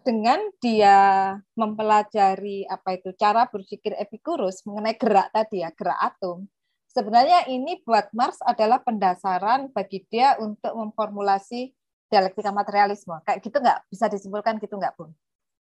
dengan 0.02 0.40
dia 0.58 1.32
mempelajari 1.54 2.66
apa 2.66 2.98
itu 2.98 3.14
cara 3.16 3.46
berpikir 3.48 3.94
Epicurus 3.96 4.66
mengenai 4.66 4.98
gerak 4.98 5.30
tadi 5.30 5.62
ya, 5.62 5.70
gerak 5.72 6.00
atom. 6.02 6.50
Sebenarnya 6.94 7.50
ini 7.50 7.82
buat 7.82 8.14
Marx 8.14 8.38
adalah 8.46 8.82
pendasaran 8.82 9.74
bagi 9.74 10.06
dia 10.10 10.38
untuk 10.38 10.74
memformulasi 10.78 11.74
dialektika 12.10 12.54
materialisme. 12.54 13.18
Kayak 13.26 13.40
gitu 13.42 13.58
nggak 13.58 13.80
bisa 13.90 14.06
disimpulkan 14.10 14.62
gitu 14.62 14.78
nggak 14.78 14.94
pun? 14.94 15.10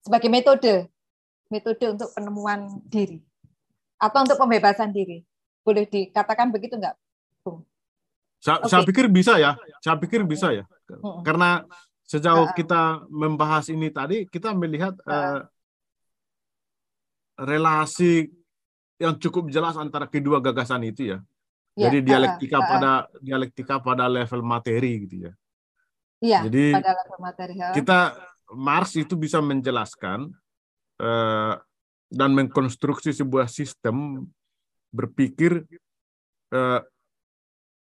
Sebagai 0.02 0.26
metode, 0.26 0.90
metode 1.52 1.84
untuk 1.94 2.10
penemuan 2.14 2.82
diri 2.88 3.22
atau 4.00 4.26
untuk 4.26 4.38
pembebasan 4.40 4.90
diri. 4.90 5.22
Boleh 5.62 5.86
dikatakan 5.86 6.50
begitu 6.50 6.80
nggak? 6.80 6.96
Saya, 8.40 8.56
okay. 8.64 8.68
saya 8.72 8.82
pikir 8.88 9.06
bisa 9.12 9.36
ya. 9.36 9.52
Saya 9.84 10.00
pikir 10.00 10.24
bisa 10.24 10.48
ya. 10.50 10.64
Karena 11.20 11.62
sejauh 12.08 12.50
kita 12.56 13.04
membahas 13.12 13.68
ini 13.68 13.92
tadi, 13.92 14.24
kita 14.26 14.56
melihat 14.56 14.96
uh, 15.04 15.44
relasi 17.36 18.32
yang 18.96 19.16
cukup 19.20 19.52
jelas 19.52 19.76
antara 19.76 20.08
kedua 20.08 20.40
gagasan 20.40 20.88
itu 20.88 21.16
ya. 21.16 21.18
ya 21.76 21.88
Jadi 21.88 21.98
dialektika 22.04 22.58
uh, 22.58 22.64
uh, 22.64 22.68
pada 22.68 22.92
dialektika 23.20 23.74
pada 23.78 24.04
level 24.08 24.40
materi 24.40 25.04
gitu 25.04 25.16
ya. 25.28 25.32
Iya. 26.20 26.38
Jadi 26.48 26.64
pada 26.74 26.92
level 26.96 27.18
materi. 27.20 27.52
Kita 27.76 27.98
Marx 28.50 28.98
itu 28.98 29.14
bisa 29.14 29.38
menjelaskan 29.38 30.32
uh, 30.98 31.54
dan 32.10 32.30
mengkonstruksi 32.34 33.14
sebuah 33.14 33.46
sistem 33.46 34.26
berpikir 34.90 35.62
uh, 36.50 36.82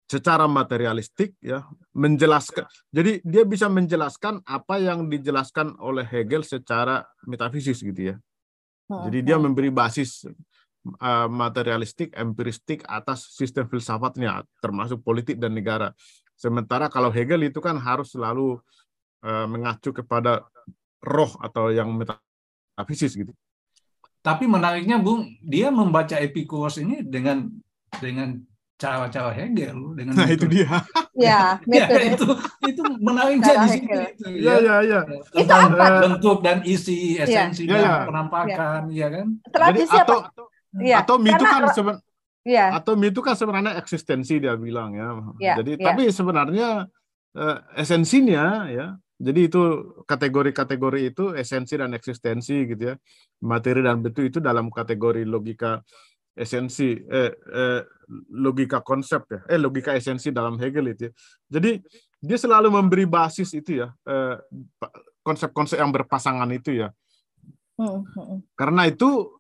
secara 0.06 0.46
materialistik 0.46 1.34
ya 1.42 1.66
menjelaskan 1.98 2.70
jadi 2.94 3.26
dia 3.26 3.44
bisa 3.44 3.66
menjelaskan 3.66 4.46
apa 4.46 4.78
yang 4.78 5.10
dijelaskan 5.10 5.74
oleh 5.82 6.06
Hegel 6.06 6.46
secara 6.46 7.02
metafisis 7.26 7.82
gitu 7.82 8.14
ya. 8.14 8.16
Jadi 8.86 9.26
dia 9.26 9.42
memberi 9.42 9.74
basis 9.74 10.30
uh, 11.02 11.26
materialistik 11.26 12.14
empiristik 12.14 12.86
atas 12.86 13.34
sistem 13.34 13.66
filsafatnya 13.66 14.46
termasuk 14.62 15.02
politik 15.02 15.42
dan 15.42 15.58
negara. 15.58 15.90
Sementara 16.38 16.86
kalau 16.92 17.10
Hegel 17.10 17.50
itu 17.50 17.58
kan 17.64 17.82
harus 17.82 18.14
selalu 18.14 18.62
uh, 19.26 19.48
mengacu 19.50 19.90
kepada 19.90 20.46
roh 21.02 21.34
atau 21.42 21.74
yang 21.74 21.90
metafisis 21.98 23.18
gitu. 23.18 23.34
Tapi 24.22 24.50
menariknya 24.50 24.98
Bung 24.98 25.38
dia 25.42 25.70
membaca 25.70 26.18
Epicurus 26.18 26.82
ini 26.82 27.02
dengan 27.06 27.50
dengan 28.02 28.42
cara-cara 28.76 29.32
Hegel 29.32 29.96
dengan 29.96 30.14
nah 30.20 30.28
itu 30.28 30.46
dia 30.52 30.84
ya, 31.16 31.56
ya 31.72 31.88
itu 32.12 32.28
itu 32.68 32.82
menarik 33.00 33.40
jadi 33.40 33.68
sini 33.72 33.88
itu 33.88 34.28
ya 34.44 34.56
ya 34.60 34.76
ya 34.84 35.00
itu 35.32 35.52
apa 35.52 35.88
bentuk 36.04 36.44
dan 36.44 36.60
isi 36.68 37.16
esensi 37.16 37.64
ya. 37.64 37.72
dan 37.72 37.80
ya, 37.80 37.88
ya. 37.88 37.98
penampakan 38.12 38.82
ya, 38.92 39.00
ya 39.00 39.08
kan 39.16 39.28
tradisi 39.48 39.96
Jadi, 39.96 40.04
atau 40.04 40.20
apa? 40.28 40.44
Ya, 40.76 41.00
atau 41.00 41.16
mitu 41.16 41.40
kan 41.48 41.72
seben, 41.72 41.96
ya. 42.44 42.76
atau 42.76 43.00
mitu 43.00 43.24
kan 43.24 43.40
sebenarnya 43.40 43.80
eksistensi 43.80 44.44
dia 44.44 44.60
bilang 44.60 44.92
ya, 44.92 45.08
ya 45.40 45.56
jadi 45.64 45.80
ya. 45.80 45.86
tapi 45.88 46.04
sebenarnya 46.12 46.92
uh, 47.40 47.58
esensinya 47.80 48.68
ya 48.68 49.00
jadi 49.16 49.48
itu 49.48 49.62
kategori-kategori 50.04 51.16
itu 51.16 51.32
esensi 51.32 51.80
dan 51.80 51.96
eksistensi 51.96 52.68
gitu 52.68 52.92
ya 52.92 52.96
materi 53.40 53.80
dan 53.80 54.04
bentuk 54.04 54.28
itu 54.28 54.44
dalam 54.44 54.68
kategori 54.68 55.24
logika 55.24 55.80
esensi 56.36 57.00
eh, 57.00 57.32
eh, 57.32 57.82
logika 58.36 58.84
konsep 58.84 59.24
ya 59.32 59.40
eh 59.48 59.60
logika 59.60 59.96
esensi 59.96 60.30
dalam 60.30 60.60
Hegel 60.60 60.92
itu 60.92 61.10
ya. 61.10 61.12
jadi 61.48 61.80
dia 62.20 62.38
selalu 62.38 62.76
memberi 62.76 63.08
basis 63.08 63.56
itu 63.56 63.82
ya 63.82 63.96
eh, 64.04 64.36
konsep-konsep 65.24 65.80
yang 65.80 65.96
berpasangan 65.96 66.52
itu 66.52 66.86
ya 66.86 66.92
hmm, 67.80 68.00
hmm. 68.04 68.40
karena 68.54 68.92
itu 68.92 69.32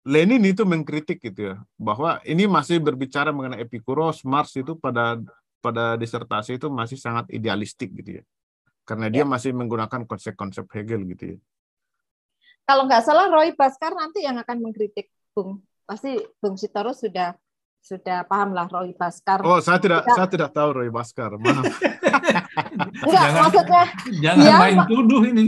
Lenin 0.00 0.40
itu 0.48 0.64
mengkritik 0.64 1.20
gitu 1.20 1.52
ya 1.52 1.56
bahwa 1.76 2.24
ini 2.24 2.48
masih 2.48 2.80
berbicara 2.80 3.36
mengenai 3.36 3.60
Epikuros 3.60 4.24
Marx 4.24 4.56
itu 4.56 4.72
pada 4.72 5.20
pada 5.60 5.96
disertasi 6.00 6.56
itu 6.56 6.72
masih 6.72 6.96
sangat 6.96 7.28
idealistik 7.28 7.92
gitu 8.00 8.20
ya 8.20 8.24
karena 8.88 9.12
dia 9.12 9.24
ya. 9.24 9.28
masih 9.28 9.52
menggunakan 9.52 10.08
konsep-konsep 10.08 10.64
Hegel 10.72 11.04
gitu 11.16 11.36
ya 11.36 11.38
kalau 12.70 12.86
nggak 12.86 13.02
salah 13.02 13.26
Roy 13.26 13.50
Baskar 13.58 13.98
nanti 13.98 14.22
yang 14.22 14.38
akan 14.38 14.62
mengkritik 14.62 15.10
Bung. 15.34 15.58
Pasti 15.82 16.14
Bung 16.38 16.54
Sitoro 16.54 16.94
sudah 16.94 17.34
sudah 17.82 18.22
paham 18.30 18.54
lah 18.54 18.70
Roy 18.70 18.94
Baskar. 18.94 19.42
Oh, 19.42 19.58
saya 19.58 19.82
tidak 19.82 20.06
saya 20.06 20.30
tidak 20.30 20.54
tahu 20.54 20.78
Roy 20.78 20.86
Baskar. 20.86 21.34
Maaf. 21.34 21.66
Enggak, 23.02 23.26
jangan, 23.26 23.42
maksudnya 23.42 23.84
jangan 24.22 24.46
ya, 24.46 24.56
main 24.62 24.78
tuduh 24.86 25.22
ini. 25.26 25.44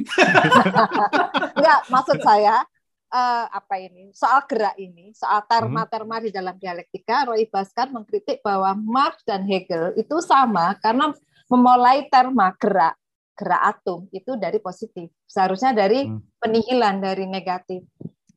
Enggak, 1.62 1.80
maksud 1.94 2.18
saya 2.26 2.66
uh, 3.14 3.46
apa 3.54 3.74
ini? 3.78 4.10
Soal 4.10 4.42
gerak 4.50 4.74
ini, 4.82 5.14
soal 5.14 5.46
terma-terma 5.46 6.18
di 6.18 6.34
dalam 6.34 6.58
dialektika, 6.58 7.30
Roy 7.30 7.46
Baskar 7.46 7.86
mengkritik 7.94 8.42
bahwa 8.42 8.74
Marx 8.74 9.22
dan 9.22 9.46
Hegel 9.46 9.94
itu 9.94 10.18
sama 10.18 10.74
karena 10.82 11.14
memulai 11.46 12.02
terma 12.10 12.50
gerak 12.58 12.98
gerak 13.32 13.62
atom 13.62 14.06
itu 14.12 14.36
dari 14.36 14.60
positif. 14.60 15.08
Seharusnya 15.24 15.72
dari 15.72 16.06
hmm. 16.06 16.38
penihilan 16.38 17.00
dari 17.00 17.24
negatif. 17.24 17.82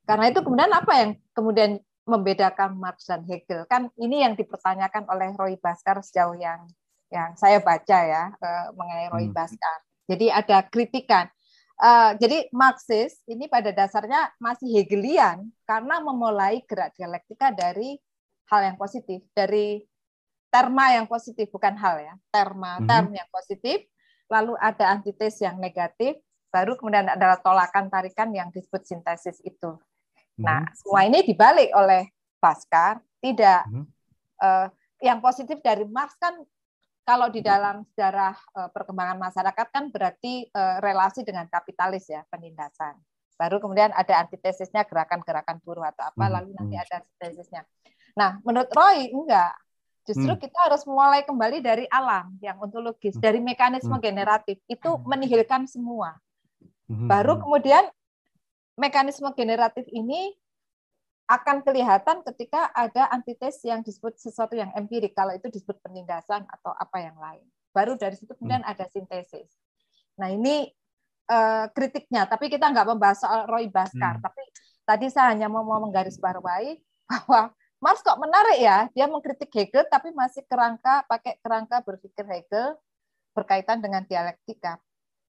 Karena 0.06 0.30
itu 0.32 0.40
kemudian 0.42 0.72
apa 0.72 0.94
yang 0.96 1.12
kemudian 1.34 1.72
membedakan 2.06 2.78
Marx 2.78 3.10
dan 3.10 3.26
Hegel? 3.26 3.66
Kan 3.68 3.90
ini 3.98 4.22
yang 4.24 4.38
dipertanyakan 4.38 5.10
oleh 5.10 5.34
Roy 5.36 5.58
Baskar 5.58 6.00
sejauh 6.00 6.38
yang 6.38 6.64
yang 7.14 7.38
saya 7.38 7.62
baca 7.62 7.98
ya 8.02 8.34
uh, 8.34 8.68
mengenai 8.74 9.08
Roy 9.12 9.26
hmm. 9.30 9.36
Baskar. 9.36 9.78
Jadi 10.06 10.30
ada 10.30 10.62
kritikan. 10.66 11.26
Uh, 11.76 12.16
jadi 12.24 12.48
Marxis 12.56 13.20
ini 13.28 13.52
pada 13.52 13.76
dasarnya 13.76 14.32
masih 14.40 14.72
Hegelian 14.80 15.52
karena 15.68 16.00
memulai 16.00 16.64
gerak 16.64 16.96
dialektika 16.96 17.52
dari 17.52 18.00
hal 18.48 18.62
yang 18.64 18.78
positif, 18.80 19.20
dari 19.36 19.84
terma 20.48 20.96
yang 20.96 21.04
positif 21.04 21.52
bukan 21.52 21.76
hal 21.76 22.00
ya, 22.00 22.14
terma 22.32 22.80
hmm. 22.80 22.88
term 22.88 23.12
yang 23.12 23.28
positif 23.28 23.84
lalu 24.32 24.54
ada 24.58 24.96
antites 24.96 25.42
yang 25.42 25.58
negatif, 25.62 26.18
baru 26.50 26.80
kemudian 26.80 27.12
adalah 27.12 27.40
tolakan 27.44 27.92
tarikan 27.92 28.32
yang 28.32 28.50
disebut 28.50 28.88
sintesis 28.88 29.44
itu. 29.44 29.76
Nah, 30.40 30.64
hmm. 30.64 30.74
semua 30.76 31.02
ini 31.08 31.24
dibalik 31.24 31.72
oleh 31.76 32.12
Baskar, 32.40 33.02
tidak 33.24 33.66
hmm. 33.72 33.86
uh, 34.44 34.68
yang 35.02 35.20
positif 35.24 35.60
dari 35.64 35.88
Marx 35.88 36.16
kan 36.20 36.38
kalau 37.06 37.30
di 37.30 37.42
dalam 37.46 37.86
sejarah 37.94 38.34
uh, 38.58 38.70
perkembangan 38.74 39.22
masyarakat 39.22 39.68
kan 39.70 39.94
berarti 39.94 40.50
uh, 40.50 40.82
relasi 40.82 41.22
dengan 41.22 41.46
kapitalis 41.46 42.10
ya, 42.10 42.26
penindasan. 42.28 42.98
Baru 43.36 43.60
kemudian 43.60 43.92
ada 43.92 44.26
antitesisnya 44.26 44.88
gerakan-gerakan 44.88 45.60
buruh 45.62 45.86
atau 45.86 46.08
apa, 46.08 46.26
hmm. 46.26 46.34
lalu 46.34 46.50
nanti 46.56 46.76
ada 46.80 47.04
antitesisnya. 47.04 47.62
Nah, 48.16 48.40
menurut 48.48 48.72
Roy 48.72 49.12
enggak. 49.12 49.54
Justru 50.06 50.30
hmm. 50.30 50.42
kita 50.42 50.58
harus 50.70 50.86
mulai 50.86 51.26
kembali 51.26 51.66
dari 51.66 51.90
alam 51.90 52.38
yang 52.38 52.62
ontologis, 52.62 53.18
hmm. 53.18 53.24
dari 53.26 53.42
mekanisme 53.42 53.98
hmm. 53.98 54.06
generatif. 54.06 54.62
Itu 54.70 54.96
hmm. 54.96 55.04
menihilkan 55.10 55.66
semua. 55.66 56.14
Hmm. 56.86 57.10
Baru 57.10 57.42
kemudian 57.42 57.90
mekanisme 58.78 59.26
generatif 59.34 59.90
ini 59.90 60.38
akan 61.26 61.66
kelihatan 61.66 62.22
ketika 62.22 62.70
ada 62.70 63.10
antites 63.10 63.66
yang 63.66 63.82
disebut 63.82 64.14
sesuatu 64.22 64.54
yang 64.54 64.70
empirik, 64.78 65.18
kalau 65.18 65.34
itu 65.34 65.50
disebut 65.50 65.82
penindasan 65.82 66.46
atau 66.46 66.70
apa 66.78 67.02
yang 67.02 67.18
lain. 67.18 67.42
Baru 67.74 67.98
dari 67.98 68.14
situ 68.14 68.38
kemudian 68.38 68.62
hmm. 68.62 68.72
ada 68.78 68.86
sintesis. 68.94 69.50
Nah 70.22 70.30
ini 70.30 70.70
uh, 71.34 71.66
kritiknya, 71.74 72.30
tapi 72.30 72.54
kita 72.54 72.70
nggak 72.70 72.94
membahas 72.94 73.26
soal 73.26 73.50
Roy 73.50 73.74
Baskar. 73.74 74.22
Hmm. 74.22 74.24
Tapi 74.24 74.44
tadi 74.86 75.10
saya 75.10 75.34
hanya 75.34 75.50
mau, 75.50 75.66
mau 75.66 75.82
menggarisbawahi 75.82 76.78
bahwa 77.10 77.50
Marx 77.86 78.02
kok 78.02 78.18
menarik 78.18 78.58
ya, 78.58 78.90
dia 78.98 79.06
mengkritik 79.06 79.54
Hegel 79.54 79.86
tapi 79.86 80.10
masih 80.10 80.42
kerangka 80.50 81.06
pakai 81.06 81.38
kerangka 81.38 81.86
berpikir 81.86 82.26
Hegel 82.26 82.74
berkaitan 83.38 83.78
dengan 83.78 84.02
dialektika. 84.10 84.82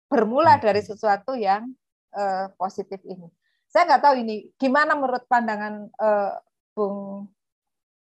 Bermula 0.10 0.58
hmm. 0.58 0.64
dari 0.66 0.82
sesuatu 0.82 1.38
yang 1.38 1.70
uh, 2.18 2.50
positif 2.58 2.98
ini. 3.06 3.30
Saya 3.70 3.86
nggak 3.86 4.02
tahu 4.02 4.16
ini 4.26 4.50
gimana 4.58 4.98
menurut 4.98 5.30
pandangan 5.30 5.94
uh, 6.02 6.42
Bung 6.74 7.30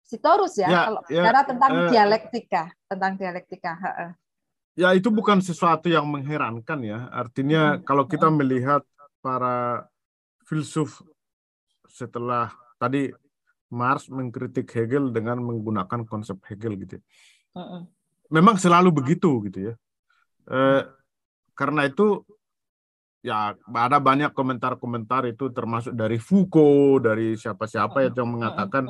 Sitorus 0.07 0.55
ya, 0.55 0.71
ya 0.71 0.79
kalau 0.87 1.01
ya, 1.11 1.19
bicara 1.19 1.41
tentang 1.43 1.71
uh, 1.75 1.89
dialektika, 1.91 2.63
tentang 2.87 3.11
dialektika. 3.19 3.71
Ya 4.79 4.95
itu 4.95 5.11
bukan 5.11 5.43
sesuatu 5.43 5.91
yang 5.91 6.07
mengherankan 6.07 6.79
ya. 6.87 7.11
Artinya 7.11 7.75
hmm. 7.75 7.83
kalau 7.83 8.07
kita 8.07 8.31
melihat 8.31 8.87
para 9.19 9.83
filsuf 10.47 11.03
setelah 11.91 12.55
tadi 12.79 13.11
Marx 13.67 14.07
mengkritik 14.07 14.67
Hegel 14.71 15.11
dengan 15.11 15.43
menggunakan 15.43 16.07
konsep 16.07 16.39
Hegel 16.47 16.79
gitu. 16.79 16.97
Ya. 16.97 17.83
Memang 18.31 18.55
selalu 18.55 18.95
begitu 18.95 19.43
gitu 19.47 19.71
ya. 19.71 19.73
Eh, 20.47 20.83
karena 21.51 21.87
itu 21.87 22.23
ya 23.19 23.51
ada 23.59 23.99
banyak 23.99 24.31
komentar-komentar 24.31 25.27
itu 25.27 25.51
termasuk 25.51 25.91
dari 25.91 26.15
Foucault, 26.15 27.03
dari 27.03 27.35
siapa-siapa 27.35 28.07
yang 28.07 28.29
mengatakan 28.39 28.87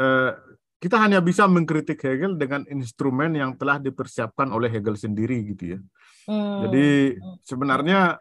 eh, 0.00 0.32
kita 0.78 0.96
hanya 0.96 1.18
bisa 1.20 1.44
mengkritik 1.50 1.98
Hegel 2.00 2.38
dengan 2.38 2.64
instrumen 2.70 3.34
yang 3.36 3.58
telah 3.58 3.82
dipersiapkan 3.82 4.48
oleh 4.48 4.70
Hegel 4.70 4.96
sendiri 4.96 5.42
gitu 5.52 5.76
ya. 5.76 5.78
Hmm. 6.30 6.64
Jadi 6.64 7.18
sebenarnya 7.44 8.16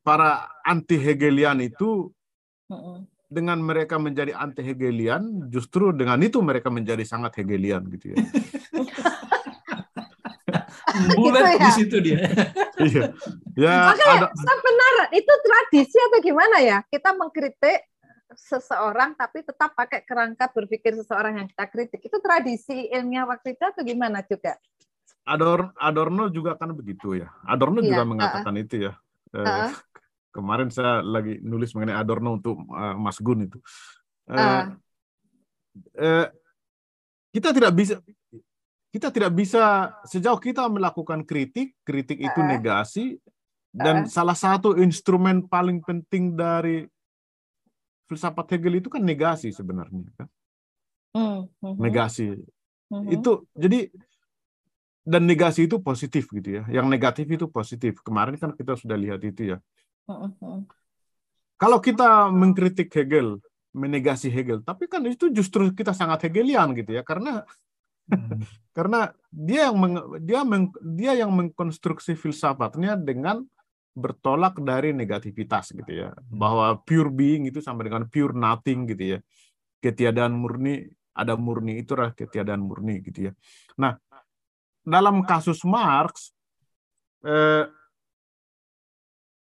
para 0.00 0.46
anti 0.62 0.96
Hegelian 0.96 1.58
itu. 1.64 2.12
Dengan 3.32 3.58
mereka 3.64 3.96
menjadi 3.96 4.36
anti 4.36 4.60
Hegelian, 4.60 5.48
justru 5.48 5.96
dengan 5.96 6.20
itu 6.20 6.44
mereka 6.44 6.68
menjadi 6.68 7.00
sangat 7.08 7.40
Hegelian 7.40 7.88
gitu 7.88 8.12
ya. 8.12 8.16
Bulat 11.16 11.40
gitu 11.40 11.56
ya? 11.56 11.56
di 11.56 11.70
situ 11.72 11.96
dia. 12.04 12.18
iya. 12.88 13.02
Ya, 13.56 13.76
Makanya, 13.96 14.28
ada... 14.28 14.54
benar 14.60 14.92
itu 15.16 15.32
tradisi 15.44 15.96
atau 15.96 16.20
gimana 16.20 16.56
ya? 16.60 16.78
Kita 16.88 17.16
mengkritik 17.16 17.88
seseorang 18.32 19.12
tapi 19.12 19.44
tetap 19.44 19.76
pakai 19.76 20.04
kerangka 20.08 20.48
berpikir 20.52 20.96
seseorang 20.96 21.40
yang 21.40 21.48
kita 21.48 21.64
kritik. 21.68 22.00
Itu 22.00 22.20
tradisi 22.20 22.88
ilmiah 22.92 23.28
waktu 23.28 23.56
itu 23.56 23.64
atau 23.64 23.82
gimana 23.84 24.24
juga? 24.24 24.56
Adorno, 25.22 25.70
Adorno 25.78 26.24
juga 26.32 26.58
kan 26.58 26.74
begitu 26.74 27.14
ya. 27.14 27.30
Adorno 27.46 27.78
iya, 27.84 27.94
juga 27.94 28.02
mengatakan 28.08 28.54
uh, 28.58 28.62
itu 28.62 28.74
ya. 28.90 28.92
Uh, 29.32 29.70
kemarin 30.32 30.72
saya 30.72 31.04
lagi 31.04 31.38
nulis 31.44 31.76
mengenai 31.76 32.00
Adorno 32.00 32.40
untuk 32.40 32.64
uh, 32.72 32.96
Mas 32.96 33.20
Gun 33.20 33.46
itu. 33.46 33.60
Uh, 34.26 34.36
uh, 34.40 34.62
uh, 36.00 36.26
kita 37.32 37.52
tidak 37.52 37.72
bisa 37.76 38.00
kita 38.92 39.08
tidak 39.08 39.32
bisa 39.32 39.94
sejauh 40.04 40.36
kita 40.36 40.68
melakukan 40.68 41.24
kritik, 41.24 41.76
kritik 41.80 42.20
itu 42.20 42.40
negasi 42.44 43.16
dan 43.72 44.04
salah 44.04 44.36
satu 44.36 44.76
instrumen 44.76 45.48
paling 45.48 45.80
penting 45.80 46.36
dari 46.36 46.84
filsafat 48.04 48.56
Hegel 48.56 48.84
itu 48.84 48.92
kan 48.92 49.00
negasi 49.00 49.48
sebenarnya 49.48 50.04
kan. 50.12 50.28
Mm 51.16 51.40
-hmm. 51.48 51.74
Negasi. 51.80 52.36
Mm 52.92 52.92
-hmm. 52.92 53.14
Itu 53.16 53.48
jadi 53.56 53.88
dan 55.02 55.24
negasi 55.24 55.64
itu 55.64 55.80
positif 55.80 56.28
gitu 56.28 56.60
ya. 56.60 56.62
Yang 56.68 56.86
negatif 56.92 57.26
itu 57.32 57.48
positif. 57.48 58.04
Kemarin 58.04 58.36
kan 58.36 58.52
kita 58.52 58.76
sudah 58.76 59.00
lihat 59.00 59.24
itu 59.24 59.56
ya. 59.56 59.58
Kalau 61.56 61.78
kita 61.78 62.28
mengkritik 62.34 62.90
Hegel, 62.90 63.38
menegasi 63.72 64.28
Hegel, 64.28 64.60
tapi 64.66 64.90
kan 64.90 65.00
itu 65.06 65.30
justru 65.30 65.70
kita 65.72 65.94
sangat 65.94 66.28
Hegelian 66.28 66.74
gitu 66.74 66.92
ya 66.92 67.06
karena 67.06 67.46
hmm. 68.10 68.42
karena 68.76 69.14
dia 69.30 69.70
yang 69.70 69.76
meng, 69.78 69.96
dia 70.20 70.40
meng, 70.42 70.74
dia 70.82 71.12
yang 71.16 71.30
mengkonstruksi 71.32 72.18
filsafatnya 72.18 72.98
dengan 72.98 73.46
bertolak 73.92 74.56
dari 74.60 74.96
negativitas 74.96 75.72
gitu 75.72 75.92
ya 75.92 76.08
hmm. 76.10 76.32
bahwa 76.32 76.80
pure 76.80 77.12
being 77.12 77.48
itu 77.48 77.60
sama 77.60 77.84
dengan 77.84 78.08
pure 78.08 78.32
nothing 78.32 78.88
gitu 78.88 79.16
ya 79.16 79.18
ketiadaan 79.84 80.32
murni 80.32 80.88
ada 81.12 81.36
murni 81.36 81.76
itu 81.76 81.92
itulah 81.92 82.16
ketiadaan 82.16 82.64
murni 82.64 83.04
gitu 83.04 83.28
ya 83.28 83.32
nah 83.76 84.00
dalam 84.82 85.20
kasus 85.28 85.60
Marx 85.62 86.32
eh, 87.22 87.68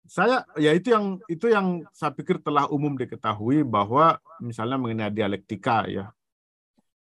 saya 0.08 0.42
ya 0.56 0.72
itu 0.72 0.88
yang 0.90 1.20
itu 1.28 1.52
yang 1.52 1.84
saya 1.92 2.16
pikir 2.16 2.40
telah 2.40 2.64
umum 2.72 2.96
diketahui 2.96 3.60
bahwa 3.62 4.16
misalnya 4.40 4.80
mengenai 4.80 5.12
dialektika 5.12 5.84
ya 5.84 6.08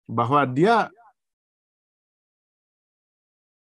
bahwa 0.09 0.45
dia 0.45 0.89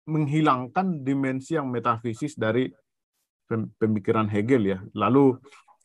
menghilangkan 0.06 1.02
dimensi 1.02 1.58
yang 1.58 1.68
metafisis 1.68 2.38
dari 2.38 2.70
pemikiran 3.80 4.30
Hegel 4.30 4.64
ya. 4.70 4.80
Lalu 4.94 5.38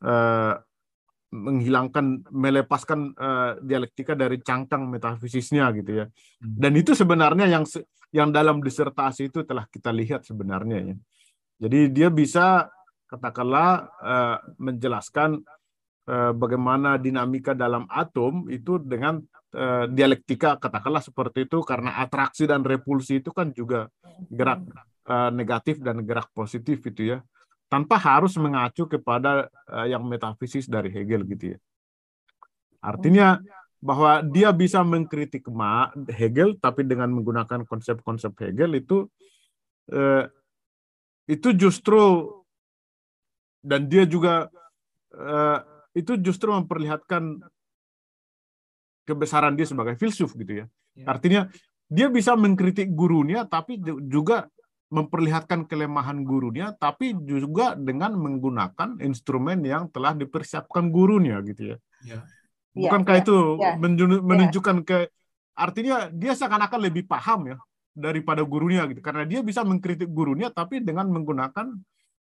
uh, 0.05 0.55
menghilangkan 1.31 2.27
melepaskan 2.29 3.15
uh, 3.17 3.53
dialektika 3.63 4.19
dari 4.19 4.43
cangkang 4.43 4.91
metafisisnya 4.91 5.73
gitu 5.79 6.05
ya. 6.05 6.07
Hmm. 6.07 6.57
Dan 6.59 6.73
itu 6.77 6.93
sebenarnya 6.93 7.49
yang 7.49 7.65
yang 8.11 8.29
dalam 8.35 8.61
disertasi 8.61 9.31
itu 9.31 9.47
telah 9.47 9.65
kita 9.71 9.95
lihat 9.95 10.27
sebenarnya 10.27 10.93
ya. 10.93 10.97
Jadi 11.61 11.81
dia 11.93 12.09
bisa 12.11 12.69
katakanlah 13.11 13.91
uh, 13.99 14.39
menjelaskan 14.63 15.43
uh, 16.07 16.33
bagaimana 16.33 16.95
dinamika 16.97 17.53
dalam 17.59 17.91
atom 17.91 18.47
itu 18.47 18.79
dengan 18.79 19.19
uh, 19.59 19.91
dialektika 19.91 20.63
katakanlah 20.63 21.03
seperti 21.03 21.51
itu 21.51 21.59
karena 21.67 21.99
atraksi 21.99 22.47
dan 22.47 22.63
repulsi 22.63 23.19
itu 23.19 23.35
kan 23.35 23.51
juga 23.51 23.91
gerak 24.31 24.63
uh, 25.11 25.35
negatif 25.35 25.83
dan 25.83 26.07
gerak 26.07 26.31
positif 26.31 26.79
itu 26.87 27.19
ya 27.19 27.19
tanpa 27.71 27.99
harus 27.99 28.35
mengacu 28.39 28.87
kepada 28.87 29.47
uh, 29.71 29.87
yang 29.87 30.03
metafisis 30.03 30.67
dari 30.67 30.91
Hegel 30.91 31.23
gitu 31.27 31.55
ya. 31.55 31.59
Artinya 32.83 33.39
bahwa 33.81 34.21
dia 34.27 34.51
bisa 34.53 34.83
mengkritik 34.83 35.47
Ma 35.49 35.89
Hegel 36.11 36.59
tapi 36.59 36.85
dengan 36.85 37.15
menggunakan 37.15 37.65
konsep-konsep 37.65 38.35
Hegel 38.37 38.77
itu 38.77 39.07
uh, 39.95 40.27
itu 41.31 41.49
justru 41.55 42.27
dan 43.61 43.87
dia 43.87 44.09
juga 44.09 44.49
uh, 45.15 45.59
itu 45.93 46.17
justru 46.21 46.53
memperlihatkan 46.53 47.45
kebesaran 49.05 49.57
dia 49.59 49.67
sebagai 49.67 49.97
filsuf 49.99 50.33
gitu 50.39 50.65
ya. 50.65 50.67
ya. 50.97 51.07
Artinya 51.11 51.51
dia 51.91 52.07
bisa 52.07 52.39
mengkritik 52.39 52.93
gurunya 52.95 53.43
tapi 53.45 53.81
juga 54.07 54.47
memperlihatkan 54.91 55.71
kelemahan 55.71 56.27
gurunya, 56.27 56.75
tapi 56.75 57.15
juga 57.23 57.79
dengan 57.79 58.11
menggunakan 58.19 58.99
instrumen 58.99 59.63
yang 59.63 59.87
telah 59.87 60.19
dipersiapkan 60.19 60.91
gurunya, 60.91 61.39
gitu 61.47 61.75
ya. 61.75 61.77
ya. 62.03 62.19
Bukankah 62.75 63.15
ya, 63.19 63.23
itu 63.23 63.37
ya. 63.63 63.79
menunjukkan 64.19 64.83
ke 64.83 65.07
artinya 65.55 66.11
dia 66.11 66.35
seakan-akan 66.35 66.91
lebih 66.91 67.07
paham 67.07 67.55
ya 67.55 67.59
daripada 67.95 68.43
gurunya 68.43 68.83
gitu, 68.91 68.99
karena 68.99 69.23
dia 69.23 69.47
bisa 69.47 69.63
mengkritik 69.63 70.11
gurunya, 70.11 70.51
tapi 70.51 70.83
dengan 70.83 71.07
menggunakan 71.07 71.71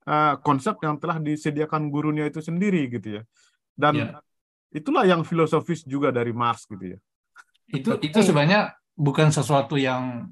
uh, 0.08 0.40
konsep 0.40 0.78
yang 0.84 1.00
telah 1.00 1.20
disediakan 1.20 1.92
gurunya 1.92 2.28
itu 2.28 2.40
sendiri, 2.40 2.88
gitu 2.92 3.20
ya. 3.20 3.24
Dan 3.74 3.94
ya. 3.98 4.08
itulah 4.72 5.04
yang 5.04 5.26
filosofis 5.26 5.84
juga 5.84 6.14
dari 6.14 6.32
Marx, 6.32 6.68
gitu 6.68 6.96
ya. 6.96 7.00
Itu 7.74 7.98
itu 8.04 8.20
sebenarnya 8.22 8.76
bukan 8.94 9.34
sesuatu 9.34 9.80
yang 9.80 10.30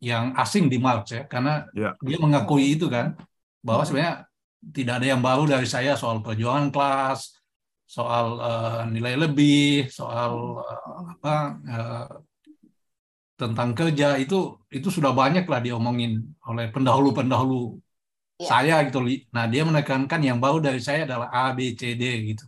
yang 0.00 0.36
asing 0.36 0.68
di 0.68 0.76
Marx 0.76 1.08
ya 1.10 1.24
karena 1.24 1.66
ya. 1.72 1.96
dia 2.04 2.18
mengakui 2.20 2.76
itu 2.76 2.86
kan 2.86 3.16
bahwa 3.64 3.82
sebenarnya 3.82 4.28
tidak 4.60 4.94
ada 5.00 5.06
yang 5.16 5.22
baru 5.24 5.48
dari 5.48 5.64
saya 5.64 5.96
soal 5.96 6.20
perjuangan 6.20 6.68
kelas 6.68 7.32
soal 7.86 8.26
uh, 8.42 8.82
nilai 8.90 9.14
lebih 9.16 9.88
soal 9.88 10.60
uh, 10.60 11.16
apa 11.16 11.34
uh, 11.64 12.06
tentang 13.38 13.72
kerja 13.72 14.18
itu 14.20 14.58
itu 14.68 14.88
sudah 14.90 15.12
banyak 15.14 15.46
lah 15.46 15.60
diomongin 15.62 16.24
oleh 16.44 16.68
pendahulu-pendahulu 16.72 17.78
ya. 18.40 18.46
saya 18.46 18.76
gitu 18.88 19.02
nah 19.32 19.44
dia 19.48 19.62
menekankan 19.64 20.20
yang 20.22 20.38
baru 20.40 20.60
dari 20.60 20.80
saya 20.80 21.04
adalah 21.08 21.28
A 21.32 21.52
B 21.56 21.72
C 21.76 21.96
D 21.96 22.04
gitu 22.34 22.44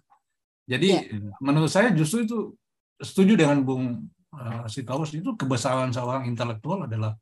jadi 0.69 1.09
ya. 1.09 1.33
menurut 1.41 1.69
saya 1.69 1.91
justru 1.93 2.25
itu 2.29 2.39
setuju 3.01 3.35
dengan 3.37 3.61
Bung 3.65 4.07
uh, 4.37 4.65
Sitaus 4.69 5.11
itu 5.17 5.35
kebesaran 5.35 5.93
seorang 5.93 6.29
intelektual 6.29 6.85
adalah 6.85 7.17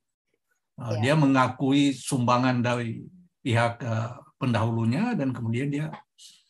Uh, 0.77 0.93
ya. 1.01 1.09
Dia 1.09 1.15
mengakui 1.17 1.97
sumbangan 1.97 2.61
dari 2.61 3.01
pihak 3.41 3.81
uh, 3.81 4.21
pendahulunya 4.37 5.17
dan 5.17 5.33
kemudian 5.33 5.73
dia 5.73 5.89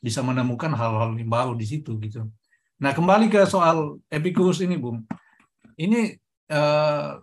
bisa 0.02 0.18
menemukan 0.18 0.74
hal-hal 0.74 1.14
yang 1.14 1.30
baru 1.30 1.54
di 1.54 1.62
situ 1.62 1.94
gitu. 2.02 2.26
Nah 2.82 2.90
kembali 2.90 3.30
ke 3.30 3.46
soal 3.46 4.02
Epicurus 4.10 4.58
ini, 4.66 4.82
Bung. 4.82 5.06
Ini 5.78 6.18
uh, 6.50 7.22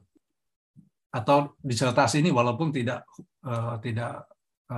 atau 1.11 1.59
disertasi 1.59 2.23
ini 2.23 2.31
walaupun 2.31 2.71
tidak 2.71 3.03
uh, 3.43 3.75
tidak 3.83 4.23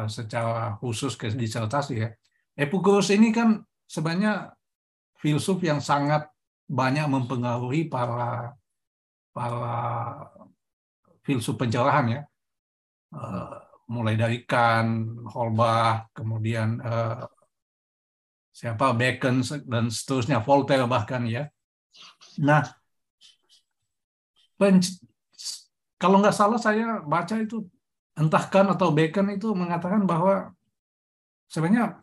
secara 0.09 0.75
khusus 0.81 1.15
ke 1.15 1.31
disertasi 1.31 1.93
ya. 1.95 2.09
Epicurus 2.55 3.11
ini 3.11 3.35
kan 3.35 3.63
sebenarnya 3.85 4.55
filsuf 5.19 5.59
yang 5.61 5.83
sangat 5.83 6.27
banyak 6.65 7.05
mempengaruhi 7.05 7.85
para 7.91 8.55
para 9.35 9.75
filsuf 11.25 11.59
pencerahan 11.59 12.05
ya, 12.07 12.21
uh, 13.11 13.57
mulai 13.91 14.15
dari 14.15 14.47
Kant, 14.47 15.25
Holbach, 15.27 16.09
kemudian 16.15 16.79
uh, 16.79 17.27
siapa 18.55 18.95
Bacon 18.95 19.43
dan 19.67 19.91
seterusnya, 19.91 20.39
Voltaire 20.39 20.87
bahkan 20.87 21.27
ya. 21.27 21.51
Nah, 22.39 22.63
kalau 25.99 26.23
nggak 26.23 26.35
salah 26.35 26.59
saya 26.61 27.03
baca 27.03 27.35
itu 27.35 27.67
entah 28.15 28.45
kan 28.47 28.71
atau 28.71 28.89
Bacon 28.95 29.27
itu 29.35 29.51
mengatakan 29.51 30.07
bahwa 30.07 30.55
sebenarnya 31.51 31.99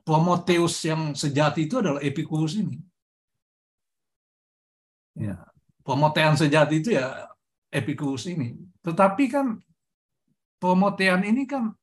Prometheus 0.00 0.80
yang 0.82 1.12
sejati 1.12 1.68
itu 1.68 1.78
adalah 1.78 2.00
Epicurus 2.00 2.56
ini. 2.56 2.80
Ya, 5.14 5.36
Promethean 5.84 6.34
sejati 6.34 6.80
itu 6.80 6.96
ya 6.96 7.28
Epicurus 7.68 8.24
ini. 8.24 8.56
Tetapi 8.80 9.24
kan 9.28 9.60
Promethean 10.56 11.22
ini 11.28 11.44
kan 11.44 11.76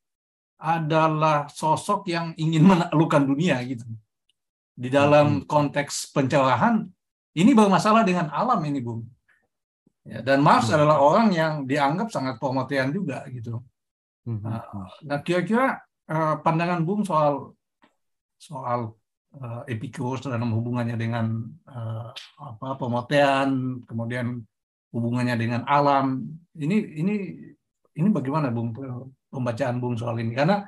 adalah 0.58 1.46
sosok 1.54 2.10
yang 2.10 2.34
ingin 2.34 2.66
menaklukkan 2.66 3.24
dunia 3.30 3.62
gitu. 3.62 3.86
Di 4.78 4.90
dalam 4.90 5.42
hmm. 5.42 5.46
konteks 5.50 6.14
pencerahan 6.14 6.86
ini 7.38 7.54
bermasalah 7.54 8.02
dengan 8.02 8.34
alam 8.34 8.58
ini, 8.66 8.82
Bung. 8.82 9.06
Ya, 10.08 10.24
dan 10.24 10.40
Mars 10.40 10.72
hmm. 10.72 10.76
adalah 10.80 10.98
orang 11.04 11.28
yang 11.36 11.54
dianggap 11.68 12.08
sangat 12.08 12.40
Promethean 12.40 12.96
juga 12.96 13.28
gitu. 13.28 13.60
Hmm. 14.24 14.40
Nah, 15.04 15.20
kira-kira 15.20 15.84
uh, 16.08 16.40
pandangan 16.40 16.88
Bung 16.88 17.04
soal 17.04 17.52
soal 18.40 18.96
uh, 19.36 19.68
Epicurus 19.68 20.24
dalam 20.24 20.48
hubungannya 20.56 20.96
dengan 20.96 21.44
uh, 21.68 22.16
apa 22.40 22.80
pemotean, 22.80 23.84
kemudian 23.84 24.40
hubungannya 24.96 25.36
dengan 25.36 25.62
alam. 25.68 26.24
Ini 26.56 27.04
ini 27.04 27.16
ini 28.00 28.08
bagaimana 28.08 28.48
Bung 28.48 28.72
pembacaan 29.28 29.84
Bung 29.84 30.00
soal 30.00 30.24
ini? 30.24 30.32
Karena 30.32 30.64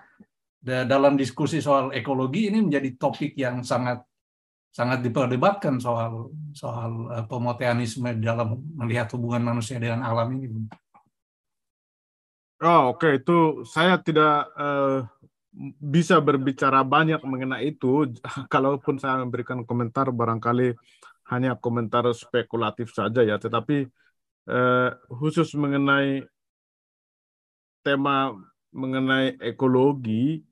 dalam 0.59 1.15
diskusi 1.15 1.63
soal 1.63 1.95
ekologi 1.95 2.51
ini 2.51 2.59
menjadi 2.59 2.99
topik 2.99 3.31
yang 3.39 3.63
sangat 3.63 4.03
sangat 4.69 5.01
diperdebatkan 5.01 5.81
soal 5.81 6.29
soal 6.53 7.09
uh, 7.09 7.25
pemoteanisme 7.25 8.13
dalam 8.21 8.61
melihat 8.77 9.09
hubungan 9.17 9.53
manusia 9.53 9.81
dengan 9.81 10.05
alam 10.05 10.29
ini. 10.37 10.69
Oh 12.59 12.93
oke 12.93 13.01
okay. 13.01 13.23
itu 13.23 13.63
saya 13.63 13.97
tidak 14.03 14.51
uh, 14.59 15.07
bisa 15.79 16.21
berbicara 16.21 16.85
banyak 16.85 17.19
mengenai 17.25 17.73
itu. 17.75 18.13
Kalaupun 18.53 19.01
saya 19.01 19.21
memberikan 19.21 19.65
komentar, 19.65 20.09
barangkali 20.13 20.77
hanya 21.29 21.57
komentar 21.57 22.07
spekulatif 22.13 22.93
saja 22.93 23.21
ya. 23.21 23.37
Tetapi 23.37 23.85
eh, 24.49 24.89
khusus 25.11 25.53
mengenai 25.57 26.25
tema 27.83 28.33
mengenai 28.69 29.37
ekologi, 29.41 30.45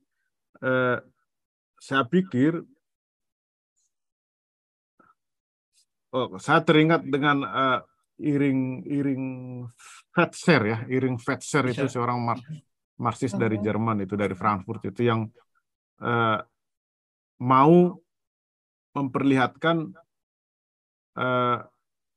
eh, 0.62 0.98
saya 1.78 2.04
pikir 2.10 2.66
oh, 6.18 6.42
saya 6.42 6.66
teringat 6.66 7.06
dengan 7.06 7.46
uh, 7.46 7.80
iring 8.18 8.82
iring 8.90 9.24
Fetzer 10.10 10.62
ya, 10.66 10.78
iring 10.90 11.22
Fetzer 11.22 11.62
itu 11.70 11.86
seorang 11.86 12.18
mar 12.18 12.42
Marxis 12.98 13.38
dari 13.38 13.62
Jerman 13.62 14.02
itu 14.02 14.18
dari 14.18 14.34
Frankfurt 14.34 14.90
itu 14.90 15.06
yang 15.06 15.30
uh, 16.02 16.42
mau 17.46 17.94
memperlihatkan 18.98 19.94
uh, 21.22 21.60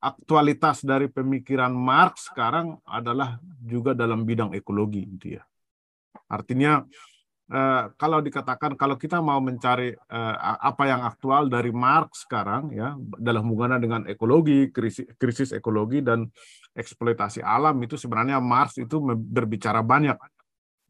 aktualitas 0.01 0.81
dari 0.81 1.13
pemikiran 1.13 1.69
Marx 1.77 2.33
sekarang 2.33 2.81
adalah 2.89 3.37
juga 3.61 3.93
dalam 3.93 4.25
bidang 4.25 4.57
ekologi 4.57 5.05
gitu 5.05 5.37
ya. 5.37 5.45
Artinya 6.33 6.81
uh, 7.51 7.93
kalau 7.99 8.23
dikatakan 8.23 8.79
kalau 8.79 8.95
kita 8.95 9.19
mau 9.19 9.43
mencari 9.43 9.93
uh, 9.93 10.35
apa 10.63 10.83
yang 10.87 11.03
aktual 11.03 11.51
dari 11.51 11.75
Marx 11.75 12.25
sekarang 12.25 12.71
ya 12.73 12.95
dalam 13.19 13.45
hubungannya 13.51 13.83
dengan 13.83 14.03
ekologi, 14.07 14.71
krisis, 14.71 15.07
krisis 15.19 15.51
ekologi 15.51 16.01
dan 16.01 16.31
eksploitasi 16.73 17.43
alam 17.43 17.77
itu 17.83 17.99
sebenarnya 17.99 18.39
Marx 18.39 18.79
itu 18.79 19.03
berbicara 19.03 19.83
banyak 19.83 20.17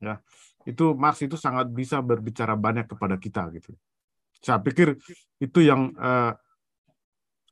ya. 0.04 0.20
Itu 0.68 0.92
Marx 0.92 1.24
itu 1.24 1.40
sangat 1.40 1.72
bisa 1.72 2.04
berbicara 2.04 2.52
banyak 2.52 2.84
kepada 2.84 3.16
kita 3.16 3.48
gitu. 3.56 3.72
Saya 4.40 4.60
pikir 4.60 4.96
itu 5.40 5.60
yang 5.60 5.92
eh, 5.96 6.32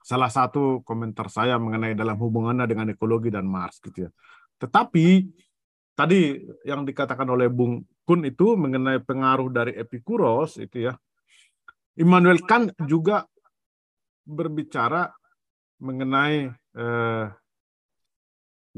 salah 0.04 0.32
satu 0.32 0.80
komentar 0.84 1.28
saya 1.28 1.60
mengenai 1.60 1.92
dalam 1.92 2.16
hubungannya 2.16 2.64
dengan 2.64 2.88
ekologi 2.92 3.28
dan 3.28 3.44
Marx 3.44 3.80
gitu 3.84 4.08
ya. 4.08 4.10
Tetapi 4.56 5.24
tadi 5.98 6.38
yang 6.62 6.86
dikatakan 6.86 7.26
oleh 7.26 7.50
Bung 7.50 7.82
Kun 8.06 8.22
itu 8.22 8.54
mengenai 8.54 9.02
pengaruh 9.02 9.50
dari 9.50 9.74
Epikuros 9.74 10.62
itu 10.62 10.86
ya. 10.88 10.94
Immanuel 11.98 12.38
Kant 12.46 12.70
juga 12.86 13.26
berbicara 14.22 15.10
mengenai 15.82 16.46
eh, 16.54 17.26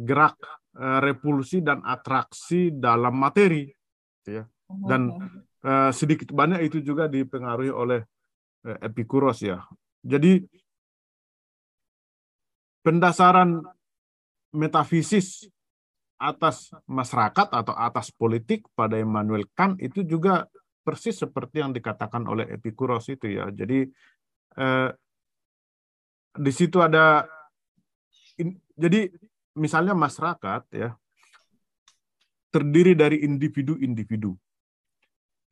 gerak 0.00 0.40
Eh, 0.70 1.00
repulsi 1.02 1.58
dan 1.66 1.82
atraksi 1.82 2.70
dalam 2.70 3.18
materi 3.18 3.66
gitu 4.22 4.38
ya. 4.38 4.44
Dan 4.70 5.10
uh, 5.66 5.90
sedikit 5.90 6.30
banyak 6.30 6.62
itu 6.62 6.78
juga 6.78 7.10
dipengaruhi 7.10 7.74
oleh 7.74 8.06
uh, 8.62 8.78
Epikuros 8.78 9.42
ya. 9.42 9.66
Jadi 10.06 10.46
pendasaran 12.86 13.66
metafisis 14.54 15.50
atas 16.20 16.68
masyarakat 16.84 17.48
atau 17.48 17.72
atas 17.72 18.12
politik 18.12 18.68
pada 18.76 19.00
Immanuel 19.00 19.48
Kant 19.56 19.80
itu 19.80 20.04
juga 20.04 20.44
persis 20.84 21.16
seperti 21.16 21.64
yang 21.64 21.72
dikatakan 21.72 22.28
oleh 22.28 22.44
Epikuros 22.52 23.08
itu 23.08 23.40
ya 23.40 23.48
jadi 23.48 23.88
eh, 24.60 24.90
di 26.36 26.52
situ 26.52 26.78
ada 26.78 27.24
in, 28.36 28.60
jadi 28.76 29.08
misalnya 29.56 29.96
masyarakat 29.96 30.62
ya 30.76 30.94
terdiri 32.50 32.98
dari 32.98 33.22
individu-individu. 33.22 34.34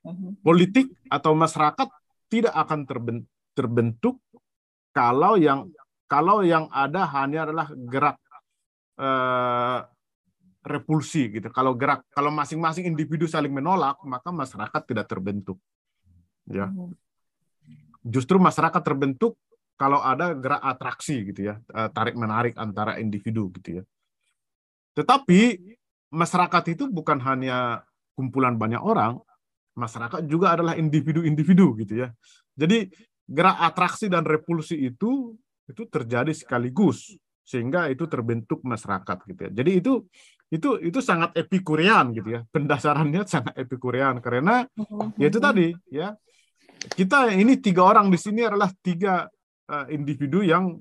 Mhm. 0.05 0.43
Politik 0.43 0.91
atau 1.11 1.33
masyarakat 1.35 1.89
tidak 2.29 2.55
akan 2.55 2.85
terbentuk 3.55 4.19
kalau 4.95 5.39
yang 5.39 5.71
kalau 6.11 6.43
yang 6.43 6.67
ada 6.75 7.07
hanya 7.15 7.47
adalah 7.49 7.69
gerak 7.75 8.17
eh, 8.99 9.79
repulsi 10.69 11.33
gitu. 11.33 11.49
Kalau 11.49 11.73
gerak 11.75 12.05
kalau 12.13 12.29
masing-masing 12.29 12.87
individu 12.87 13.25
saling 13.25 13.51
menolak, 13.51 13.97
maka 14.05 14.29
masyarakat 14.29 14.83
tidak 14.85 15.07
terbentuk. 15.09 15.59
Ya. 16.49 16.69
Mhm. 16.69 16.93
Justru 18.05 18.37
masyarakat 18.39 18.83
terbentuk 18.85 19.37
kalau 19.79 20.03
ada 20.03 20.35
gerak 20.35 20.63
atraksi 20.63 21.23
gitu 21.33 21.55
ya, 21.55 21.55
eh, 21.73 21.89
tarik 21.95 22.19
menarik 22.19 22.55
antara 22.59 22.99
individu 22.99 23.49
gitu 23.55 23.81
ya. 23.81 23.85
Tetapi 24.99 25.41
masyarakat 26.11 26.65
itu 26.75 26.91
bukan 26.91 27.23
hanya 27.23 27.87
kumpulan 28.19 28.59
banyak 28.59 28.83
orang, 28.83 29.23
masyarakat 29.79 30.27
juga 30.27 30.59
adalah 30.59 30.75
individu-individu 30.75 31.79
gitu 31.87 31.95
ya. 32.03 32.09
Jadi 32.59 32.91
gerak 33.31 33.59
atraksi 33.63 34.11
dan 34.11 34.27
repulsi 34.27 34.75
itu 34.75 35.39
itu 35.69 35.83
terjadi 35.87 36.33
sekaligus 36.35 37.15
sehingga 37.47 37.87
itu 37.93 38.09
terbentuk 38.11 38.65
masyarakat 38.67 39.17
gitu 39.31 39.41
ya. 39.47 39.51
Jadi 39.63 39.71
itu 39.79 39.93
itu 40.49 40.81
itu 40.81 40.99
sangat 41.05 41.37
epikurean 41.37 42.13
gitu 42.17 42.39
ya. 42.39 42.41
Pendasarannya 42.49 43.23
sangat 43.33 43.55
epikurean 43.57 44.21
karena 44.25 44.65
ya 45.21 45.27
itu 45.29 45.39
tadi 45.41 45.73
ya. 45.93 46.17
Kita 46.79 47.35
ini 47.35 47.59
tiga 47.59 47.83
orang 47.83 48.07
di 48.07 48.15
sini 48.15 48.47
adalah 48.47 48.71
tiga 48.71 49.27
uh, 49.67 49.87
individu 49.91 50.47
yang 50.47 50.79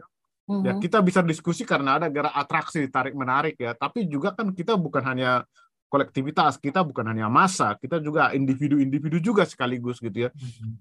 Ya, 0.47 0.71
mm-hmm. 0.71 0.79
kita 0.79 1.03
bisa 1.03 1.19
diskusi 1.27 1.67
karena 1.67 1.99
ada 1.99 2.07
gerak 2.07 2.31
atraksi 2.31 2.87
tarik 2.87 3.11
menarik 3.11 3.59
ya, 3.59 3.75
tapi 3.75 4.07
juga 4.07 4.31
kan 4.31 4.55
kita 4.55 4.79
bukan 4.79 5.03
hanya 5.03 5.43
kolektivitas, 5.91 6.55
kita 6.55 6.87
bukan 6.87 7.03
hanya 7.11 7.27
massa, 7.27 7.75
kita 7.75 7.99
juga 7.99 8.31
individu-individu 8.31 9.19
juga 9.19 9.43
sekaligus 9.43 9.99
gitu 9.99 10.27
ya. 10.27 10.29
Mm-hmm. 10.31 10.71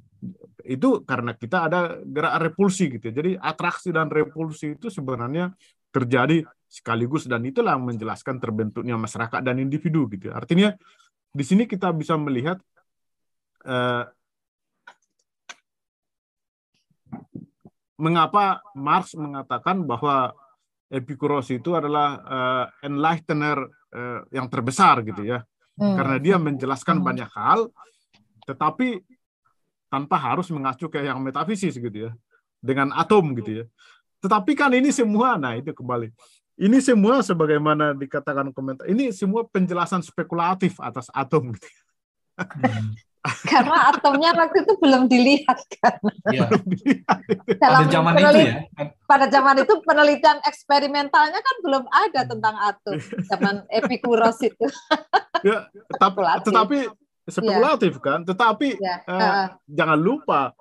Itu 0.70 1.02
karena 1.02 1.34
kita 1.34 1.66
ada 1.66 1.98
gerak 1.98 2.46
repulsi 2.46 2.94
gitu 2.94 3.10
ya. 3.10 3.14
Jadi 3.18 3.30
atraksi 3.42 3.90
dan 3.90 4.06
repulsi 4.06 4.78
itu 4.78 4.86
sebenarnya 4.86 5.50
terjadi 5.96 6.44
sekaligus 6.68 7.24
dan 7.24 7.40
itulah 7.48 7.72
yang 7.72 7.88
menjelaskan 7.88 8.36
terbentuknya 8.36 9.00
masyarakat 9.00 9.40
dan 9.40 9.56
individu 9.56 10.04
gitu. 10.12 10.28
Ya. 10.28 10.36
Artinya 10.36 10.68
di 11.32 11.44
sini 11.44 11.64
kita 11.64 11.88
bisa 11.96 12.20
melihat 12.20 12.60
eh, 13.64 14.04
mengapa 17.96 18.60
Marx 18.76 19.16
mengatakan 19.16 19.88
bahwa 19.88 20.36
Epikuros 20.86 21.50
itu 21.50 21.74
adalah 21.74 22.22
uh, 22.22 22.64
enlightener 22.86 23.58
uh, 23.90 24.22
yang 24.30 24.46
terbesar 24.46 25.02
gitu 25.02 25.26
ya. 25.26 25.42
Hmm. 25.74 25.98
Karena 25.98 26.16
dia 26.22 26.38
menjelaskan 26.38 27.02
hmm. 27.02 27.06
banyak 27.10 27.30
hal 27.34 27.60
tetapi 28.46 29.02
tanpa 29.90 30.14
harus 30.14 30.46
mengacu 30.54 30.86
ke 30.86 31.02
yang 31.02 31.18
metafisis 31.18 31.74
gitu 31.74 32.06
ya. 32.06 32.10
Dengan 32.62 32.94
atom 32.94 33.34
gitu 33.34 33.50
ya. 33.50 33.64
Tetapi 34.20 34.52
kan 34.56 34.72
ini 34.72 34.90
semua 34.92 35.36
nah 35.36 35.56
itu 35.56 35.72
kembali. 35.72 36.10
Ini 36.56 36.80
semua 36.80 37.20
sebagaimana 37.20 37.92
dikatakan 37.92 38.48
komentar. 38.56 38.88
Ini 38.88 39.12
semua 39.12 39.44
penjelasan 39.44 40.00
spekulatif 40.00 40.80
atas 40.80 41.12
atom 41.12 41.52
gitu. 41.52 41.68
Hmm. 42.36 42.92
Karena 43.48 43.90
atomnya 43.90 44.30
waktu 44.36 44.62
itu 44.62 44.74
belum 44.78 45.10
dilihat 45.10 45.58
kan. 45.80 45.98
Ya. 46.30 46.46
Dalam 47.58 47.88
pada 47.88 47.90
zaman 47.90 48.12
itu 48.14 48.38
ya. 48.38 48.54
Pada 49.08 49.26
zaman 49.26 49.56
itu 49.66 49.74
penelitian 49.82 50.38
eksperimentalnya 50.46 51.40
kan 51.40 51.56
belum 51.64 51.84
ada 51.90 52.20
tentang 52.28 52.54
atom. 52.60 52.94
Zaman 53.26 53.66
Epikuros 53.72 54.38
itu. 54.44 54.66
ya, 55.48 55.66
tetapi, 55.96 56.20
tetapi 56.46 56.78
spekulatif 57.26 57.92
ya. 57.98 58.02
kan. 58.04 58.18
Tetapi 58.22 58.68
ya. 58.78 58.96
uh, 59.08 59.14
uh. 59.16 59.46
jangan 59.66 59.98
lupa 59.98 60.54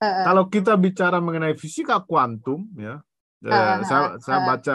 uh, 0.00 0.24
kalau 0.24 0.44
kita 0.48 0.74
bicara 0.80 1.20
mengenai 1.20 1.54
fisika 1.54 2.00
kuantum 2.00 2.66
ya, 2.74 2.98
uh, 3.44 3.52
uh, 3.52 3.76
saya, 3.84 4.02
uh, 4.02 4.18
saya 4.20 4.38
baca 4.44 4.74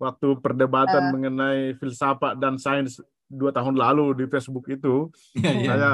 waktu 0.00 0.28
perdebatan 0.40 1.02
uh. 1.08 1.10
mengenai 1.12 1.76
filsafat 1.76 2.36
dan 2.36 2.60
sains 2.60 3.00
dua 3.30 3.54
tahun 3.54 3.78
lalu 3.78 4.18
di 4.18 4.24
Facebook 4.26 4.66
itu 4.66 5.06
yeah, 5.38 5.54
yeah. 5.54 5.66
saya 5.70 5.90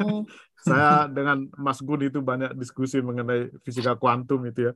saya 0.68 0.90
dengan 1.10 1.50
Mas 1.58 1.82
Gun 1.82 2.06
itu 2.06 2.22
banyak 2.22 2.54
diskusi 2.54 3.02
mengenai 3.02 3.50
fisika 3.66 3.98
kuantum 3.98 4.46
itu 4.46 4.70
ya. 4.70 4.72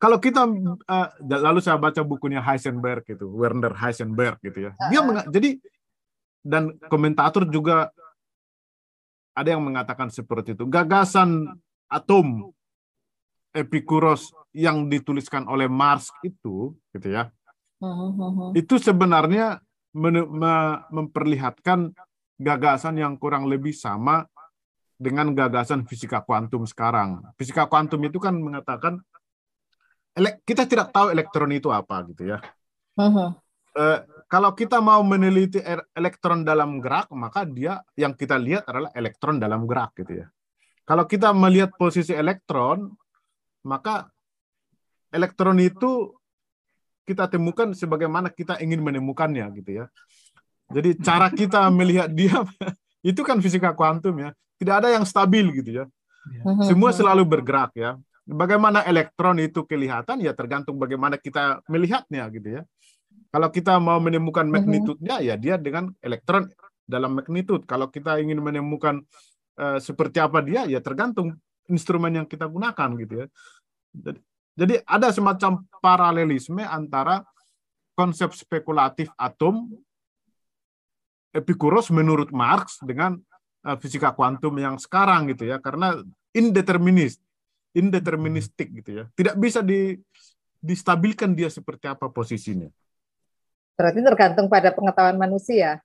Kalau 0.00 0.16
kita 0.16 0.48
uh, 0.48 1.08
lalu 1.22 1.60
saya 1.60 1.76
baca 1.76 2.00
bukunya 2.02 2.40
Heisenberg 2.40 3.04
itu 3.04 3.28
Werner 3.30 3.76
Heisenberg 3.76 4.40
gitu 4.42 4.70
ya. 4.70 4.72
Dia 4.90 5.00
uh 5.04 5.22
jadi 5.28 5.60
dan 6.40 6.72
komentator 6.88 7.44
juga 7.46 7.92
ada 9.36 9.48
yang 9.54 9.62
mengatakan 9.62 10.08
seperti 10.08 10.56
itu. 10.56 10.64
Gagasan 10.66 11.46
atom 11.90 12.54
Epikuros 13.50 14.30
yang 14.54 14.86
dituliskan 14.86 15.42
oleh 15.50 15.66
Marx 15.66 16.14
itu 16.22 16.78
gitu 16.94 17.08
ya. 17.10 17.34
Uh 17.82 18.54
Itu 18.54 18.78
sebenarnya 18.78 19.58
memperlihatkan 20.94 21.90
gagasan 22.38 22.94
yang 23.02 23.18
kurang 23.18 23.50
lebih 23.50 23.74
sama 23.74 24.22
dengan 24.94 25.34
gagasan 25.34 25.82
fisika 25.82 26.22
kuantum 26.22 26.62
sekarang. 26.62 27.26
Fisika 27.34 27.66
kuantum 27.66 27.98
itu 28.06 28.22
kan 28.22 28.38
mengatakan 28.38 29.02
kita 30.46 30.68
tidak 30.70 30.94
tahu 30.94 31.10
elektron 31.10 31.50
itu 31.50 31.74
apa 31.74 32.06
gitu 32.06 32.36
ya. 32.36 32.38
Uh-huh. 32.94 33.34
Uh, 33.74 33.98
kalau 34.30 34.54
kita 34.54 34.78
mau 34.78 35.02
meneliti 35.02 35.58
er, 35.58 35.82
elektron 35.94 36.46
dalam 36.46 36.78
gerak, 36.78 37.10
maka 37.10 37.42
dia 37.42 37.82
yang 37.98 38.14
kita 38.14 38.38
lihat 38.38 38.66
adalah 38.70 38.94
elektron 38.94 39.42
dalam 39.42 39.66
gerak 39.66 39.90
gitu 39.98 40.22
ya. 40.22 40.26
Kalau 40.90 41.06
kita 41.06 41.30
melihat 41.30 41.70
posisi 41.78 42.10
elektron, 42.10 42.90
maka 43.62 44.10
elektron 45.14 45.62
itu 45.62 46.18
kita 47.06 47.30
temukan 47.30 47.70
sebagaimana 47.70 48.26
kita 48.26 48.58
ingin 48.58 48.82
menemukannya 48.82 49.46
gitu 49.62 49.70
ya. 49.70 49.86
Jadi 50.66 50.98
cara 50.98 51.30
kita 51.30 51.70
melihat 51.78 52.10
dia 52.10 52.42
itu 53.06 53.22
kan 53.22 53.38
fisika 53.38 53.70
kuantum 53.70 54.18
ya. 54.18 54.34
Tidak 54.58 54.74
ada 54.82 54.90
yang 54.90 55.06
stabil 55.06 55.46
gitu 55.62 55.78
ya. 55.78 55.84
Iya. 56.26 56.74
Semua 56.74 56.90
selalu 56.90 57.22
bergerak 57.22 57.70
ya. 57.78 57.94
Bagaimana 58.26 58.82
elektron 58.82 59.38
itu 59.38 59.62
kelihatan 59.62 60.18
ya 60.18 60.34
tergantung 60.34 60.74
bagaimana 60.74 61.22
kita 61.22 61.62
melihatnya 61.70 62.26
gitu 62.34 62.58
ya. 62.58 62.62
Kalau 63.30 63.46
kita 63.54 63.78
mau 63.78 64.02
menemukan 64.02 64.42
magnitudenya 64.42 65.22
ya 65.22 65.38
dia 65.38 65.54
dengan 65.54 65.94
elektron 66.02 66.50
dalam 66.82 67.14
magnitud. 67.14 67.62
Kalau 67.62 67.86
kita 67.86 68.18
ingin 68.18 68.42
menemukan 68.42 69.06
uh, 69.60 69.78
seperti 69.78 70.16
apa 70.16 70.40
dia 70.40 70.64
ya 70.64 70.80
tergantung 70.80 71.36
instrumen 71.68 72.16
yang 72.16 72.26
kita 72.26 72.48
gunakan 72.48 72.88
gitu 72.96 73.14
ya. 73.24 73.26
Jadi, 73.92 74.18
jadi 74.56 74.74
ada 74.88 75.08
semacam 75.12 75.62
paralelisme 75.78 76.64
antara 76.64 77.22
konsep 77.94 78.32
spekulatif 78.32 79.12
atom 79.20 79.68
Epikuros 81.30 81.94
menurut 81.94 82.34
Marx 82.34 82.82
dengan 82.82 83.14
uh, 83.62 83.78
fisika 83.78 84.10
kuantum 84.10 84.50
yang 84.58 84.82
sekarang 84.82 85.30
gitu 85.30 85.46
ya 85.46 85.62
karena 85.62 86.02
indeterminis 86.34 87.22
indeterministik 87.70 88.66
gitu 88.82 88.90
ya. 88.98 89.04
Tidak 89.14 89.38
bisa 89.38 89.62
di 89.62 89.94
distabilkan 90.58 91.32
dia 91.38 91.46
seperti 91.46 91.86
apa 91.86 92.10
posisinya. 92.10 92.66
Berarti 93.78 94.00
tergantung 94.02 94.50
pada 94.50 94.74
pengetahuan 94.74 95.16
manusia 95.16 95.78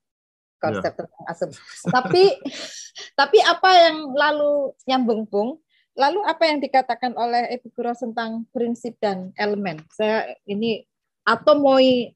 konsep 0.62 0.92
ya. 0.94 0.98
tentang 1.04 1.24
asum 1.30 1.50
tapi 1.92 2.24
tapi 3.20 3.38
apa 3.44 3.70
yang 3.76 3.98
lalu 4.16 4.72
nyambung 4.88 5.28
pung 5.28 5.60
Lalu 5.96 6.20
apa 6.28 6.44
yang 6.44 6.60
dikatakan 6.60 7.16
oleh 7.16 7.56
Epikuros 7.56 8.04
tentang 8.04 8.44
prinsip 8.52 9.00
dan 9.00 9.32
elemen? 9.40 9.80
Saya 9.96 10.28
ini 10.44 10.84
atomoi 11.24 12.12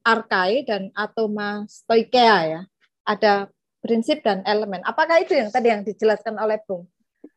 arkai 0.00 0.64
dan 0.64 0.88
atoma 0.96 1.68
stoikea 1.68 2.38
ya. 2.48 2.60
Ada 3.04 3.52
prinsip 3.84 4.24
dan 4.24 4.40
elemen. 4.48 4.80
Apakah 4.80 5.20
itu 5.20 5.36
yang 5.36 5.52
tadi 5.52 5.68
yang 5.68 5.84
dijelaskan 5.84 6.40
oleh 6.40 6.56
Bung? 6.64 6.88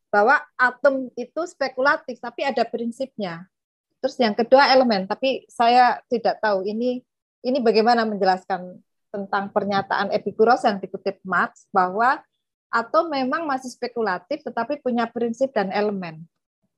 Bahwa 0.07 0.39
atom 0.55 1.11
itu 1.19 1.43
spekulatif 1.43 2.23
tapi 2.23 2.47
ada 2.47 2.63
prinsipnya. 2.63 3.51
Terus 3.99 4.15
yang 4.15 4.33
kedua 4.33 4.71
elemen, 4.71 5.05
tapi 5.11 5.43
saya 5.51 5.99
tidak 6.07 6.39
tahu 6.39 6.63
ini 6.63 7.03
ini 7.43 7.59
bagaimana 7.59 8.07
menjelaskan 8.07 8.79
tentang 9.11 9.51
pernyataan 9.51 10.09
Epikuros 10.15 10.63
yang 10.63 10.79
dikutip 10.79 11.19
Marx 11.27 11.67
bahwa 11.69 12.23
atau 12.71 13.11
memang 13.11 13.43
masih 13.43 13.67
spekulatif 13.67 14.41
tetapi 14.47 14.79
punya 14.79 15.03
prinsip 15.11 15.51
dan 15.51 15.69
elemen. 15.75 16.23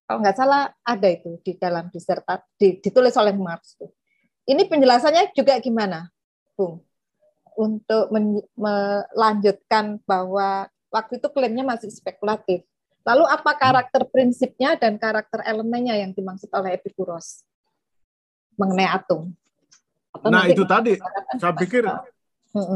Kalau 0.09 0.19
nggak 0.19 0.35
salah 0.35 0.73
ada 0.83 1.07
itu 1.07 1.37
di 1.45 1.53
dalam 1.55 1.87
disertasi 1.93 2.81
ditulis 2.81 3.13
oleh 3.15 3.31
Marx. 3.37 3.77
Ini 4.43 4.67
penjelasannya 4.67 5.31
juga 5.31 5.55
gimana, 5.63 6.11
Bung? 6.57 6.83
Untuk 7.53 8.09
melanjutkan 8.57 10.01
bahwa 10.03 10.67
waktu 10.89 11.21
itu 11.21 11.27
klaimnya 11.31 11.63
masih 11.63 11.93
spekulatif. 11.93 12.65
Lalu 13.05 13.23
apa 13.29 13.51
karakter 13.55 14.03
prinsipnya 14.09 14.75
dan 14.75 14.97
karakter 14.97 15.45
elemennya 15.45 15.95
yang 15.95 16.11
dimaksud 16.11 16.49
oleh 16.51 16.75
Epikuros 16.75 17.45
mengenai 18.57 18.89
atom? 18.89 19.31
Atau 20.13 20.29
nah 20.29 20.45
itu 20.45 20.63
tadi, 20.67 20.99
saya 21.41 21.53
pikir 21.57 21.89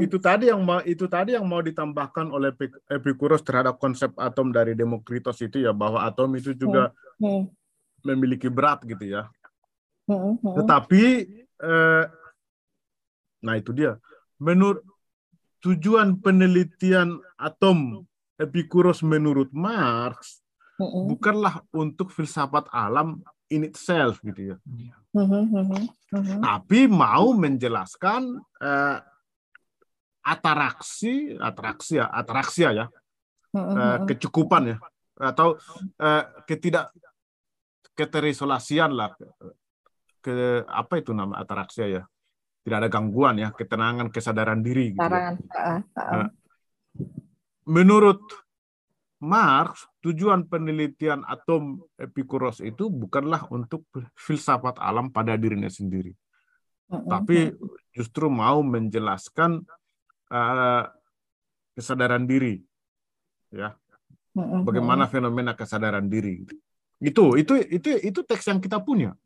Itu 0.02 0.18
tadi 0.18 0.50
yang 0.50 0.66
mau 0.66 0.82
itu 0.82 1.06
tadi 1.06 1.38
yang 1.38 1.46
mau 1.46 1.62
ditambahkan 1.62 2.34
oleh 2.34 2.50
Epikuros 2.90 3.46
terhadap 3.46 3.78
konsep 3.78 4.10
atom 4.18 4.50
dari 4.50 4.74
Demokritos 4.74 5.38
itu 5.46 5.62
ya 5.62 5.70
bahwa 5.70 6.02
atom 6.02 6.34
itu 6.34 6.58
juga 6.58 6.90
mm-hmm. 7.22 7.42
memiliki 8.10 8.50
berat 8.50 8.82
gitu 8.90 9.06
ya. 9.06 9.30
Mm-hmm. 10.10 10.56
Tetapi 10.58 11.04
eh, 11.62 12.04
nah 13.46 13.54
itu 13.54 13.70
dia. 13.70 14.02
Menurut 14.42 14.82
tujuan 15.62 16.18
penelitian 16.18 17.22
atom 17.38 18.02
Epikuros 18.42 19.06
menurut 19.06 19.54
Marx 19.54 20.42
mm-hmm. 20.82 21.04
bukanlah 21.06 21.62
untuk 21.70 22.10
filsafat 22.10 22.66
alam 22.74 23.22
in 23.54 23.62
itself 23.62 24.26
gitu 24.26 24.54
ya. 24.54 24.58
Mm-hmm. 25.14 25.86
Mm-hmm. 26.18 26.42
Tapi 26.42 26.90
mau 26.90 27.30
menjelaskan 27.38 28.42
eh, 28.58 28.98
ataraksi, 30.28 31.40
atraksi 31.40 32.04
ya, 32.04 32.12
atraksia 32.12 32.70
ya, 32.76 32.86
uh, 33.56 34.04
kecukupan 34.04 34.76
ya, 34.76 34.78
atau 35.16 35.56
uh, 36.04 36.24
ketidak 36.44 36.92
keterisolasian 37.96 38.92
lah, 38.92 39.16
ke 40.20 40.68
apa 40.68 41.00
itu 41.00 41.16
nama 41.16 41.40
atraksia 41.40 41.88
ya, 41.88 42.04
tidak 42.68 42.78
ada 42.84 42.90
gangguan 42.92 43.40
ya, 43.40 43.56
ketenangan, 43.56 44.12
kesadaran 44.12 44.60
diri. 44.60 44.92
Gitu 44.92 45.00
ya. 45.00 45.40
uh, 45.96 46.28
menurut 47.64 48.20
Marx, 49.18 49.90
tujuan 50.06 50.46
penelitian 50.46 51.26
atom 51.26 51.82
Epikuros 51.98 52.62
itu 52.62 52.86
bukanlah 52.86 53.50
untuk 53.50 53.90
filsafat 54.14 54.78
alam 54.78 55.10
pada 55.10 55.34
dirinya 55.34 55.72
sendiri, 55.72 56.14
tapi 56.86 57.50
justru 57.90 58.30
mau 58.30 58.62
menjelaskan 58.62 59.66
uh, 60.32 60.84
kesadaran 61.78 62.26
diri, 62.26 62.64
ya. 63.52 63.76
Bagaimana 64.38 65.10
fenomena 65.10 65.58
kesadaran 65.58 66.06
diri? 66.06 66.46
Itu 67.02 67.34
itu 67.42 67.58
itu 67.74 67.90
itu 68.06 68.20
teks 68.22 68.46
yang 68.46 68.62
kita 68.62 68.78
punya. 68.78 69.18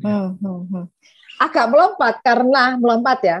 Ya. 0.00 0.32
Agak 1.36 1.66
melompat 1.68 2.24
karena 2.24 2.80
melompat 2.80 3.20
ya. 3.20 3.38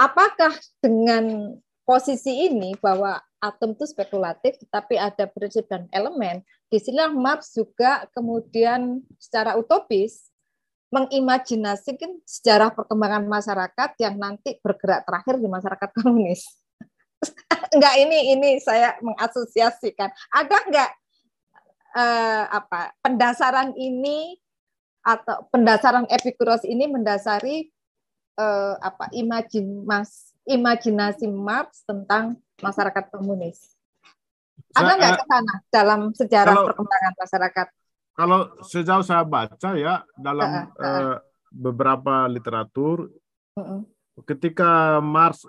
Apakah 0.00 0.56
dengan 0.80 1.54
posisi 1.84 2.48
ini 2.48 2.72
bahwa 2.80 3.20
atom 3.36 3.76
itu 3.76 3.84
spekulatif, 3.84 4.56
tetapi 4.64 4.96
ada 4.96 5.28
prinsip 5.28 5.68
dan 5.68 5.84
elemen. 5.92 6.40
Di 6.72 6.80
sini 6.80 7.04
Marx 7.12 7.52
juga 7.52 8.08
kemudian 8.16 9.04
secara 9.20 9.60
utopis 9.60 10.31
mengimajinasikan 10.92 12.20
sejarah 12.28 12.76
perkembangan 12.76 13.24
masyarakat 13.24 13.90
yang 13.96 14.20
nanti 14.20 14.60
bergerak 14.60 15.08
terakhir 15.08 15.40
di 15.40 15.48
masyarakat 15.48 15.88
komunis. 15.96 16.44
enggak 17.74 17.94
ini 17.96 18.36
ini 18.36 18.50
saya 18.60 19.00
mengasosiasikan. 19.00 20.12
Ada 20.28 20.56
enggak 20.68 20.90
eh, 21.96 22.44
apa 22.52 22.92
pendasaran 23.00 23.72
ini 23.80 24.36
atau 25.02 25.48
pendasaran 25.50 26.06
Epikuros 26.12 26.62
ini 26.68 26.84
mendasari 26.86 27.72
eh, 28.36 28.74
apa 28.76 29.08
imajin 29.16 29.88
mas 29.88 30.36
imajinasi 30.44 31.24
Marx 31.30 31.88
tentang 31.88 32.36
masyarakat 32.60 33.08
komunis. 33.08 33.78
Ada 34.72 34.92
nggak 34.96 35.12
ke 35.20 35.24
sana 35.28 35.54
dalam 35.68 36.00
sejarah 36.16 36.54
kalau, 36.56 36.66
perkembangan 36.72 37.14
masyarakat? 37.16 37.66
Kalau 38.12 38.52
sejauh 38.60 39.04
saya 39.04 39.24
baca 39.24 39.72
ya 39.72 40.04
dalam 40.20 40.48
uh, 40.48 40.66
uh, 40.76 40.84
uh. 40.84 41.16
beberapa 41.48 42.28
literatur, 42.28 43.08
uh, 43.56 43.60
uh. 43.60 43.80
ketika 44.28 45.00
Mars 45.00 45.48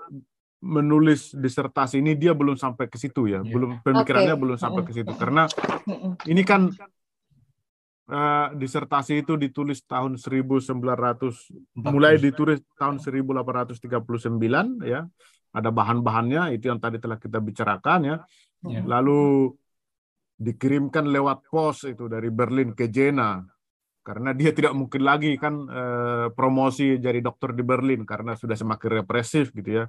menulis 0.64 1.36
disertasi 1.36 2.00
ini 2.00 2.16
dia 2.16 2.32
belum 2.32 2.56
sampai 2.56 2.88
ke 2.88 2.96
situ 2.96 3.28
ya, 3.28 3.44
yeah. 3.44 3.44
belum 3.44 3.84
pemikirannya 3.84 4.32
okay. 4.32 4.42
belum 4.42 4.56
sampai 4.56 4.82
ke 4.88 4.96
situ 4.96 5.12
karena 5.20 5.44
ini 6.24 6.40
kan 6.48 6.72
uh, 8.08 8.48
disertasi 8.56 9.28
itu 9.28 9.36
ditulis 9.36 9.84
tahun 9.84 10.16
1900 10.16 10.72
mulai 11.84 12.16
ditulis 12.16 12.64
tahun 12.80 13.00
1839 13.00 13.80
ya. 14.88 15.04
Ada 15.54 15.70
bahan-bahannya 15.70 16.58
itu 16.58 16.66
yang 16.74 16.82
tadi 16.82 16.98
telah 16.98 17.22
kita 17.22 17.38
bicarakan 17.38 18.00
ya. 18.02 18.18
Yeah. 18.66 18.84
Lalu 18.90 19.54
dikirimkan 20.38 21.06
lewat 21.08 21.46
pos 21.48 21.86
itu 21.86 22.10
dari 22.10 22.34
Berlin 22.34 22.74
ke 22.74 22.90
Jena 22.90 23.42
karena 24.04 24.36
dia 24.36 24.52
tidak 24.52 24.76
mungkin 24.76 25.02
lagi 25.08 25.40
kan 25.40 25.64
eh, 25.72 26.28
promosi 26.36 27.00
jadi 27.00 27.24
dokter 27.24 27.56
di 27.56 27.64
Berlin 27.64 28.04
karena 28.04 28.36
sudah 28.36 28.54
semakin 28.60 29.04
represif 29.04 29.56
gitu 29.56 29.84
ya. 29.84 29.86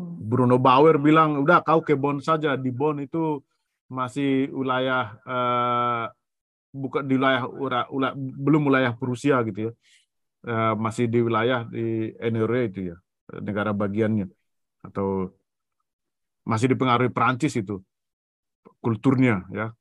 Hmm. 0.00 0.16
Bruno 0.16 0.56
Bauer 0.56 0.96
bilang 0.96 1.44
udah 1.44 1.60
kau 1.60 1.84
ke 1.84 1.92
Bonn 1.92 2.24
saja 2.24 2.56
di 2.56 2.72
Bonn 2.72 3.04
itu 3.04 3.44
masih 3.92 4.48
wilayah 4.56 5.20
eh, 5.28 6.04
bukan 6.72 7.04
di 7.04 7.20
wilayah 7.20 7.44
ura, 7.44 7.80
ura, 7.92 8.08
belum 8.16 8.72
wilayah 8.72 8.96
Prusia 8.96 9.44
gitu 9.44 9.68
ya. 9.68 9.72
Eh, 10.40 10.74
masih 10.80 11.04
di 11.12 11.20
wilayah 11.20 11.68
di 11.68 12.16
NRA 12.16 12.60
itu 12.64 12.80
ya, 12.94 12.96
negara 13.44 13.76
bagiannya 13.76 14.24
atau 14.80 15.28
masih 16.48 16.72
dipengaruhi 16.72 17.12
Prancis 17.12 17.52
itu 17.60 17.84
kulturnya 18.80 19.44
ya 19.52 19.76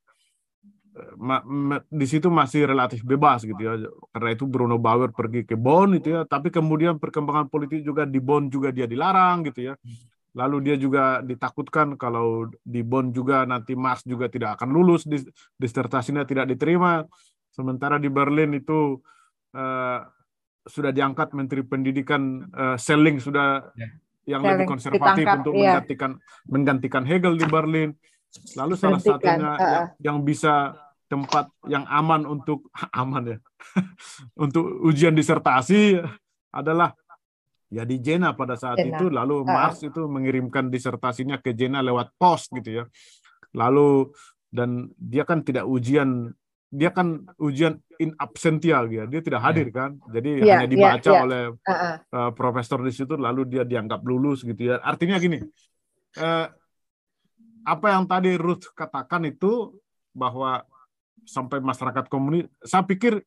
ma, 1.17 1.41
ma, 1.43 1.77
di 1.87 2.05
situ 2.07 2.27
masih 2.27 2.67
relatif 2.67 3.01
bebas 3.03 3.43
gitu 3.43 3.59
ya 3.59 3.73
karena 4.11 4.29
itu 4.35 4.45
Bruno 4.45 4.77
Bauer 4.77 5.11
pergi 5.11 5.47
ke 5.47 5.55
Bonn 5.55 5.97
itu 5.97 6.13
ya 6.13 6.21
tapi 6.27 6.51
kemudian 6.51 6.99
perkembangan 6.99 7.47
politik 7.47 7.81
juga 7.81 8.03
di 8.03 8.19
Bonn 8.19 8.51
juga 8.51 8.69
dia 8.69 8.85
dilarang 8.85 9.47
gitu 9.47 9.71
ya 9.71 9.73
lalu 10.37 10.71
dia 10.71 10.75
juga 10.77 11.25
ditakutkan 11.25 11.97
kalau 11.97 12.47
di 12.61 12.85
Bonn 12.85 13.09
juga 13.09 13.43
nanti 13.49 13.73
Marx 13.73 14.05
juga 14.05 14.29
tidak 14.29 14.61
akan 14.61 14.69
lulus 14.69 15.09
disertasinya 15.57 16.23
tidak 16.23 16.53
diterima 16.53 17.01
sementara 17.49 17.97
di 17.97 18.07
Berlin 18.07 18.53
itu 18.53 19.01
uh, 19.57 19.99
sudah 20.69 20.91
diangkat 20.93 21.33
Menteri 21.33 21.65
Pendidikan 21.65 22.45
uh, 22.53 22.77
Selling 22.77 23.17
sudah 23.17 23.73
ya. 23.73 23.89
yang 24.37 24.41
Selling, 24.45 24.63
lebih 24.63 24.67
konservatif 24.69 25.25
ditangkap, 25.25 25.37
untuk 25.41 25.53
iya. 25.57 25.61
menggantikan 25.65 26.11
menggantikan 26.45 27.03
Hegel 27.09 27.35
di 27.35 27.47
Berlin 27.49 27.89
lalu 28.53 28.73
salah 28.77 29.01
satunya 29.01 29.49
uh. 29.57 29.57
yang, 29.57 29.85
yang 29.97 30.17
bisa 30.21 30.77
tempat 31.09 31.49
yang 31.65 31.83
aman 31.89 32.23
untuk 32.29 32.69
aman 33.01 33.35
ya 33.35 33.37
untuk 34.45 34.63
ujian 34.85 35.17
disertasi 35.17 35.99
adalah 36.53 36.93
ya 37.69 37.85
di 37.85 38.01
Jena 38.01 38.33
pada 38.33 38.57
saat 38.57 38.81
Jena. 38.81 38.97
itu 38.97 39.05
lalu 39.09 39.45
Mars 39.45 39.81
itu 39.85 40.05
mengirimkan 40.09 40.69
disertasinya 40.69 41.37
ke 41.41 41.53
Jena 41.53 41.81
lewat 41.81 42.13
pos 42.17 42.49
gitu 42.49 42.81
ya 42.81 42.83
lalu 43.53 44.09
dan 44.49 44.89
dia 44.97 45.25
kan 45.25 45.45
tidak 45.45 45.65
ujian 45.65 46.33
dia 46.69 46.93
kan 46.93 47.25
ujian 47.41 47.81
in 47.97 48.13
absentia 48.21 48.85
gitu 48.85 49.05
dia 49.09 49.21
tidak 49.25 49.41
hadir 49.41 49.69
ya. 49.69 49.73
kan 49.73 49.91
jadi 50.13 50.29
yeah, 50.37 50.57
hanya 50.61 50.67
dibaca 50.69 51.01
yeah, 51.01 51.13
yeah. 51.13 51.25
oleh 51.25 51.43
uh 51.49 51.71
-uh. 51.73 51.95
Uh, 52.13 52.31
profesor 52.37 52.77
di 52.85 52.93
situ 52.93 53.17
lalu 53.17 53.49
dia 53.49 53.65
dianggap 53.65 54.01
lulus 54.05 54.45
gitu 54.45 54.73
ya 54.73 54.77
artinya 54.81 55.17
gini 55.17 55.41
uh, 56.21 56.45
apa 57.65 57.87
yang 57.93 58.05
tadi 58.05 58.37
Ruth 58.37 58.69
katakan 58.73 59.29
itu 59.29 59.77
bahwa 60.13 60.65
sampai 61.25 61.63
masyarakat 61.63 62.05
komunis. 62.07 62.47
Saya 62.63 62.83
pikir 62.83 63.23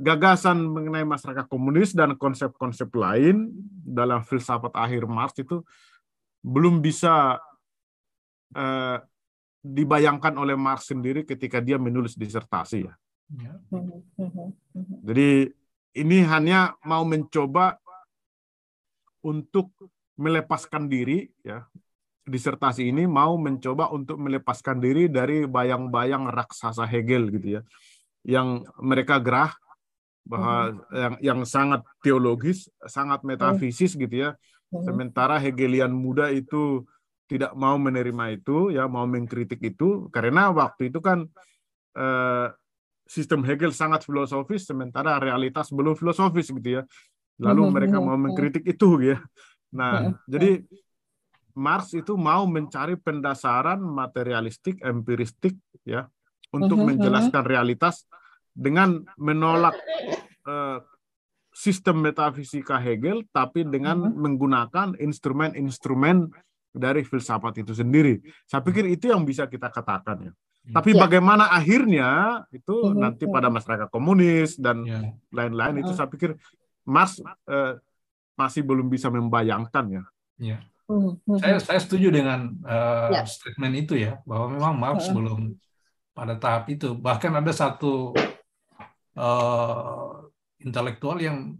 gagasan 0.00 0.64
mengenai 0.64 1.04
masyarakat 1.04 1.44
komunis 1.46 1.92
dan 1.92 2.16
konsep-konsep 2.16 2.88
lain 2.96 3.52
dalam 3.84 4.24
filsafat 4.24 4.72
akhir 4.72 5.04
Marx 5.04 5.36
itu 5.36 5.60
belum 6.40 6.80
bisa 6.80 7.36
eh, 8.56 8.98
dibayangkan 9.60 10.40
oleh 10.40 10.56
Marx 10.56 10.88
sendiri 10.88 11.28
ketika 11.28 11.60
dia 11.60 11.76
menulis 11.76 12.16
disertasi 12.16 12.88
ya. 12.88 12.94
ya. 13.36 13.52
Jadi 15.04 15.52
ini 16.00 16.18
hanya 16.24 16.80
mau 16.88 17.04
mencoba 17.04 17.76
untuk 19.20 19.76
melepaskan 20.16 20.88
diri 20.88 21.28
ya 21.44 21.68
disertasi 22.26 22.92
ini 22.92 23.08
mau 23.08 23.36
mencoba 23.40 23.88
untuk 23.90 24.20
melepaskan 24.20 24.78
diri 24.78 25.08
dari 25.08 25.48
bayang-bayang 25.48 26.28
raksasa 26.28 26.84
Hegel 26.84 27.32
gitu 27.32 27.58
ya 27.58 27.62
yang 28.24 28.64
mereka 28.80 29.16
gerah 29.20 29.52
bahwa 30.24 30.56
hmm. 30.70 30.76
yang 30.92 31.14
yang 31.20 31.40
sangat 31.48 31.80
teologis, 32.04 32.68
sangat 32.84 33.24
metafisis 33.24 33.96
gitu 33.96 34.28
ya. 34.28 34.30
Hmm. 34.70 34.84
Sementara 34.84 35.40
Hegelian 35.40 35.90
muda 35.90 36.28
itu 36.30 36.84
tidak 37.30 37.54
mau 37.54 37.78
menerima 37.78 38.36
itu 38.36 38.74
ya, 38.74 38.86
mau 38.90 39.06
mengkritik 39.08 39.62
itu 39.62 40.10
karena 40.12 40.50
waktu 40.52 40.92
itu 40.92 41.00
kan 41.00 41.24
eh, 41.96 42.48
sistem 43.08 43.42
Hegel 43.42 43.74
sangat 43.74 44.06
filosofis 44.06 44.68
sementara 44.68 45.18
realitas 45.18 45.72
belum 45.72 45.96
filosofis 45.96 46.52
gitu 46.52 46.80
ya. 46.80 46.82
Lalu 47.40 47.62
hmm. 47.66 47.72
mereka 47.72 47.96
mau 47.98 48.18
mengkritik 48.20 48.62
itu 48.68 49.00
ya. 49.00 49.18
Nah, 49.72 50.12
jadi 50.26 50.66
Marx 51.60 51.92
itu 51.92 52.16
mau 52.16 52.48
mencari 52.48 52.96
pendasaran 52.96 53.76
materialistik, 53.84 54.80
empiristik, 54.80 55.60
ya, 55.84 56.08
untuk 56.56 56.80
uh 56.80 56.82
-huh, 56.82 56.88
menjelaskan 56.96 57.44
realitas 57.44 58.08
dengan 58.56 59.04
menolak 59.20 59.76
uh, 60.48 60.80
sistem 61.52 62.00
metafisika 62.00 62.80
Hegel, 62.80 63.28
tapi 63.28 63.68
dengan 63.68 64.00
uh 64.00 64.08
-huh. 64.08 64.16
menggunakan 64.16 64.96
instrumen-instrumen 64.96 66.32
dari 66.72 67.04
filsafat 67.04 67.60
itu 67.60 67.76
sendiri. 67.76 68.24
Saya 68.48 68.64
pikir 68.64 68.88
itu 68.88 69.12
yang 69.12 69.28
bisa 69.28 69.44
kita 69.44 69.68
katakan 69.68 70.30
ya. 70.30 70.32
Hmm. 70.32 70.74
Tapi 70.76 70.96
ya. 70.96 71.02
bagaimana 71.04 71.52
akhirnya 71.52 72.40
itu 72.56 72.72
uh 72.72 72.88
-huh. 72.88 72.96
nanti 72.96 73.28
pada 73.28 73.52
masyarakat 73.52 73.92
komunis 73.92 74.56
dan 74.56 74.80
ya. 74.88 75.12
lain-lain 75.28 75.76
ya. 75.76 75.80
itu 75.84 75.92
saya 75.92 76.08
pikir 76.08 76.40
Marx 76.88 77.20
uh, 77.20 77.76
masih 78.32 78.64
belum 78.64 78.88
bisa 78.88 79.12
membayangkan 79.12 79.84
ya. 80.00 80.04
Ya. 80.90 80.98
Hmm, 81.24 81.38
saya 81.38 81.56
hmm. 81.56 81.64
saya 81.64 81.80
setuju 81.80 82.08
dengan 82.10 82.50
uh, 82.66 83.08
ya. 83.14 83.22
statement 83.22 83.74
itu 83.78 83.94
ya 83.94 84.18
bahwa 84.26 84.46
memang 84.50 84.74
Marx 84.74 85.06
uh. 85.06 85.14
belum 85.14 85.54
pada 86.10 86.34
tahap 86.34 86.66
itu. 86.68 86.98
Bahkan 86.98 87.32
ada 87.38 87.52
satu 87.54 88.12
uh, 89.14 90.26
intelektual 90.58 91.16
yang 91.22 91.54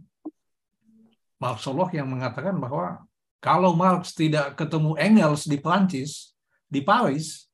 Marxolog 1.41 1.89
yang 1.95 2.05
mengatakan 2.05 2.59
bahwa 2.61 3.01
kalau 3.41 3.73
Marx 3.73 4.13
tidak 4.13 4.53
ketemu 4.53 4.93
Engels 5.01 5.49
di 5.49 5.57
Prancis, 5.57 6.37
di 6.69 6.85
Paris, 6.85 7.49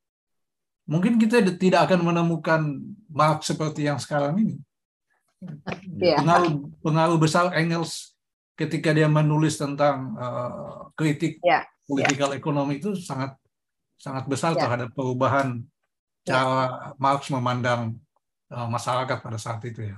mungkin 0.83 1.15
kita 1.15 1.39
tidak 1.55 1.87
akan 1.87 2.11
menemukan 2.11 2.61
Marx 3.07 3.47
seperti 3.47 3.87
yang 3.87 3.95
sekarang 3.95 4.35
ini. 4.43 4.55
Yeah. 5.95 6.19
Pengaruh, 6.19 6.53
pengaruh 6.83 7.17
besar 7.21 7.53
Engels 7.55 8.16
ketika 8.57 8.89
dia 8.91 9.05
menulis 9.05 9.61
tentang 9.61 10.17
uh, 10.17 10.89
kritik 10.97 11.37
yeah. 11.45 11.63
politikal 11.85 12.33
yeah. 12.33 12.39
ekonomi 12.41 12.81
itu 12.81 12.97
sangat 12.97 13.37
sangat 14.01 14.25
besar 14.25 14.57
yeah. 14.57 14.65
terhadap 14.65 14.89
perubahan 14.97 15.61
yeah. 16.25 16.41
cara 16.41 16.65
Marx 16.97 17.29
memandang 17.29 18.01
uh, 18.49 18.67
masyarakat 18.67 19.17
pada 19.21 19.37
saat 19.37 19.61
itu 19.61 19.85
ya. 19.85 19.97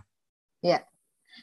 Ya. 0.59 0.79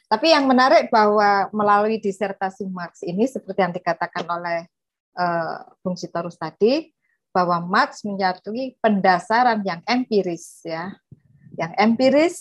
Tapi 0.05 0.29
yang 0.29 0.45
menarik 0.45 0.93
bahwa 0.93 1.49
melalui 1.49 1.97
disertasi 1.97 2.69
Marx 2.69 3.01
ini 3.01 3.25
seperti 3.25 3.65
yang 3.65 3.73
dikatakan 3.73 4.25
oleh 4.29 4.69
uh, 5.17 5.65
Bung 5.81 5.97
Sitorus 5.97 6.37
tadi 6.37 6.93
bahwa 7.33 7.65
Marx 7.65 8.05
menyatui 8.05 8.77
pendasaran 8.77 9.65
yang 9.65 9.81
empiris 9.89 10.61
ya. 10.61 10.93
Yang 11.57 11.73
empiris 11.81 12.37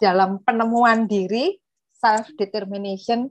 dalam 0.00 0.40
penemuan 0.40 1.04
diri 1.04 1.60
self 1.92 2.32
determination 2.38 3.28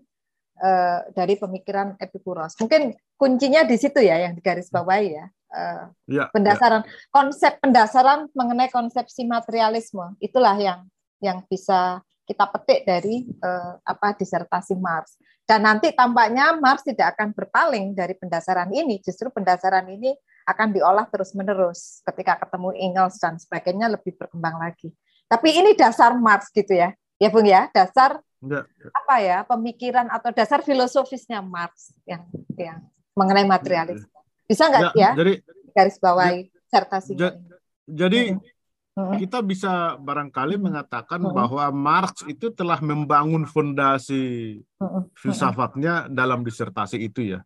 uh, 0.61 1.07
dari 1.13 1.37
pemikiran 1.37 1.97
Epikuros. 1.97 2.57
Mungkin 2.61 2.93
kuncinya 3.17 3.65
di 3.65 3.77
situ 3.77 4.01
ya 4.01 4.21
yang 4.21 4.33
digaris 4.37 4.69
bawahi 4.69 5.07
ya. 5.17 5.25
Uh, 5.47 5.83
ya 6.11 6.27
pendasaran 6.35 6.83
ya. 6.83 6.91
konsep 7.07 7.55
pendasaran 7.63 8.27
mengenai 8.35 8.67
konsepsi 8.67 9.23
materialisme 9.23 10.19
itulah 10.19 10.59
yang 10.59 10.83
yang 11.23 11.39
bisa 11.47 12.03
kita 12.27 12.43
petik 12.51 12.83
dari 12.83 13.23
uh, 13.39 13.79
apa 13.87 14.11
disertasi 14.19 14.75
Marx. 14.75 15.15
Dan 15.47 15.63
nanti 15.63 15.95
tampaknya 15.95 16.59
Marx 16.59 16.83
tidak 16.83 17.15
akan 17.15 17.31
berpaling 17.31 17.95
dari 17.95 18.19
pendasaran 18.19 18.67
ini, 18.75 18.99
justru 18.99 19.31
pendasaran 19.31 19.87
ini 19.87 20.11
akan 20.43 20.75
diolah 20.75 21.07
terus-menerus 21.07 22.03
ketika 22.03 22.43
ketemu 22.43 22.75
Engels 22.75 23.15
dan 23.23 23.39
sebagainya 23.39 23.87
lebih 23.95 24.19
berkembang 24.19 24.59
lagi. 24.59 24.91
Tapi 25.31 25.55
ini 25.55 25.71
dasar 25.79 26.19
Marx 26.19 26.51
gitu 26.51 26.75
ya. 26.75 26.91
Ya 27.17 27.31
Bung 27.31 27.47
ya, 27.47 27.71
dasar 27.71 28.19
Enggak. 28.37 28.69
apa 28.93 29.15
ya 29.17 29.41
pemikiran 29.49 30.13
atau 30.13 30.29
dasar 30.29 30.61
filosofisnya 30.61 31.41
Marx 31.41 31.89
yang 32.05 32.29
yang 32.53 32.85
mengenai 33.17 33.49
materialisme. 33.49 34.13
Bisa 34.45 34.69
nggak 34.69 34.93
ya? 34.93 35.11
Jadi 35.17 35.33
garis 35.73 35.97
bawahi. 35.97 36.53
sertasinya. 36.67 37.33
Jadi 37.87 38.35
kita 38.97 39.39
bisa 39.45 39.95
barangkali 40.01 40.57
mengatakan 40.57 41.21
bahwa 41.21 41.69
Marx 41.69 42.25
itu 42.25 42.49
telah 42.49 42.81
membangun 42.81 43.45
fondasi 43.45 44.57
filsafatnya 45.13 46.09
dalam 46.09 46.41
disertasi 46.41 46.97
itu 47.05 47.37
ya. 47.37 47.39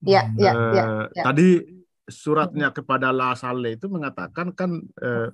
Ya, 0.00 0.28
ya, 0.36 0.52
ya, 0.52 0.84
ya. 1.12 1.24
Tadi 1.28 1.79
suratnya 2.10 2.74
kepada 2.74 3.14
La 3.14 3.32
Salle 3.38 3.78
itu 3.78 3.86
mengatakan 3.86 4.52
kan 4.52 4.82
eh, 5.00 5.30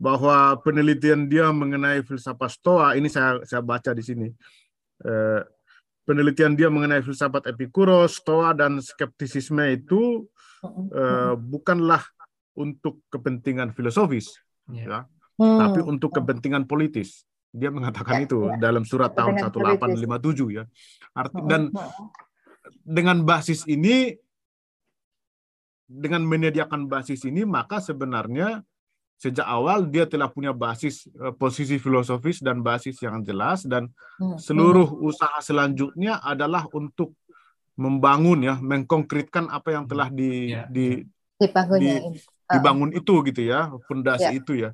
bahwa 0.00 0.58
penelitian 0.64 1.28
dia 1.30 1.52
mengenai 1.52 2.02
filsafat 2.02 2.56
Stoa 2.56 2.96
ini 2.96 3.06
saya 3.12 3.40
saya 3.44 3.62
baca 3.62 3.92
di 3.92 4.02
sini. 4.02 4.28
Eh, 5.04 5.40
penelitian 6.08 6.56
dia 6.56 6.72
mengenai 6.72 7.04
filsafat 7.04 7.52
Epikuros, 7.52 8.18
Stoa 8.18 8.56
dan 8.56 8.80
skeptisisme 8.80 9.62
itu 9.70 10.26
eh, 10.90 11.34
bukanlah 11.36 12.02
untuk 12.56 13.04
kepentingan 13.12 13.76
filosofis, 13.76 14.40
yeah. 14.72 14.88
ya, 14.88 15.00
hmm. 15.38 15.58
tapi 15.60 15.80
untuk 15.84 16.10
kepentingan 16.16 16.64
politis. 16.64 17.28
Dia 17.52 17.68
mengatakan 17.72 18.24
yeah, 18.24 18.26
itu 18.26 18.38
yeah. 18.48 18.58
dalam 18.58 18.84
surat 18.88 19.12
tahun 19.12 19.40
1857 19.40 20.56
ya. 20.56 20.64
Arti, 21.12 21.40
dan 21.46 21.68
dengan 22.82 23.22
basis 23.22 23.64
ini, 23.68 24.16
dengan 25.86 26.26
menyediakan 26.26 26.90
basis 26.90 27.24
ini, 27.24 27.46
maka 27.46 27.78
sebenarnya 27.78 28.62
sejak 29.16 29.48
awal 29.48 29.88
dia 29.88 30.04
telah 30.04 30.28
punya 30.28 30.52
basis 30.52 31.08
posisi 31.40 31.80
filosofis 31.80 32.44
dan 32.44 32.60
basis 32.60 33.00
yang 33.00 33.24
jelas 33.24 33.64
dan 33.64 33.88
seluruh 34.36 34.92
usaha 35.00 35.40
selanjutnya 35.40 36.20
adalah 36.20 36.68
untuk 36.76 37.16
membangun 37.80 38.44
ya 38.44 38.54
mengkonkretkan 38.60 39.48
apa 39.48 39.72
yang 39.72 39.84
telah 39.88 40.12
di, 40.12 40.52
yeah. 40.52 40.68
di, 40.68 41.04
di, 41.40 41.48
di 41.80 41.92
dibangun 42.46 42.90
itu 42.94 43.14
gitu 43.26 43.42
ya, 43.42 43.72
fondasi 43.86 44.32
ya. 44.32 44.38
itu 44.38 44.52
ya. 44.54 44.70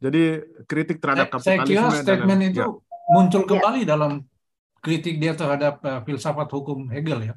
Jadi 0.00 0.22
kritik 0.68 1.00
terhadap 1.00 1.32
kapitalisme. 1.32 1.64
Saya 1.64 1.68
kira 1.68 2.02
statement 2.04 2.40
dan, 2.40 2.50
itu 2.52 2.60
ya. 2.60 2.68
muncul 3.12 3.42
kembali 3.48 3.82
ya. 3.84 3.88
dalam 3.96 4.12
kritik 4.82 5.16
dia 5.16 5.32
terhadap 5.32 5.80
uh, 5.84 6.00
filsafat 6.04 6.48
hukum 6.50 6.90
Hegel 6.90 7.32
ya. 7.32 7.34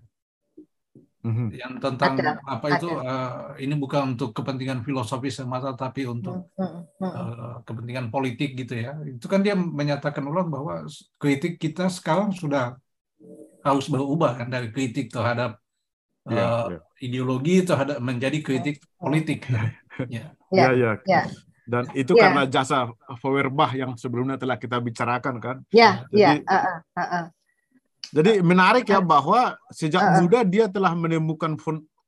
Mm-hmm. 1.25 1.47
Yang 1.57 1.73
tentang 1.81 2.13
ada, 2.21 2.31
apa 2.45 2.65
ada. 2.69 2.77
itu 2.77 2.89
uh, 2.93 3.57
ini 3.57 3.73
bukan 3.73 4.13
untuk 4.13 4.29
kepentingan 4.37 4.85
filosofis 4.85 5.41
semata 5.41 5.73
tapi 5.73 6.05
untuk 6.05 6.53
mm-hmm. 6.53 7.01
uh, 7.01 7.57
kepentingan 7.65 8.13
politik 8.13 8.53
gitu 8.53 8.77
ya. 8.77 8.93
Itu 9.01 9.25
kan 9.25 9.41
dia 9.41 9.57
menyatakan 9.57 10.21
ulang 10.21 10.53
bahwa 10.53 10.85
kritik 11.17 11.57
kita 11.57 11.89
sekarang 11.89 12.29
sudah 12.29 12.77
harus 13.65 13.89
berubah 13.89 14.37
kan 14.37 14.53
dari 14.53 14.69
kritik 14.69 15.09
terhadap 15.09 15.57
uh, 16.29 16.69
ya. 16.69 16.77
ideologi 17.01 17.65
terhadap 17.65 17.97
menjadi 17.97 18.37
kritik 18.45 18.77
politik. 18.93 19.49
ya. 20.13 20.29
Ya, 20.53 20.69
ya. 20.77 20.91
ya. 21.09 21.25
Dan 21.65 21.89
itu 21.97 22.13
ya. 22.13 22.29
karena 22.29 22.45
jasa 22.45 22.93
Feuerbach 23.17 23.73
yang 23.73 23.97
sebelumnya 23.97 24.37
telah 24.37 24.61
kita 24.61 24.77
bicarakan 24.77 25.41
kan. 25.41 25.57
Ya, 25.73 26.05
jadi, 26.13 26.45
ya. 26.45 26.45
Uh, 26.45 26.53
uh, 26.53 26.77
uh, 26.77 27.01
uh. 27.01 27.25
Jadi 28.15 28.39
menarik 28.39 28.87
ya 28.87 29.03
bahwa 29.03 29.59
sejak 29.67 29.99
uh, 29.99 30.07
uh. 30.07 30.15
muda 30.23 30.39
dia 30.47 30.71
telah 30.71 30.95
menemukan 30.95 31.59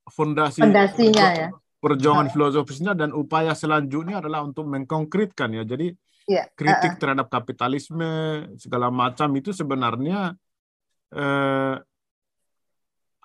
fondasi 0.08 0.64
fondasinya 0.64 1.28
ya. 1.36 1.50
Perjuangan 1.84 2.28
uh. 2.28 2.32
filosofisnya 2.32 2.96
dan 2.96 3.12
upaya 3.12 3.52
selanjutnya 3.52 4.24
adalah 4.24 4.48
untuk 4.48 4.72
mengkonkretkan 4.72 5.52
ya. 5.52 5.64
Jadi 5.68 5.92
ya. 6.32 6.48
kritik 6.56 6.92
uh, 6.92 6.96
uh. 6.96 7.00
terhadap 7.04 7.28
kapitalisme 7.28 8.10
segala 8.56 8.88
macam 8.88 9.28
itu 9.36 9.52
sebenarnya 9.52 10.32
eh, 11.12 11.76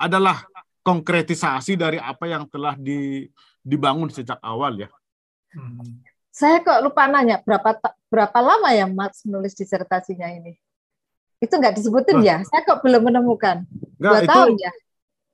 adalah 0.03 0.43
konkretisasi 0.83 1.79
dari 1.79 2.03
apa 2.03 2.27
yang 2.27 2.51
telah 2.51 2.75
di, 2.75 3.31
dibangun 3.63 4.11
sejak 4.11 4.43
awal 4.43 4.75
ya. 4.75 4.91
Hmm. 5.55 6.03
Saya 6.35 6.65
kok 6.65 6.83
lupa 6.83 7.07
nanya 7.07 7.39
berapa 7.45 7.79
berapa 8.11 8.39
lama 8.43 8.75
ya 8.75 8.91
Max 8.91 9.23
menulis 9.23 9.55
disertasinya 9.55 10.27
ini? 10.33 10.59
Itu 11.43 11.59
nggak 11.59 11.75
disebutin 11.75 12.23
ya? 12.23 12.47
Saya 12.47 12.63
kok 12.63 12.87
belum 12.87 13.03
menemukan. 13.11 13.67
Nggak, 13.99 14.13
Dua 14.15 14.21
itu, 14.23 14.31
tahun 14.31 14.53
ya? 14.55 14.73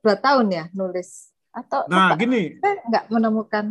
Dua 0.01 0.17
tahun 0.17 0.47
ya 0.49 0.65
nulis? 0.73 1.09
Atau 1.53 1.85
nah 1.93 2.17
lupa? 2.17 2.21
gini? 2.25 2.43
Saya 2.57 2.75
nggak 2.89 3.05
menemukan. 3.13 3.65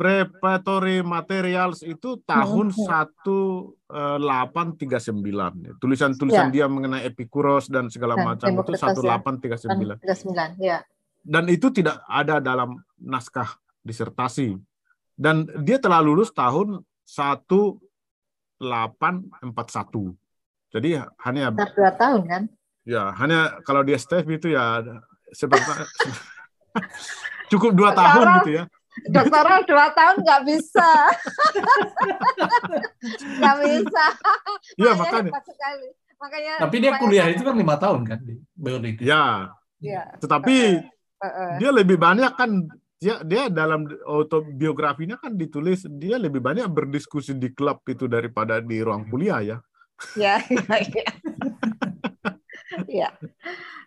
Preparatory 0.00 1.04
Materials 1.04 1.84
itu 1.84 2.16
tahun 2.24 2.72
satu 2.72 3.72
delapan 4.16 4.72
tiga 4.76 4.96
sembilan. 4.96 5.76
Tulisan-tulisan 5.76 6.48
ya. 6.48 6.64
dia 6.64 6.66
mengenai 6.72 7.04
Epikuros 7.04 7.68
dan 7.68 7.92
segala 7.92 8.16
dan 8.16 8.24
macam 8.24 8.48
itu 8.64 8.72
satu 8.80 9.00
delapan 9.04 9.36
tiga 9.36 9.60
sembilan. 9.60 10.00
Tiga 10.00 10.16
sembilan, 10.16 10.48
ya 10.56 10.80
dan 11.24 11.48
itu 11.52 11.68
tidak 11.68 12.00
ada 12.08 12.40
dalam 12.40 12.80
naskah 12.96 13.60
disertasi. 13.84 14.56
Dan 15.20 15.44
dia 15.60 15.76
telah 15.76 16.00
lulus 16.00 16.32
tahun 16.32 16.80
1841. 17.04 18.64
Jadi 20.70 21.02
hanya 21.26 21.50
dua 21.50 21.90
tahun 21.98 22.22
kan? 22.30 22.42
Ya, 22.86 23.10
hanya 23.18 23.60
kalau 23.66 23.82
dia 23.82 23.98
Steph 23.98 24.26
itu 24.30 24.54
ya 24.54 24.82
seperti 25.34 25.66
cukup 27.52 27.74
dua 27.74 27.90
tahun 27.92 28.26
gitu 28.42 28.50
ya. 28.62 28.64
Doktoral 29.06 29.62
dua 29.64 29.86
tahun 29.94 30.16
nggak 30.26 30.42
bisa, 30.50 30.90
nggak 33.38 33.56
bisa. 33.62 34.04
Iya 34.74 34.92
makanya. 34.98 35.30
makanya. 36.18 36.52
Tapi 36.58 36.76
dia 36.82 36.92
kuliah 36.98 37.26
itu 37.30 37.42
kan 37.46 37.54
lima 37.54 37.78
tahun 37.78 38.02
kan 38.02 38.18
di 38.18 38.42
Berlin. 38.54 38.98
Ya. 38.98 39.54
ya. 39.78 40.10
Tetapi 40.18 40.82
dia 41.62 41.70
lebih 41.70 41.96
banyak 41.96 42.34
kan 42.34 42.66
dia 43.00 43.22
dia 43.24 43.48
dalam 43.48 43.88
autobiografinya 44.04 45.16
kan 45.16 45.32
ditulis 45.32 45.86
dia 45.96 46.20
lebih 46.20 46.42
banyak 46.42 46.68
berdiskusi 46.68 47.32
di 47.32 47.48
klub 47.56 47.80
itu 47.88 48.04
daripada 48.10 48.58
di 48.60 48.82
ruang 48.82 49.06
kuliah 49.08 49.40
ya. 49.40 49.58
Ya, 50.16 50.40
ya. 50.48 51.10
ya. 52.88 53.08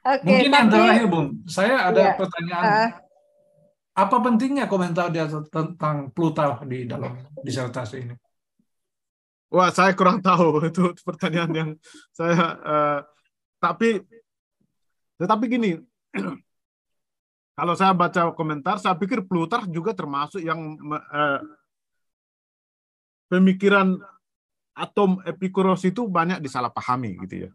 Oke, 0.03 0.27
Mungkin 0.27 0.51
tapi, 0.51 0.59
yang 0.59 0.69
terakhir, 0.69 1.05
Bung. 1.09 1.27
Saya 1.47 1.73
ada 1.89 2.01
ya. 2.01 2.13
pertanyaan. 2.19 2.63
Uh, 2.63 2.89
apa 3.93 4.15
pentingnya 4.19 4.65
komentar 4.65 5.13
dia 5.13 5.29
tentang 5.29 6.09
Plutarch 6.11 6.65
di 6.65 6.85
dalam 6.89 7.17
disertasi 7.41 7.97
ini? 8.03 8.15
Wah, 9.53 9.69
saya 9.69 9.93
kurang 9.93 10.19
tahu 10.19 10.57
itu 10.69 10.91
pertanyaan 11.05 11.51
yang 11.53 11.69
saya. 12.09 12.57
Uh, 12.61 12.99
tapi, 13.61 14.01
tetapi 15.21 15.45
gini, 15.47 15.71
kalau 17.57 17.77
saya 17.77 17.93
baca 17.93 18.33
komentar, 18.33 18.81
saya 18.81 18.97
pikir 18.97 19.23
Plutarch 19.23 19.69
juga 19.69 19.93
termasuk 19.93 20.41
yang 20.41 20.73
eh, 20.89 21.39
pemikiran 23.29 24.01
atom 24.73 25.21
Epikuros 25.25 25.81
itu 25.85 26.05
banyak 26.09 26.41
disalahpahami 26.41 27.17
gitu 27.25 27.47
ya. 27.47 27.51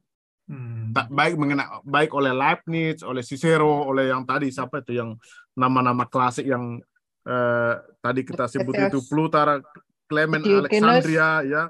Hmm. 0.49 0.95
Baik 0.95 1.37
mengenai 1.37 1.85
baik 1.85 2.11
oleh 2.17 2.33
Leibniz, 2.33 3.05
oleh 3.05 3.21
Cicero, 3.21 3.85
oleh 3.85 4.09
yang 4.09 4.25
tadi 4.25 4.49
siapa 4.49 4.81
itu 4.81 4.97
yang 4.97 5.19
nama-nama 5.53 6.09
klasik 6.09 6.49
yang 6.49 6.81
eh, 7.29 7.75
tadi 8.01 8.25
kita 8.25 8.49
sebut 8.49 8.73
itu 8.89 9.05
Plutarch, 9.11 9.67
Clement 10.09 10.41
Alexandria 10.41 11.45
ya. 11.45 11.63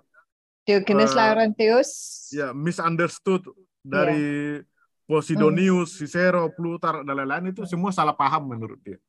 Diogenes 0.63 1.11
uh, 1.11 1.17
Laurentius. 1.17 1.91
Ya, 2.31 2.53
misunderstood 2.53 3.41
dari 3.81 4.61
yeah 4.61 4.77
Posidonius, 5.09 5.97
hmm. 5.97 5.99
Cicero, 6.05 6.53
Plutar 6.53 7.01
dan 7.01 7.17
lain-lain 7.17 7.57
itu 7.57 7.65
semua 7.65 7.89
salah 7.89 8.13
paham 8.13 8.53
menurut 8.53 8.77
dia. 8.85 9.01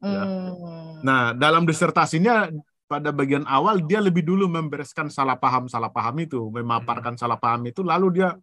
Ya. 0.00 0.24
Hmm. 0.24 1.04
Nah, 1.04 1.36
dalam 1.36 1.68
disertasinya 1.68 2.48
pada 2.84 3.10
bagian 3.10 3.48
awal 3.48 3.80
dia 3.80 3.98
lebih 3.98 4.24
dulu 4.24 4.44
membereskan 4.46 5.08
salah 5.08 5.36
paham 5.40 5.66
salah 5.66 5.88
paham 5.88 6.16
itu, 6.20 6.40
memaparkan 6.52 7.16
hmm. 7.16 7.20
salah 7.20 7.38
paham 7.40 7.64
itu, 7.68 7.80
lalu 7.80 8.22
dia 8.22 8.36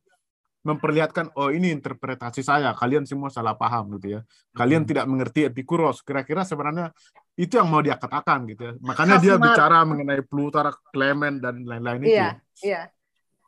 memperlihatkan 0.62 1.34
oh 1.42 1.50
ini 1.50 1.74
interpretasi 1.74 2.46
saya, 2.46 2.78
kalian 2.78 3.06
semua 3.06 3.34
salah 3.34 3.58
paham 3.58 3.98
gitu 3.98 4.18
ya. 4.18 4.22
Kalian 4.54 4.86
hmm. 4.86 4.90
tidak 4.94 5.06
mengerti 5.10 5.50
Epikuros. 5.50 6.06
Kira-kira 6.06 6.46
sebenarnya 6.46 6.94
itu 7.34 7.58
yang 7.58 7.66
mau 7.66 7.82
dia 7.82 7.98
katakan 7.98 8.46
gitu 8.46 8.62
ya. 8.70 8.74
Makanya 8.78 9.18
Khas 9.18 9.24
dia 9.26 9.36
bicara 9.42 9.82
mengenai 9.82 10.22
Plutar, 10.22 10.70
Clement 10.94 11.42
dan 11.42 11.66
lain-lain 11.66 12.02
itu. 12.06 12.14
Iya, 12.14 12.30
iya. 12.62 12.82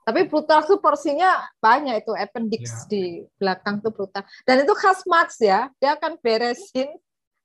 Tapi 0.03 0.27
Plutarch 0.27 0.67
tuh 0.67 0.83
porsinya 0.83 1.47
banyak 1.63 2.03
itu 2.03 2.11
appendix 2.11 2.63
ya. 2.65 2.91
di 2.91 3.03
belakang 3.39 3.79
tuh 3.79 3.95
Plutarch. 3.95 4.27
Dan 4.43 4.67
itu 4.67 4.73
khas 4.75 4.99
Marx 5.07 5.39
ya, 5.39 5.71
dia 5.79 5.95
akan 5.95 6.19
beresin 6.19 6.91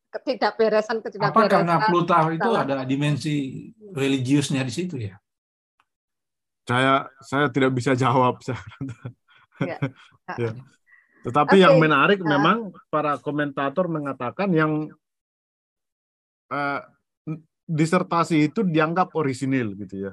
ketidakberesan 0.08 1.04
ketidakberesan. 1.04 1.46
Apa 1.46 1.52
karena 1.52 1.76
Plutarch 1.88 2.36
itu 2.40 2.50
ada 2.56 2.76
dimensi 2.84 3.34
religiusnya 3.92 4.64
di 4.64 4.72
situ 4.72 4.96
ya? 4.96 5.16
Saya 6.64 7.08
saya 7.20 7.46
tidak 7.52 7.76
bisa 7.76 7.92
jawab. 7.96 8.40
ya. 9.60 9.78
ya. 10.36 10.52
Tetapi 11.26 11.56
okay. 11.58 11.64
yang 11.66 11.76
menarik 11.76 12.20
nah. 12.22 12.38
memang 12.38 12.58
para 12.88 13.18
komentator 13.20 13.90
mengatakan 13.90 14.48
yang 14.54 14.88
uh, 16.48 16.80
disertasi 17.68 18.48
itu 18.48 18.64
dianggap 18.64 19.12
orisinil 19.12 19.76
gitu 19.76 20.08
ya. 20.08 20.12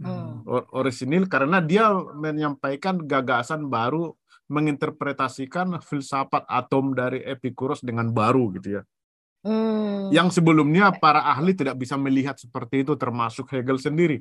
Hmm. 0.00 0.46
Orisinil 0.72 1.28
karena 1.28 1.60
dia 1.60 1.92
menyampaikan 2.16 2.96
gagasan 3.04 3.68
baru 3.68 4.16
menginterpretasikan 4.50 5.78
filsafat 5.78 6.42
atom 6.48 6.96
dari 6.96 7.22
Epikuros 7.22 7.84
dengan 7.84 8.10
baru 8.10 8.50
gitu 8.56 8.80
ya. 8.80 8.82
Hmm. 9.40 10.12
Yang 10.12 10.40
sebelumnya 10.40 10.92
para 10.92 11.24
ahli 11.24 11.56
tidak 11.56 11.80
bisa 11.80 11.96
melihat 11.96 12.36
seperti 12.36 12.84
itu, 12.84 12.92
termasuk 12.96 13.48
Hegel 13.52 13.80
sendiri 13.80 14.20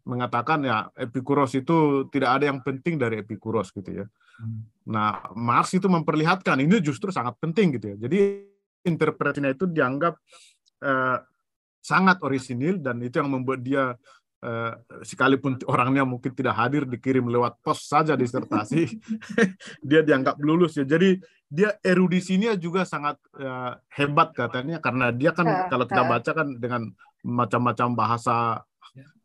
mengatakan 0.00 0.64
ya 0.64 0.88
Epikuros 0.96 1.52
itu 1.52 2.08
tidak 2.08 2.40
ada 2.40 2.48
yang 2.48 2.64
penting 2.64 2.96
dari 2.96 3.20
Epikuros 3.20 3.68
gitu 3.74 4.04
ya. 4.04 4.06
Hmm. 4.40 4.64
Nah, 4.88 5.28
Marx 5.36 5.76
itu 5.76 5.86
memperlihatkan 5.86 6.56
ini 6.62 6.80
justru 6.80 7.12
sangat 7.12 7.36
penting 7.36 7.76
gitu 7.76 7.94
ya. 7.94 7.96
Jadi 8.08 8.48
interpretasinya 8.86 9.52
itu 9.52 9.68
dianggap 9.68 10.16
uh, 10.84 11.18
sangat 11.80 12.20
orisinil 12.24 12.80
dan 12.80 13.00
itu 13.04 13.20
yang 13.20 13.28
membuat 13.28 13.60
dia 13.60 13.96
uh, 14.44 14.72
sekalipun 15.04 15.60
orangnya 15.68 16.04
mungkin 16.04 16.32
tidak 16.32 16.56
hadir 16.56 16.82
dikirim 16.88 17.28
lewat 17.28 17.60
pos 17.60 17.84
saja 17.84 18.16
disertasi 18.16 18.88
dia 19.88 20.00
dianggap 20.00 20.40
lulus 20.40 20.76
ya. 20.76 20.84
Jadi 20.84 21.20
dia 21.50 21.74
erudisinya 21.82 22.54
juga 22.54 22.86
sangat 22.86 23.18
uh, 23.36 23.74
hebat 23.96 24.30
katanya 24.32 24.78
karena 24.78 25.10
dia 25.10 25.34
kan 25.34 25.46
uh, 25.46 25.66
kalau 25.66 25.84
kita 25.84 26.02
baca 26.06 26.30
kan 26.30 26.48
dengan 26.56 26.82
macam-macam 27.20 27.88
bahasa 27.92 28.64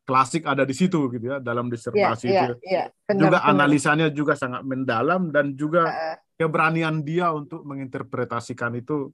klasik 0.06 0.46
ada 0.46 0.62
di 0.62 0.78
situ 0.78 1.10
gitu 1.10 1.34
ya 1.34 1.38
dalam 1.42 1.68
disertasi 1.68 2.30
yeah, 2.30 2.46
itu. 2.46 2.54
Yeah, 2.62 2.86
yeah. 2.94 3.18
juga 3.18 3.42
benar. 3.42 3.52
analisanya 3.52 4.08
juga 4.14 4.38
sangat 4.38 4.62
mendalam 4.62 5.34
dan 5.34 5.58
juga 5.58 5.90
uh, 5.90 6.16
keberanian 6.38 7.02
dia 7.02 7.34
untuk 7.34 7.66
menginterpretasikan 7.66 8.78
itu 8.78 9.10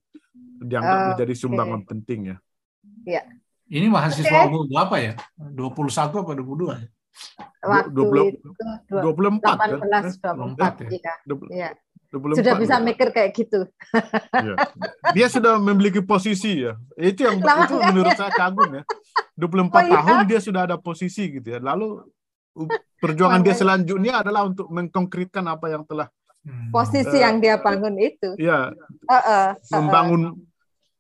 dianggap 0.62 0.98
uh, 1.00 1.06
menjadi 1.16 1.34
sumbangan 1.34 1.82
okay. 1.82 1.90
penting 1.96 2.20
ya. 2.36 2.38
Yeah. 3.08 3.26
Ini 3.72 3.88
mahasiswa 3.88 4.28
okay. 4.28 4.52
umur 4.52 4.68
berapa 4.68 4.96
ya? 5.00 5.14
21 5.40 5.96
apa 5.96 6.32
22 6.36 6.76
ya? 6.76 6.88
Waktu 7.62 8.02
20, 8.04 8.36
itu 8.36 8.50
24 8.92 9.40
18, 9.40 10.20
kan? 10.20 10.34
24, 10.60 10.92
24 10.92 10.92
ya. 10.92 11.16
ya. 11.56 11.70
24, 12.12 12.44
sudah 12.44 12.56
bisa 12.60 12.76
ya. 12.76 12.84
mikir 12.84 13.08
kayak 13.16 13.32
gitu. 13.32 13.60
Ya. 14.36 14.56
Dia 15.16 15.28
sudah 15.32 15.56
memiliki 15.64 16.04
posisi 16.04 16.68
ya. 16.68 16.76
Itu 17.00 17.24
yang 17.24 17.40
itu 17.40 17.76
menurut 17.80 18.12
saya 18.20 18.32
kagum 18.36 18.68
ya. 18.76 18.84
24 19.40 19.40
oh, 19.40 19.80
iya? 19.80 19.92
tahun 19.96 20.18
dia 20.28 20.40
sudah 20.44 20.62
ada 20.68 20.76
posisi 20.76 21.32
gitu 21.32 21.48
ya. 21.56 21.64
Lalu 21.64 22.04
perjuangan 23.00 23.40
oh, 23.40 23.46
dia 23.48 23.56
selanjutnya 23.56 24.14
adalah 24.20 24.52
untuk 24.52 24.68
mengkonkretkan 24.68 25.48
apa 25.48 25.72
yang 25.72 25.88
telah 25.88 26.12
hmm. 26.44 26.76
posisi 26.76 27.16
uh, 27.16 27.24
yang 27.24 27.40
dia 27.40 27.56
bangun 27.56 27.96
itu. 27.96 28.36
Ya. 28.36 28.76
Uh, 29.08 29.16
uh, 29.16 29.24
uh, 29.24 29.80
membangun 29.80 30.36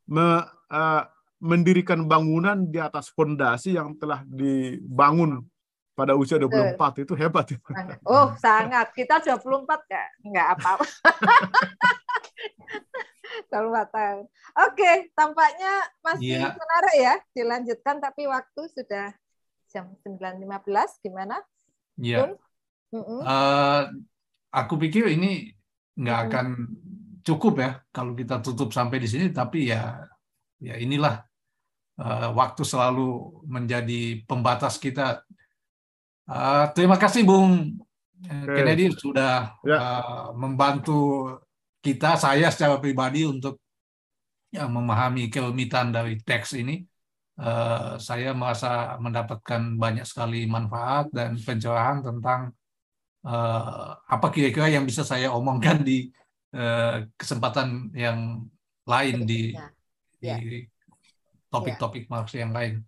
me, 0.08 0.48
uh, 0.72 1.04
mendirikan 1.42 2.06
bangunan 2.06 2.70
di 2.70 2.78
atas 2.78 3.10
fondasi 3.10 3.74
yang 3.74 3.98
telah 3.98 4.22
dibangun 4.30 5.42
pada 5.98 6.14
usia 6.16 6.38
24 6.38 6.78
Betul. 6.78 7.04
itu 7.04 7.14
hebat. 7.18 7.46
Oh, 8.06 8.32
sangat. 8.38 8.94
Kita 8.94 9.20
24 9.20 9.66
enggak 9.68 10.08
enggak 10.24 10.48
apa-apa. 10.56 10.86
24 13.52 13.96
tahun. 13.96 14.26
Oke, 14.70 14.92
tampaknya 15.12 15.74
masih 16.04 16.40
ya. 16.40 16.56
menarik 16.56 16.96
ya. 16.96 17.16
Dilanjutkan 17.36 18.00
tapi 18.00 18.28
waktu 18.30 18.62
sudah 18.72 19.12
jam 19.72 19.92
9.15 20.06 21.04
gimana? 21.04 21.42
Iya. 22.00 22.38
Mm 22.92 23.24
uh, 23.24 23.88
aku 24.52 24.76
pikir 24.76 25.08
ini 25.16 25.56
nggak 25.96 26.20
akan 26.28 26.48
cukup 27.24 27.54
ya 27.64 27.72
kalau 27.96 28.12
kita 28.12 28.44
tutup 28.44 28.76
sampai 28.76 29.00
di 29.00 29.08
sini 29.08 29.32
tapi 29.32 29.72
ya 29.72 29.96
ya 30.60 30.76
inilah 30.76 31.24
waktu 32.34 32.66
selalu 32.66 33.42
menjadi 33.46 34.26
pembatas 34.26 34.82
kita 34.82 35.22
Uh, 36.32 36.72
terima 36.72 36.96
kasih 36.96 37.28
Bung 37.28 37.76
okay. 38.24 38.56
Kennedy 38.56 38.88
sudah 38.96 39.52
ya. 39.68 39.78
uh, 39.78 40.26
membantu 40.32 41.28
kita, 41.84 42.16
saya 42.16 42.48
secara 42.48 42.80
pribadi 42.80 43.28
untuk 43.28 43.60
ya, 44.48 44.70
memahami 44.70 45.28
kerumitan 45.28 45.92
dari 45.92 46.22
teks 46.24 46.56
ini. 46.56 46.88
Uh, 47.36 48.00
saya 48.00 48.32
merasa 48.38 48.96
mendapatkan 49.02 49.76
banyak 49.76 50.08
sekali 50.08 50.48
manfaat 50.48 51.10
dan 51.12 51.36
pencerahan 51.36 52.00
tentang 52.00 52.54
uh, 53.28 53.98
apa 53.98 54.28
kira-kira 54.30 54.70
yang 54.72 54.86
bisa 54.88 55.02
saya 55.02 55.34
omongkan 55.36 55.82
di 55.82 56.14
uh, 56.54 57.02
kesempatan 57.20 57.92
yang 57.92 58.46
lain 58.86 59.26
di, 59.26 59.58
ya. 60.22 60.38
di 60.38 60.64
topik-topik 61.52 62.08
Marx 62.08 62.32
yang 62.34 62.56
lain. 62.56 62.82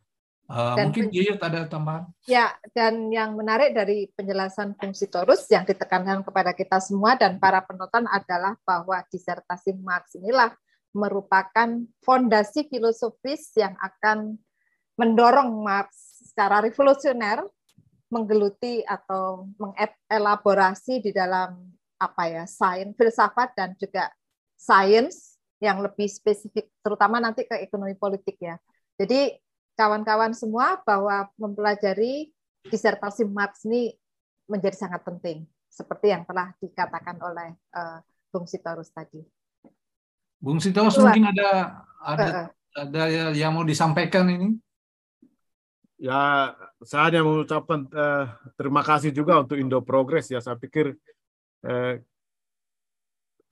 Uh, 0.47 0.75
dan 0.75 0.91
mungkin 0.91 1.07
Yuyut 1.11 1.39
ada 1.39 1.67
tambahan? 1.67 2.03
Ya, 2.27 2.51
dan 2.75 3.07
yang 3.11 3.35
menarik 3.39 3.71
dari 3.71 4.11
penjelasan 4.11 4.75
fungsi 4.75 5.07
torus 5.07 5.47
yang 5.47 5.63
ditekankan 5.63 6.23
kepada 6.23 6.51
kita 6.51 6.83
semua 6.83 7.15
dan 7.15 7.39
para 7.39 7.63
penonton 7.63 8.03
adalah 8.11 8.59
bahwa 8.67 8.99
disertasi 9.07 9.75
Marx 9.79 10.19
inilah 10.19 10.51
merupakan 10.93 11.83
fondasi 12.03 12.67
filosofis 12.69 13.55
yang 13.55 13.73
akan 13.79 14.35
mendorong 14.99 15.49
Marx 15.63 16.21
secara 16.27 16.61
revolusioner 16.61 17.41
menggeluti 18.13 18.85
atau 18.85 19.49
mengelaborasi 19.57 21.01
di 21.01 21.09
dalam 21.09 21.57
apa 21.97 22.23
ya 22.29 22.45
sains 22.45 22.93
filsafat 22.93 23.57
dan 23.57 23.73
juga 23.79 24.13
sains 24.53 25.32
yang 25.63 25.79
lebih 25.79 26.11
spesifik 26.11 26.67
terutama 26.83 27.23
nanti 27.23 27.47
ke 27.47 27.55
ekonomi 27.63 27.95
politik 27.95 28.35
ya. 28.43 28.59
Jadi 28.99 29.39
kawan-kawan 29.79 30.35
semua 30.35 30.83
bahwa 30.83 31.31
mempelajari 31.39 32.35
disertasi 32.67 33.23
Marx 33.23 33.63
ini 33.63 33.95
menjadi 34.51 34.75
sangat 34.75 35.07
penting, 35.07 35.47
seperti 35.71 36.11
yang 36.11 36.27
telah 36.27 36.51
dikatakan 36.59 37.15
oleh 37.23 37.55
uh, 37.71 38.03
Bung 38.27 38.43
Sitorus 38.43 38.91
tadi. 38.91 39.23
Bung 40.43 40.59
Sitorus 40.59 40.99
mungkin 40.99 41.31
ada 41.31 41.79
ada 42.03 42.27
uh, 42.27 42.47
ada 42.75 43.03
yang 43.31 43.55
mau 43.55 43.63
disampaikan 43.63 44.27
ini? 44.27 44.59
Ya, 45.95 46.51
saya 46.83 47.07
hanya 47.07 47.23
mengucapkan 47.23 47.87
uh, 47.95 48.27
terima 48.59 48.83
kasih 48.83 49.15
juga 49.15 49.39
untuk 49.39 49.55
Indo 49.55 49.79
Progress 49.79 50.27
ya. 50.27 50.43
Saya 50.43 50.59
pikir 50.59 50.99
uh, 51.63 51.95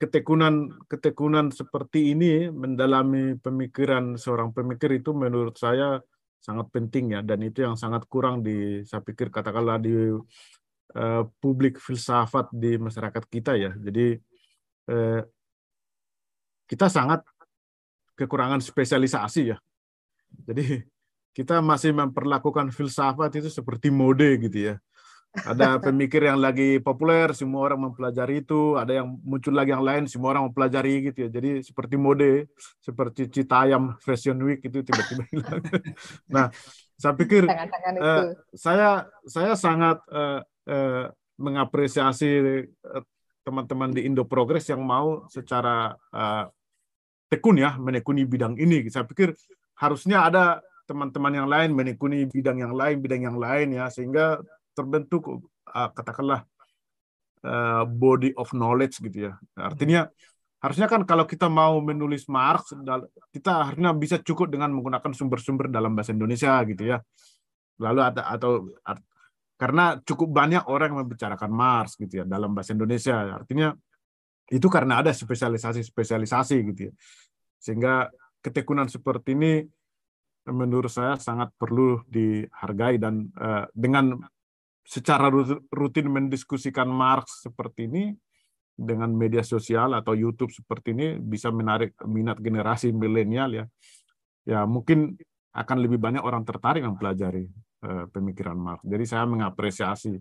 ketekunan 0.02 0.82
ketekunan 0.90 1.54
seperti 1.54 2.10
ini 2.10 2.50
mendalami 2.50 3.38
pemikiran 3.38 4.18
seorang 4.18 4.50
pemikir 4.50 4.90
itu 4.98 5.14
menurut 5.14 5.54
saya 5.54 6.02
sangat 6.42 6.74
penting 6.74 7.14
ya. 7.14 7.22
Dan 7.22 7.46
itu 7.46 7.62
yang 7.62 7.78
sangat 7.78 8.10
kurang 8.10 8.42
di 8.42 8.82
saya 8.82 8.98
pikir 8.98 9.30
katakanlah 9.30 9.78
di 9.78 9.94
uh, 10.10 11.22
publik 11.38 11.78
filsafat 11.78 12.50
di 12.50 12.74
masyarakat 12.82 13.22
kita 13.30 13.54
ya. 13.54 13.70
Jadi 13.78 14.18
uh, 14.90 15.22
kita 16.66 16.90
sangat 16.90 17.22
kekurangan 18.18 18.58
spesialisasi 18.58 19.54
ya. 19.54 19.58
Jadi 20.50 20.82
kita 21.30 21.62
masih 21.62 21.94
memperlakukan 21.94 22.74
filsafat 22.74 23.38
itu 23.38 23.46
seperti 23.54 23.94
mode 23.94 24.26
gitu 24.50 24.74
ya 24.74 24.74
ada 25.32 25.80
pemikir 25.80 26.28
yang 26.28 26.36
lagi 26.36 26.76
populer, 26.76 27.32
semua 27.32 27.64
orang 27.64 27.88
mempelajari 27.88 28.44
itu. 28.44 28.76
Ada 28.76 29.00
yang 29.00 29.16
muncul 29.24 29.56
lagi 29.56 29.72
yang 29.72 29.80
lain, 29.80 30.04
semua 30.04 30.36
orang 30.36 30.52
mempelajari 30.52 31.08
gitu 31.08 31.24
ya. 31.24 31.28
Jadi 31.32 31.64
seperti 31.64 31.96
mode, 31.96 32.52
seperti 32.84 33.32
Citayam 33.32 33.96
Fashion 34.04 34.36
Week 34.44 34.60
itu 34.60 34.84
tiba-tiba 34.84 35.24
hilang. 35.32 35.64
nah, 36.36 36.52
saya 37.00 37.16
pikir 37.16 37.48
uh, 37.48 38.36
saya 38.52 39.08
saya 39.24 39.56
sangat 39.56 40.04
uh, 40.12 40.44
uh, 40.68 41.08
mengapresiasi 41.40 42.68
teman-teman 43.40 43.88
di 43.88 44.04
Indo 44.04 44.28
Progress 44.28 44.68
yang 44.68 44.84
mau 44.84 45.24
secara 45.32 45.96
uh, 46.12 46.44
tekun 47.32 47.56
ya 47.56 47.80
menekuni 47.80 48.28
bidang 48.28 48.60
ini. 48.60 48.84
Saya 48.92 49.08
pikir 49.08 49.32
harusnya 49.80 50.28
ada 50.28 50.60
teman-teman 50.84 51.32
yang 51.32 51.48
lain 51.48 51.72
menekuni 51.72 52.28
bidang 52.28 52.60
yang 52.60 52.76
lain, 52.76 53.00
bidang 53.00 53.32
yang 53.32 53.38
lain 53.40 53.72
ya 53.72 53.88
sehingga 53.88 54.44
terbentuk 54.72 55.28
uh, 55.68 55.88
katakanlah 55.92 56.44
uh, 57.44 57.84
body 57.86 58.32
of 58.36 58.50
knowledge 58.56 58.98
gitu 59.00 59.30
ya. 59.30 59.32
Artinya 59.56 60.08
harusnya 60.62 60.86
kan 60.86 61.02
kalau 61.02 61.26
kita 61.26 61.50
mau 61.50 61.82
menulis 61.82 62.30
Marx 62.30 62.70
kita 63.34 63.72
harusnya 63.72 63.90
bisa 63.98 64.16
cukup 64.22 64.46
dengan 64.46 64.70
menggunakan 64.70 65.10
sumber-sumber 65.10 65.66
dalam 65.66 65.92
bahasa 65.92 66.14
Indonesia 66.14 66.54
gitu 66.66 66.82
ya. 66.86 66.98
Lalu 67.82 68.00
ada 68.00 68.22
atau 68.30 68.70
karena 69.58 69.98
cukup 70.02 70.28
banyak 70.34 70.66
orang 70.66 70.94
yang 70.94 71.00
membicarakan 71.06 71.50
Marx 71.50 71.94
gitu 71.98 72.22
ya 72.22 72.24
dalam 72.26 72.54
bahasa 72.54 72.74
Indonesia. 72.74 73.14
Artinya 73.14 73.74
itu 74.50 74.66
karena 74.66 75.02
ada 75.02 75.10
spesialisasi-spesialisasi 75.14 76.56
gitu 76.74 76.80
ya. 76.90 76.92
Sehingga 77.62 78.10
ketekunan 78.42 78.90
seperti 78.90 79.38
ini 79.38 79.62
menurut 80.50 80.90
saya 80.90 81.14
sangat 81.14 81.54
perlu 81.54 82.02
dihargai 82.10 82.98
dan 82.98 83.30
uh, 83.38 83.70
dengan 83.70 84.18
secara 84.82 85.30
rutin 85.70 86.10
mendiskusikan 86.10 86.90
Marx 86.90 87.46
seperti 87.46 87.86
ini 87.86 88.04
dengan 88.72 89.12
media 89.14 89.46
sosial 89.46 89.94
atau 89.94 90.16
YouTube 90.16 90.50
seperti 90.50 90.96
ini 90.96 91.06
bisa 91.22 91.54
menarik 91.54 91.94
minat 92.08 92.40
generasi 92.42 92.90
milenial 92.90 93.50
ya. 93.52 93.64
Ya 94.42 94.66
mungkin 94.66 95.14
akan 95.54 95.76
lebih 95.78 96.02
banyak 96.02 96.24
orang 96.24 96.42
tertarik 96.42 96.82
mempelajari 96.82 97.46
uh, 97.86 98.10
pemikiran 98.10 98.58
Marx. 98.58 98.80
Jadi 98.82 99.04
saya 99.06 99.24
mengapresiasi 99.28 100.18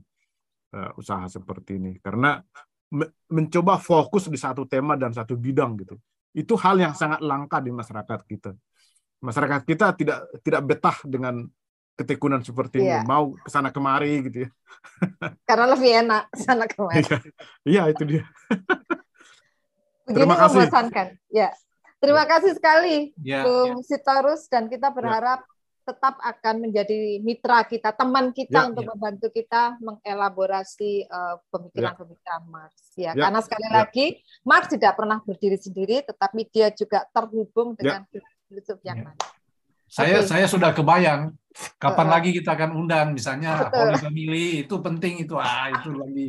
uh, 0.78 0.92
usaha 1.00 1.26
seperti 1.26 1.80
ini 1.82 1.98
karena 2.04 2.38
me 2.92 3.08
mencoba 3.32 3.80
fokus 3.80 4.28
di 4.28 4.36
satu 4.36 4.68
tema 4.68 5.00
dan 5.00 5.16
satu 5.16 5.40
bidang 5.40 5.80
gitu. 5.80 5.96
itu 6.32 6.56
hal 6.56 6.80
yang 6.80 6.96
sangat 6.96 7.20
langka 7.20 7.60
di 7.60 7.76
masyarakat 7.76 8.20
kita. 8.24 8.56
Masyarakat 9.20 9.68
kita 9.68 9.92
tidak 10.00 10.20
tidak 10.40 10.62
betah 10.64 10.98
dengan 11.04 11.44
ketekunan 12.02 12.42
seperti 12.42 12.82
yeah. 12.82 13.06
ini, 13.06 13.08
mau 13.08 13.38
ke 13.38 13.50
sana 13.54 13.70
kemari 13.70 14.26
gitu 14.26 14.48
ya. 14.48 14.50
Karena 15.50 15.66
lebih 15.70 15.92
enak 16.02 16.24
sana 16.34 16.66
kemari. 16.66 17.06
Iya, 17.06 17.18
iya 17.64 17.82
itu 17.94 18.04
dia. 18.10 18.24
Begini 20.10 20.26
Terima 20.26 20.36
kasih. 20.42 20.58
membosankan. 20.66 21.08
Ya. 21.30 21.50
Terima 22.02 22.26
kasih 22.26 22.58
sekali 22.58 23.14
ya, 23.22 23.46
Bung 23.46 23.86
ya. 23.86 23.86
Sitorus 23.86 24.50
dan 24.50 24.66
kita 24.66 24.90
berharap 24.90 25.46
tetap 25.82 26.18
akan 26.22 26.70
menjadi 26.70 27.22
mitra 27.22 27.66
kita, 27.66 27.94
teman 27.94 28.30
kita 28.34 28.66
ya, 28.66 28.68
untuk 28.70 28.86
ya. 28.86 28.90
membantu 28.94 29.28
kita 29.34 29.78
mengelaborasi 29.82 31.10
uh, 31.10 31.42
pemikiran-pemikiran 31.50 32.42
Marx. 32.50 32.74
Ya, 32.98 33.14
ya, 33.14 33.28
karena 33.28 33.40
sekali 33.42 33.68
ya. 33.68 33.74
lagi 33.82 34.06
Marx 34.46 34.64
tidak 34.70 34.94
pernah 34.98 35.22
berdiri 35.22 35.58
sendiri, 35.58 36.06
tetapi 36.06 36.42
dia 36.50 36.70
juga 36.74 37.06
terhubung 37.10 37.74
ya. 37.76 37.78
dengan 37.78 38.02
ya. 38.14 38.22
filsuf 38.50 38.80
yang 38.86 38.98
ya. 39.02 39.06
lain. 39.10 39.22
Saya 39.92 40.18
okay. 40.24 40.30
saya 40.30 40.46
sudah 40.48 40.72
kebayang 40.72 41.36
kapan 41.76 42.08
uh, 42.08 42.12
lagi 42.16 42.30
kita 42.32 42.56
akan 42.56 42.72
undang 42.80 43.12
misalnya 43.12 43.68
Holy 43.68 44.00
Family 44.00 44.46
itu 44.64 44.76
penting 44.80 45.24
itu 45.28 45.36
ah 45.36 45.68
itu 45.76 45.92
lagi 45.92 46.28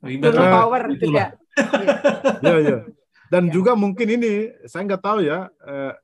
ribet 0.00 0.32
power 0.34 0.82
juga. 0.96 1.24
ya 2.44 2.56
ya. 2.62 2.78
Dan 3.30 3.46
ya. 3.46 3.52
juga 3.54 3.72
mungkin 3.78 4.08
ini 4.18 4.50
saya 4.66 4.82
nggak 4.86 5.02
tahu 5.02 5.18
ya 5.22 5.46
eh, 5.66 5.94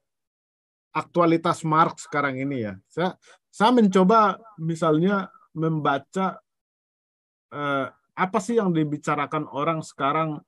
aktualitas 0.94 1.64
Marx 1.66 2.06
sekarang 2.06 2.38
ini 2.38 2.66
ya. 2.66 2.74
Saya 2.86 3.16
saya 3.50 3.70
mencoba 3.72 4.38
misalnya 4.60 5.32
membaca 5.56 6.38
eh, 7.50 7.86
apa 8.16 8.38
sih 8.40 8.56
yang 8.56 8.72
dibicarakan 8.72 9.48
orang 9.50 9.80
sekarang 9.82 10.40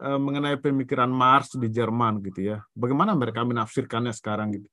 eh, 0.00 0.18
mengenai 0.18 0.58
pemikiran 0.58 1.10
Marx 1.12 1.54
di 1.54 1.68
Jerman 1.68 2.24
gitu 2.24 2.56
ya. 2.56 2.58
Bagaimana 2.72 3.12
mereka 3.14 3.46
menafsirkannya 3.46 4.12
sekarang 4.16 4.56
gitu. 4.56 4.68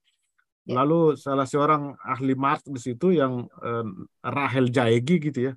Ya. 0.64 0.80
Lalu 0.80 1.19
salah 1.19 1.44
seorang 1.44 1.95
ahli 1.99 2.34
Marx 2.40 2.64
di 2.68 2.80
situ 2.80 3.11
yang 3.11 3.48
eh, 3.48 3.88
Rahel 4.23 4.72
Jaegi 4.72 5.19
gitu 5.19 5.40
ya. 5.52 5.53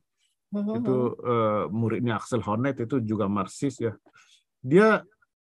Uh-huh. 0.50 0.78
Itu 0.78 0.96
eh, 1.22 1.64
muridnya 1.70 2.18
Axel 2.18 2.42
Honneth 2.42 2.82
itu 2.82 3.02
juga 3.02 3.30
Marxis 3.30 3.78
ya. 3.78 3.94
Dia 4.62 5.02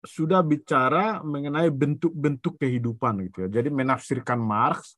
sudah 0.03 0.39
bicara 0.45 1.19
mengenai 1.25 1.67
bentuk-bentuk 1.71 2.59
kehidupan 2.59 3.27
gitu 3.31 3.47
ya. 3.47 3.59
Jadi 3.59 3.69
menafsirkan 3.71 4.39
Marx 4.39 4.95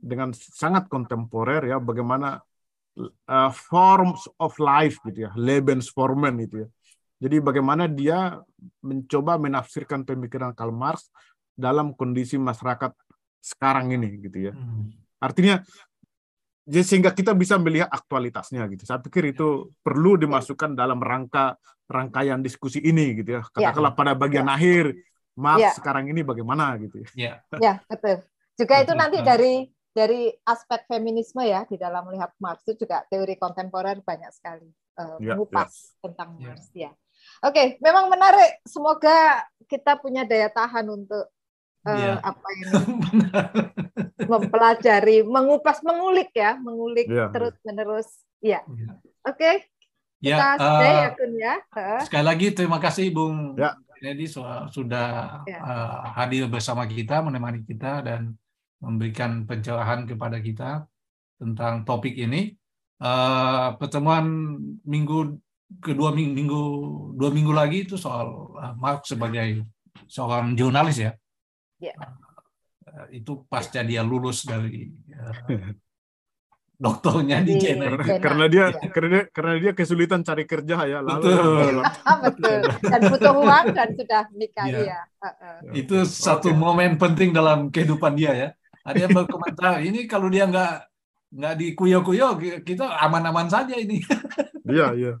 dengan 0.00 0.32
sangat 0.32 0.88
kontemporer 0.88 1.68
ya 1.68 1.76
bagaimana 1.76 2.40
uh, 3.28 3.52
forms 3.52 4.24
of 4.40 4.56
life 4.56 4.96
gitu 5.04 5.28
ya, 5.28 5.30
Lebensformen 5.36 6.40
itu 6.40 6.64
ya. 6.64 6.68
Jadi 7.20 7.36
bagaimana 7.36 7.84
dia 7.84 8.40
mencoba 8.80 9.36
menafsirkan 9.36 10.08
pemikiran 10.08 10.56
Karl 10.56 10.72
Marx 10.72 11.12
dalam 11.52 11.92
kondisi 11.92 12.40
masyarakat 12.40 12.96
sekarang 13.40 13.92
ini 13.96 14.20
gitu 14.20 14.48
ya. 14.48 14.52
Hmm. 14.52 14.92
Artinya 15.20 15.64
jadi 16.70 16.84
sehingga 16.86 17.10
kita 17.10 17.34
bisa 17.34 17.58
melihat 17.58 17.90
aktualitasnya 17.90 18.68
gitu. 18.70 18.86
Saya 18.86 19.02
pikir 19.02 19.34
itu 19.34 19.74
perlu 19.82 20.14
dimasukkan 20.20 20.78
dalam 20.78 21.02
rangka 21.02 21.58
rangkaian 21.90 22.38
diskusi 22.38 22.78
ini 22.78 23.18
gitu 23.18 23.40
ya. 23.40 23.42
ya. 23.42 23.74
Katakanlah 23.74 23.92
ya. 23.92 23.98
pada 23.98 24.12
bagian 24.14 24.46
ya. 24.46 24.54
akhir, 24.54 24.84
maaf 25.34 25.58
ya. 25.58 25.70
sekarang 25.74 26.06
ini 26.06 26.22
bagaimana 26.22 26.78
gitu 26.78 27.02
ya. 27.02 27.08
Ya, 27.18 27.32
ya 27.58 27.74
betul. 27.90 28.22
Juga 28.54 28.74
itu 28.84 28.92
nanti 28.94 29.18
dari 29.24 29.66
dari 29.90 30.30
aspek 30.46 30.86
feminisme 30.86 31.42
ya 31.42 31.66
di 31.66 31.74
dalam 31.74 32.06
melihat 32.06 32.30
Marx 32.38 32.62
itu 32.62 32.86
juga 32.86 33.02
teori 33.10 33.34
kontemporer 33.34 33.98
banyak 34.06 34.30
sekali 34.30 34.70
uh, 35.02 35.18
ya, 35.18 35.34
mengupas 35.34 35.98
ya. 35.98 36.06
tentang 36.06 36.38
ya. 36.38 36.46
Marx 36.46 36.62
ya. 36.70 36.90
Oke, 37.42 37.80
memang 37.82 38.06
menarik. 38.06 38.62
Semoga 38.62 39.44
kita 39.66 39.98
punya 39.98 40.22
daya 40.22 40.48
tahan 40.52 40.86
untuk 40.86 41.28
uh, 41.86 41.96
ya. 41.96 42.12
apa 42.20 42.46
ini 42.56 42.72
mempelajari, 44.26 45.16
mengupas, 45.24 45.80
mengulik 45.80 46.30
ya, 46.36 46.56
mengulik 46.60 47.08
ya. 47.08 47.32
terus 47.32 47.54
menerus. 47.64 48.08
Ya, 48.40 48.64
ya. 48.64 48.96
oke. 49.24 49.36
Okay. 49.36 49.54
Ya, 50.20 50.36
kita 50.36 50.48
uh, 50.60 50.80
ya, 50.84 51.08
Kun 51.16 51.32
ya. 51.40 51.54
Sekali 52.04 52.24
lagi 52.28 52.46
terima 52.52 52.76
kasih 52.76 53.08
Bung 53.08 53.56
ya. 53.56 53.72
Kennedy 53.96 54.28
sudah 54.28 55.40
ya. 55.48 55.58
uh, 55.60 56.12
hadir 56.16 56.44
bersama 56.48 56.84
kita, 56.84 57.24
menemani 57.24 57.64
kita 57.64 58.04
dan 58.04 58.36
memberikan 58.80 59.44
pencerahan 59.44 60.08
kepada 60.08 60.40
kita 60.40 60.88
tentang 61.40 61.84
topik 61.88 62.16
ini. 62.16 62.56
Uh, 63.00 63.76
pertemuan 63.80 64.56
minggu 64.84 65.40
kedua 65.80 66.12
minggu, 66.12 66.36
minggu 66.36 66.62
dua 67.16 67.30
minggu 67.32 67.52
lagi 67.56 67.88
itu 67.88 67.96
soal 67.96 68.56
uh, 68.60 68.76
Mark 68.76 69.08
sebagai 69.08 69.64
seorang 70.04 70.52
jurnalis 70.52 71.00
ya. 71.00 71.12
Ya. 71.80 71.94
Uh, 72.86 73.06
itu 73.12 73.44
pasca 73.48 73.80
dia 73.80 74.04
lulus 74.04 74.44
dari 74.44 74.92
uh, 75.16 75.72
dokternya 76.80 77.44
di 77.44 77.60
China. 77.60 77.92
Karena, 77.92 78.16
karena 78.16 78.44
dia 78.48 78.64
ya. 78.72 78.88
karena 78.88 79.18
karena 79.28 79.54
dia 79.60 79.72
kesulitan 79.76 80.24
cari 80.24 80.44
kerja 80.48 80.76
ya 80.88 80.98
lalu. 81.04 81.28
Betul. 81.28 81.76
Betul. 82.24 82.60
Dan 82.80 83.00
butuh 83.12 83.34
uang 83.36 83.66
dan 83.76 83.88
sudah 83.92 84.22
nikah 84.32 84.66
ya. 84.66 84.80
ya. 84.80 85.00
Itu 85.76 86.08
satu 86.08 86.48
okay. 86.48 86.56
momen 86.56 86.96
penting 86.96 87.36
dalam 87.36 87.68
kehidupan 87.68 88.16
dia 88.16 88.32
ya. 88.32 88.48
Ada 88.80 89.06
yang 89.06 89.12
berkomentar 89.12 89.84
ini 89.84 90.08
kalau 90.08 90.32
dia 90.32 90.48
nggak 90.48 90.74
nggak 91.30 91.54
dikuyo-kuyo 91.60 92.40
kita 92.64 92.96
aman-aman 93.04 93.46
saja 93.52 93.76
ini. 93.76 94.00
Iya 94.70 94.94
iya. 94.94 95.14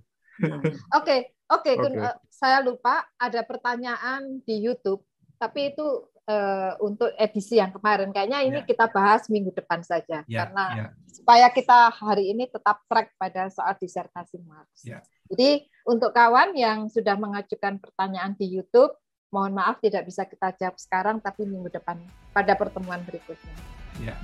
Oke 0.94 1.34
oke 1.50 1.70
eh, 1.74 2.14
saya 2.30 2.62
lupa 2.62 3.02
ada 3.18 3.42
pertanyaan 3.42 4.38
di 4.46 4.62
YouTube 4.62 5.02
tapi 5.42 5.74
itu 5.74 6.06
uh, 6.30 6.72
untuk 6.78 7.10
edisi 7.18 7.58
yang 7.58 7.74
kemarin. 7.74 8.14
Kayaknya 8.14 8.46
ini 8.46 8.62
yeah. 8.62 8.68
kita 8.68 8.86
bahas 8.94 9.26
minggu 9.26 9.50
depan 9.50 9.82
saja 9.82 10.22
yeah, 10.30 10.46
karena 10.46 10.64
yeah. 10.86 10.90
supaya 11.10 11.50
kita 11.50 11.90
hari 11.90 12.30
ini 12.30 12.46
tetap 12.46 12.86
track 12.86 13.18
pada 13.18 13.50
soal 13.50 13.74
disertasi 13.76 14.38
Marx. 14.46 14.86
Yeah. 14.86 15.02
Jadi 15.30 15.66
untuk 15.86 16.14
kawan 16.14 16.54
yang 16.54 16.86
sudah 16.90 17.18
mengajukan 17.18 17.82
pertanyaan 17.82 18.34
di 18.38 18.46
YouTube, 18.50 18.94
mohon 19.30 19.54
maaf 19.54 19.78
tidak 19.82 20.06
bisa 20.06 20.26
kita 20.26 20.54
jawab 20.58 20.76
sekarang 20.78 21.22
tapi 21.22 21.46
minggu 21.46 21.70
depan 21.70 21.98
pada 22.34 22.54
pertemuan 22.54 23.02
berikutnya. 23.06 23.54
Ya. 24.02 24.14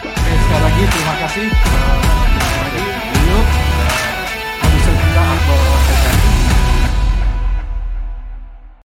Oke, 0.00 0.08
sekali 0.08 0.62
lagi 0.64 0.82
terima 0.88 1.14
kasih. 1.20 1.46
Uh, 1.50 2.00
lagi, 2.60 2.84